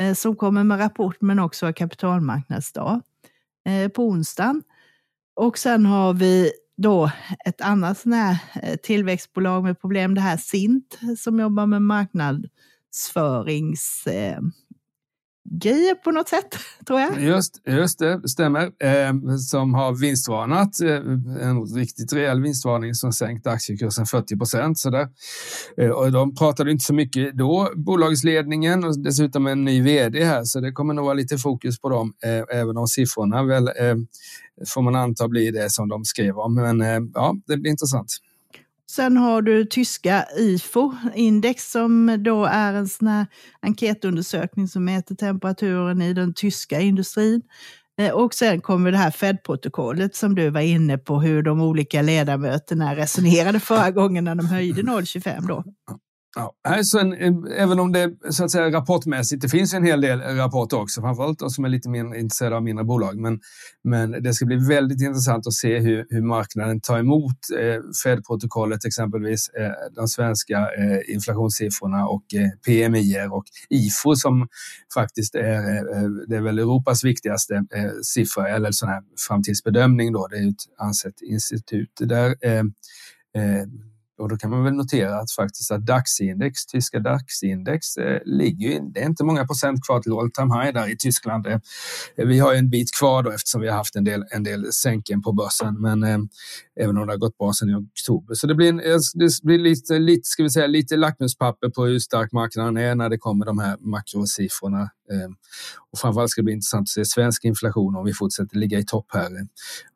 eh, 0.00 0.14
som 0.14 0.36
kommer 0.36 0.64
med 0.64 0.80
rapport 0.80 1.16
men 1.20 1.38
också 1.38 1.72
kapitalmarknadsdag 1.72 3.00
eh, 3.68 3.88
på 3.88 4.04
onsdagen. 4.04 4.62
Och 5.36 5.58
sen 5.58 5.86
har 5.86 6.12
vi 6.12 6.52
då 6.76 7.10
ett 7.46 7.60
annat 7.60 7.98
sån 7.98 8.12
här 8.12 8.38
eh, 8.62 8.76
tillväxtbolag 8.76 9.64
med 9.64 9.80
problem, 9.80 10.14
det 10.14 10.20
här 10.20 10.36
Sint 10.36 10.98
som 11.18 11.40
jobbar 11.40 11.66
med 11.66 11.82
marknadsförings 11.82 14.06
eh, 14.06 14.40
grejer 15.50 15.94
på 15.94 16.10
något 16.10 16.28
sätt, 16.28 16.56
tror 16.86 17.00
jag. 17.00 17.22
Just, 17.22 17.62
just 17.66 17.98
det, 17.98 18.28
stämmer. 18.28 18.62
Eh, 18.62 19.36
som 19.38 19.74
har 19.74 19.92
vinstvarnat, 20.00 20.80
eh, 20.80 21.48
en 21.48 21.66
riktigt 21.74 22.12
rejäl 22.12 22.40
vinstvarning 22.40 22.94
som 22.94 23.12
sänkt 23.12 23.46
aktiekursen 23.46 24.06
40 24.06 24.38
procent. 24.38 24.82
Eh, 25.76 25.90
och 25.90 26.12
de 26.12 26.34
pratade 26.34 26.70
inte 26.70 26.84
så 26.84 26.94
mycket 26.94 27.38
då, 27.38 27.72
bolagsledningen 27.76 28.84
och 28.84 28.98
dessutom 28.98 29.46
en 29.46 29.64
ny 29.64 29.82
vd 29.82 30.24
här, 30.24 30.44
så 30.44 30.60
det 30.60 30.72
kommer 30.72 30.94
nog 30.94 31.04
vara 31.04 31.14
lite 31.14 31.38
fokus 31.38 31.80
på 31.80 31.88
dem, 31.88 32.12
eh, 32.24 32.58
även 32.60 32.76
om 32.76 32.86
siffrorna 32.86 33.42
väl 33.42 33.68
eh, 33.68 33.96
får 34.66 34.82
man 34.82 34.96
anta 34.96 35.28
blir 35.28 35.52
det 35.52 35.70
som 35.70 35.88
de 35.88 36.04
skrev 36.04 36.38
om. 36.38 36.54
Men 36.54 36.80
eh, 36.80 37.00
ja, 37.14 37.36
det 37.46 37.56
blir 37.56 37.70
intressant. 37.70 38.16
Sen 38.96 39.16
har 39.16 39.42
du 39.42 39.64
tyska 39.64 40.26
IFO-index 40.38 41.70
som 41.70 42.22
då 42.24 42.44
är 42.44 42.74
en 42.74 42.88
sån 42.88 43.08
här 43.08 43.26
enkätundersökning 43.62 44.68
som 44.68 44.84
mäter 44.84 45.14
temperaturen 45.14 46.02
i 46.02 46.12
den 46.12 46.34
tyska 46.34 46.80
industrin. 46.80 47.42
Eh, 48.00 48.10
och 48.12 48.34
sen 48.34 48.60
kommer 48.60 48.92
det 48.92 48.98
här 48.98 49.10
Fed-protokollet 49.10 50.16
som 50.16 50.34
du 50.34 50.50
var 50.50 50.60
inne 50.60 50.98
på, 50.98 51.20
hur 51.20 51.42
de 51.42 51.60
olika 51.60 52.02
ledamöterna 52.02 52.96
resonerade 52.96 53.60
förra 53.60 53.90
gången 53.90 54.24
när 54.24 54.34
de 54.34 54.46
höjde 54.46 54.82
0,25 54.82 55.46
då. 55.48 55.64
Ja, 56.36 56.52
alltså 56.68 56.98
en, 56.98 57.12
eh, 57.12 57.62
även 57.62 57.80
om 57.80 57.92
det 57.92 58.10
så 58.30 58.44
att 58.44 58.50
säga 58.50 58.70
rapportmässigt, 58.70 59.42
det 59.42 59.48
finns 59.48 59.74
en 59.74 59.84
hel 59.84 60.00
del 60.00 60.20
rapporter 60.20 60.80
också, 60.80 61.00
framförallt 61.00 61.38
de 61.38 61.50
som 61.50 61.64
är 61.64 61.68
lite 61.68 61.88
mindre 61.88 62.18
intresserade 62.20 62.56
av 62.56 62.62
mindre 62.62 62.84
bolag. 62.84 63.18
Men, 63.18 63.40
men 63.84 64.10
det 64.10 64.34
ska 64.34 64.46
bli 64.46 64.56
väldigt 64.56 65.00
intressant 65.00 65.46
att 65.46 65.52
se 65.52 65.78
hur, 65.78 66.06
hur 66.10 66.22
marknaden 66.22 66.80
tar 66.80 66.98
emot 66.98 67.36
eh, 67.58 67.80
Fed-protokollet, 68.04 68.84
exempelvis 68.84 69.48
eh, 69.48 69.94
de 69.94 70.08
svenska 70.08 70.58
eh, 70.58 71.14
inflationssiffrorna 71.14 72.06
och 72.06 72.24
eh, 72.34 72.50
PMI 72.66 73.28
och 73.30 73.44
IFO 73.70 74.16
som 74.16 74.48
faktiskt 74.94 75.34
är, 75.34 75.42
eh, 75.42 76.02
eh, 76.02 76.08
det 76.28 76.36
är 76.36 76.40
väl 76.40 76.58
Europas 76.58 77.04
viktigaste 77.04 77.54
eh, 77.54 77.90
siffra 78.02 78.48
eller 78.48 78.72
sån 78.72 78.88
här 78.88 79.02
framtidsbedömning. 79.28 80.12
Då. 80.12 80.26
Det 80.26 80.36
är 80.36 80.48
ett 80.48 80.64
ansett 80.78 81.22
institut. 81.22 81.92
Där, 82.00 82.36
eh, 82.40 82.58
eh 83.34 83.66
och 84.20 84.28
då 84.28 84.36
kan 84.36 84.50
man 84.50 84.64
väl 84.64 84.74
notera 84.74 85.20
att 85.20 85.32
faktiskt 85.32 85.70
att 85.70 85.86
DAX-index, 85.86 86.66
tyska 86.66 86.98
DAX-index, 86.98 87.96
eh, 87.96 88.20
ligger 88.24 88.80
det 88.92 89.00
är 89.00 89.06
inte 89.06 89.24
många 89.24 89.46
procent 89.46 89.86
kvar 89.86 90.00
till 90.00 90.12
all 90.12 90.30
time 90.30 90.54
high 90.54 90.72
där 90.74 90.92
i 90.92 90.96
Tyskland. 90.96 91.46
Eh, 91.46 91.58
vi 92.16 92.38
har 92.38 92.54
en 92.54 92.70
bit 92.70 92.88
kvar 92.98 93.22
då 93.22 93.30
eftersom 93.30 93.60
vi 93.60 93.68
har 93.68 93.76
haft 93.76 93.96
en 93.96 94.04
del, 94.04 94.24
en 94.30 94.42
del 94.42 94.72
sänken 94.72 95.22
på 95.22 95.32
börsen, 95.32 95.80
men 95.80 96.02
eh, 96.02 96.18
även 96.80 96.96
om 96.96 97.06
det 97.06 97.12
har 97.12 97.18
gått 97.18 97.38
bra 97.38 97.52
sedan 97.52 97.70
i 97.70 97.74
oktober. 97.74 98.34
Så 98.34 98.46
det 98.46 98.54
blir, 98.54 98.68
en, 98.68 98.80
eh, 98.80 98.98
det 99.14 99.42
blir 99.42 99.58
lite, 99.58 99.98
lite, 99.98 100.22
ska 100.24 100.42
vi 100.42 100.50
säga, 100.50 100.66
lite 100.66 100.96
lackmuspapper 100.96 101.68
på 101.68 101.84
hur 101.84 101.98
stark 101.98 102.32
marknaden 102.32 102.76
är 102.76 102.94
när 102.94 103.08
det 103.08 103.18
kommer 103.18 103.46
de 103.46 103.58
här 103.58 103.76
makrosiffrorna. 103.80 104.82
Eh, 104.82 105.30
och 105.92 105.98
framförallt 105.98 106.30
ska 106.30 106.40
det 106.40 106.44
bli 106.44 106.52
intressant 106.52 106.84
att 106.84 106.88
se 106.88 107.04
svensk 107.04 107.44
inflation 107.44 107.96
om 107.96 108.04
vi 108.04 108.12
fortsätter 108.12 108.56
ligga 108.56 108.78
i 108.78 108.84
topp 108.84 109.06
här 109.08 109.36
eh, 109.36 109.46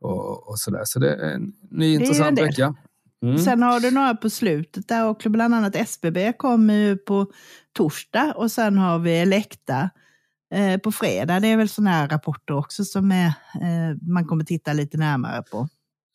och, 0.01 0.49
och 0.49 0.59
så 0.59 0.71
där. 0.71 0.83
Så 0.85 0.99
det 0.99 1.15
är 1.15 1.35
en 1.35 1.53
ny 1.71 1.95
intressant 1.95 2.41
vecka. 2.41 2.75
Mm. 3.25 3.39
Sen 3.39 3.63
har 3.63 3.81
du 3.81 3.91
några 3.91 4.15
på 4.15 4.31
slutet 4.31 4.89
där 4.89 5.09
också, 5.09 5.29
bland 5.29 5.55
annat 5.55 5.77
SBB 5.77 6.33
kommer 6.33 6.75
ju 6.75 6.97
på 6.97 7.27
torsdag 7.73 8.35
och 8.37 8.51
sen 8.51 8.79
har 8.79 8.99
vi 8.99 9.19
Elekta 9.19 9.91
eh, 10.55 10.81
på 10.81 10.93
fredag. 10.93 11.41
Det 11.41 11.49
är 11.49 11.57
väl 11.57 11.69
sådana 11.69 11.91
här 11.91 12.09
rapporter 12.09 12.55
också 12.55 12.85
som 12.85 13.13
är, 13.13 13.27
eh, 13.27 13.97
man 14.03 14.25
kommer 14.27 14.45
titta 14.45 14.73
lite 14.73 14.97
närmare 14.97 15.43
på. 15.43 15.69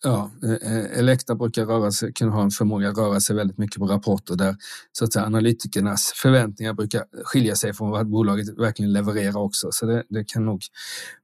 Ja, 0.04 0.32
eh, 0.43 0.74
eh, 0.74 1.00
Elekta 1.00 1.36
brukar 1.36 1.66
röra 1.66 1.91
sig, 1.91 2.14
kan 2.14 2.30
ha 2.30 2.43
en 2.43 2.52
förmåga 2.52 2.89
att 2.89 2.97
röra 2.97 3.20
sig 3.20 3.36
väldigt 3.36 3.58
mycket 3.58 3.80
på 3.80 3.86
rapporter 3.86 4.36
där 4.36 4.56
så 4.91 5.06
att 5.06 5.14
säga, 5.14 5.26
analytikernas 5.26 6.14
förväntningar 6.16 6.74
brukar 6.74 7.04
skilja 7.24 7.56
sig 7.56 7.74
från 7.74 7.89
vad 7.89 8.10
bolaget 8.10 8.60
verkligen 8.60 8.93
levererar 8.93 9.38
också. 9.38 9.68
Så 9.72 9.86
det, 9.86 10.04
det 10.10 10.24
kan 10.24 10.45
nog 10.45 10.62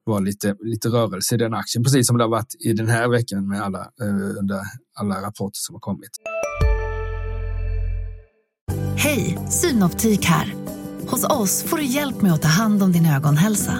vara 0.04 0.20
lite, 0.20 0.56
lite 0.60 0.90
rörelse 0.90 1.36
i 1.36 1.38
den 1.38 1.54
aktien, 1.54 1.84
precis 1.84 2.08
som 2.08 2.18
det 2.18 2.24
har 2.24 2.30
varit 2.30 2.56
i 2.60 2.74
den 2.74 2.88
här 2.88 3.08
veckan 3.08 3.48
med 3.48 3.62
alla, 3.62 3.80
eh, 3.80 4.40
under 4.40 4.60
alla 4.96 5.22
rapporter 5.22 5.58
som 5.58 5.76
har 5.76 5.80
kommit. 5.80 6.12
Hej, 8.98 9.38
Synoptik 9.50 10.26
här. 10.26 10.54
Hos 11.08 11.24
oss 11.24 11.64
får 11.64 11.78
du 11.78 11.84
hjälp 11.84 12.22
med 12.22 12.34
att 12.34 12.42
ta 12.42 12.48
hand 12.48 12.84
om 12.84 12.92
din 12.92 13.06
ögonhälsa. 13.06 13.80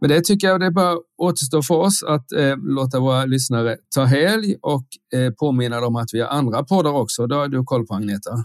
Men 0.00 0.10
det 0.10 0.24
tycker 0.24 0.48
jag 0.48 0.60
det 0.60 0.70
bara 0.70 0.96
återstår 1.18 1.62
för 1.62 1.74
oss 1.74 2.02
att 2.02 2.32
eh, 2.32 2.56
låta 2.56 3.00
våra 3.00 3.24
lyssnare 3.24 3.76
ta 3.94 4.04
helg 4.04 4.56
och 4.62 4.84
eh, 5.14 5.32
påminna 5.32 5.80
dem 5.80 5.96
att 5.96 6.08
vi 6.12 6.20
har 6.20 6.28
andra 6.28 6.64
poddar 6.64 6.92
också. 6.92 7.26
Det 7.26 7.34
har 7.34 7.48
du 7.48 7.64
koll 7.64 7.86
på 7.86 7.94
Agneta. 7.94 8.42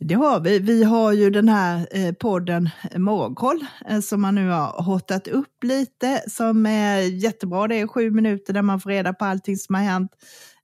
Det 0.00 0.14
har 0.14 0.40
vi. 0.40 0.58
Vi 0.58 0.84
har 0.84 1.12
ju 1.12 1.30
den 1.30 1.48
här 1.48 1.86
eh, 1.90 2.12
podden 2.12 2.70
Morgonkoll 2.96 3.66
eh, 3.88 4.00
som 4.00 4.20
man 4.20 4.34
nu 4.34 4.48
har 4.48 4.82
hotat 4.82 5.28
upp 5.28 5.64
lite 5.64 6.22
som 6.28 6.66
är 6.66 6.98
jättebra. 6.98 7.68
Det 7.68 7.80
är 7.80 7.86
sju 7.86 8.10
minuter 8.10 8.52
där 8.52 8.62
man 8.62 8.80
får 8.80 8.90
reda 8.90 9.12
på 9.12 9.24
allting 9.24 9.56
som 9.56 9.74
har 9.74 9.82
hänt 9.82 10.10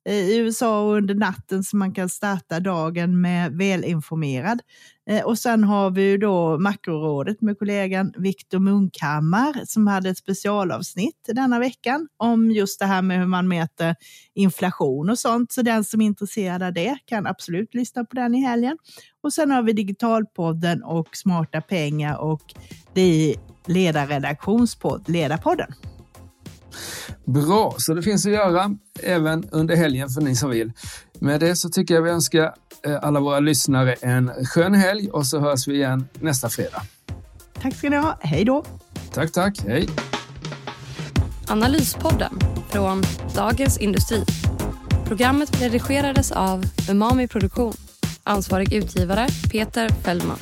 eh, 0.09 0.15
i 0.15 0.37
USA 0.39 0.81
och 0.83 0.97
under 0.97 1.15
natten 1.15 1.65
så 1.65 1.77
man 1.77 1.95
kan 1.95 2.09
starta 2.09 2.61
dagen 2.61 3.21
med 3.21 3.53
välinformerad. 3.53 4.61
Eh, 5.11 5.25
och 5.25 5.39
sen 5.39 5.65
har 5.65 5.91
vi 5.91 6.03
ju 6.03 6.17
då 6.17 6.59
Makrorådet 6.59 7.41
med 7.41 7.59
kollegan 7.59 8.13
Viktor 8.17 8.59
Munkhammar 8.59 9.65
som 9.65 9.87
hade 9.87 10.11
ett 10.11 10.19
specialavsnitt 10.19 11.29
denna 11.35 11.59
veckan 11.59 12.09
om 12.17 12.51
just 12.51 12.79
det 12.79 12.87
här 12.87 13.03
med 13.03 13.19
hur 13.19 13.27
man 13.27 13.49
mäter 13.49 13.95
inflation 14.35 15.11
och 15.11 15.19
sånt. 15.19 15.53
Så 15.53 15.63
den 15.63 15.85
som 15.85 16.01
är 16.01 16.07
intresserad 16.07 16.63
av 16.63 16.73
det 16.73 16.99
kan 17.05 17.27
absolut 17.27 17.75
lyssna 17.75 18.05
på 18.05 18.17
den 18.17 18.35
i 18.35 18.41
helgen. 18.41 18.79
Och 19.23 19.33
sen 19.33 19.51
har 19.51 19.63
vi 19.63 19.73
Digitalpodden 19.73 20.83
och 20.83 21.17
Smarta 21.17 21.61
pengar 21.61 22.17
och 22.17 22.43
det 22.95 23.01
är 23.33 23.37
ledarredaktionspodd, 23.67 25.09
Ledarpodden. 25.09 25.73
Bra, 27.25 27.75
så 27.79 27.95
det 27.95 28.03
finns 28.03 28.27
att 28.27 28.33
göra 28.33 28.77
även 29.03 29.49
under 29.51 29.77
helgen 29.77 30.09
för 30.09 30.21
ni 30.21 30.37
som 30.37 30.51
vill. 30.51 30.73
Med 31.19 31.41
det 31.41 31.57
så 31.57 31.69
tycker 31.69 31.95
jag 31.95 32.03
vi 32.03 32.11
önskar 32.11 32.55
eh, 32.87 32.99
alla 33.03 33.21
våra 33.21 33.41
lyssnare 33.41 33.93
en 33.93 34.31
skön 34.47 34.75
helg 34.75 35.11
och 35.11 35.27
så 35.27 35.39
hörs 35.39 35.69
vi 35.69 35.75
igen 35.75 36.09
nästa 36.21 36.49
fredag. 36.49 36.83
Tack 37.63 37.75
ska 37.75 37.91
ni 37.91 37.97
ha. 37.97 38.19
Hej 38.21 38.45
då! 38.45 38.65
Tack, 39.13 39.33
tack. 39.33 39.61
Hej! 39.67 39.89
Analyspodden 41.49 42.39
från 42.71 43.03
Dagens 43.35 43.79
Industri. 43.79 44.25
Programmet 45.07 45.63
redigerades 45.63 46.33
av 46.33 46.65
Umami 46.91 47.29
Produktion. 47.29 47.73
Ansvarig 48.25 48.73
utgivare 48.73 49.29
Peter 49.51 49.89
Fellman. 49.89 50.39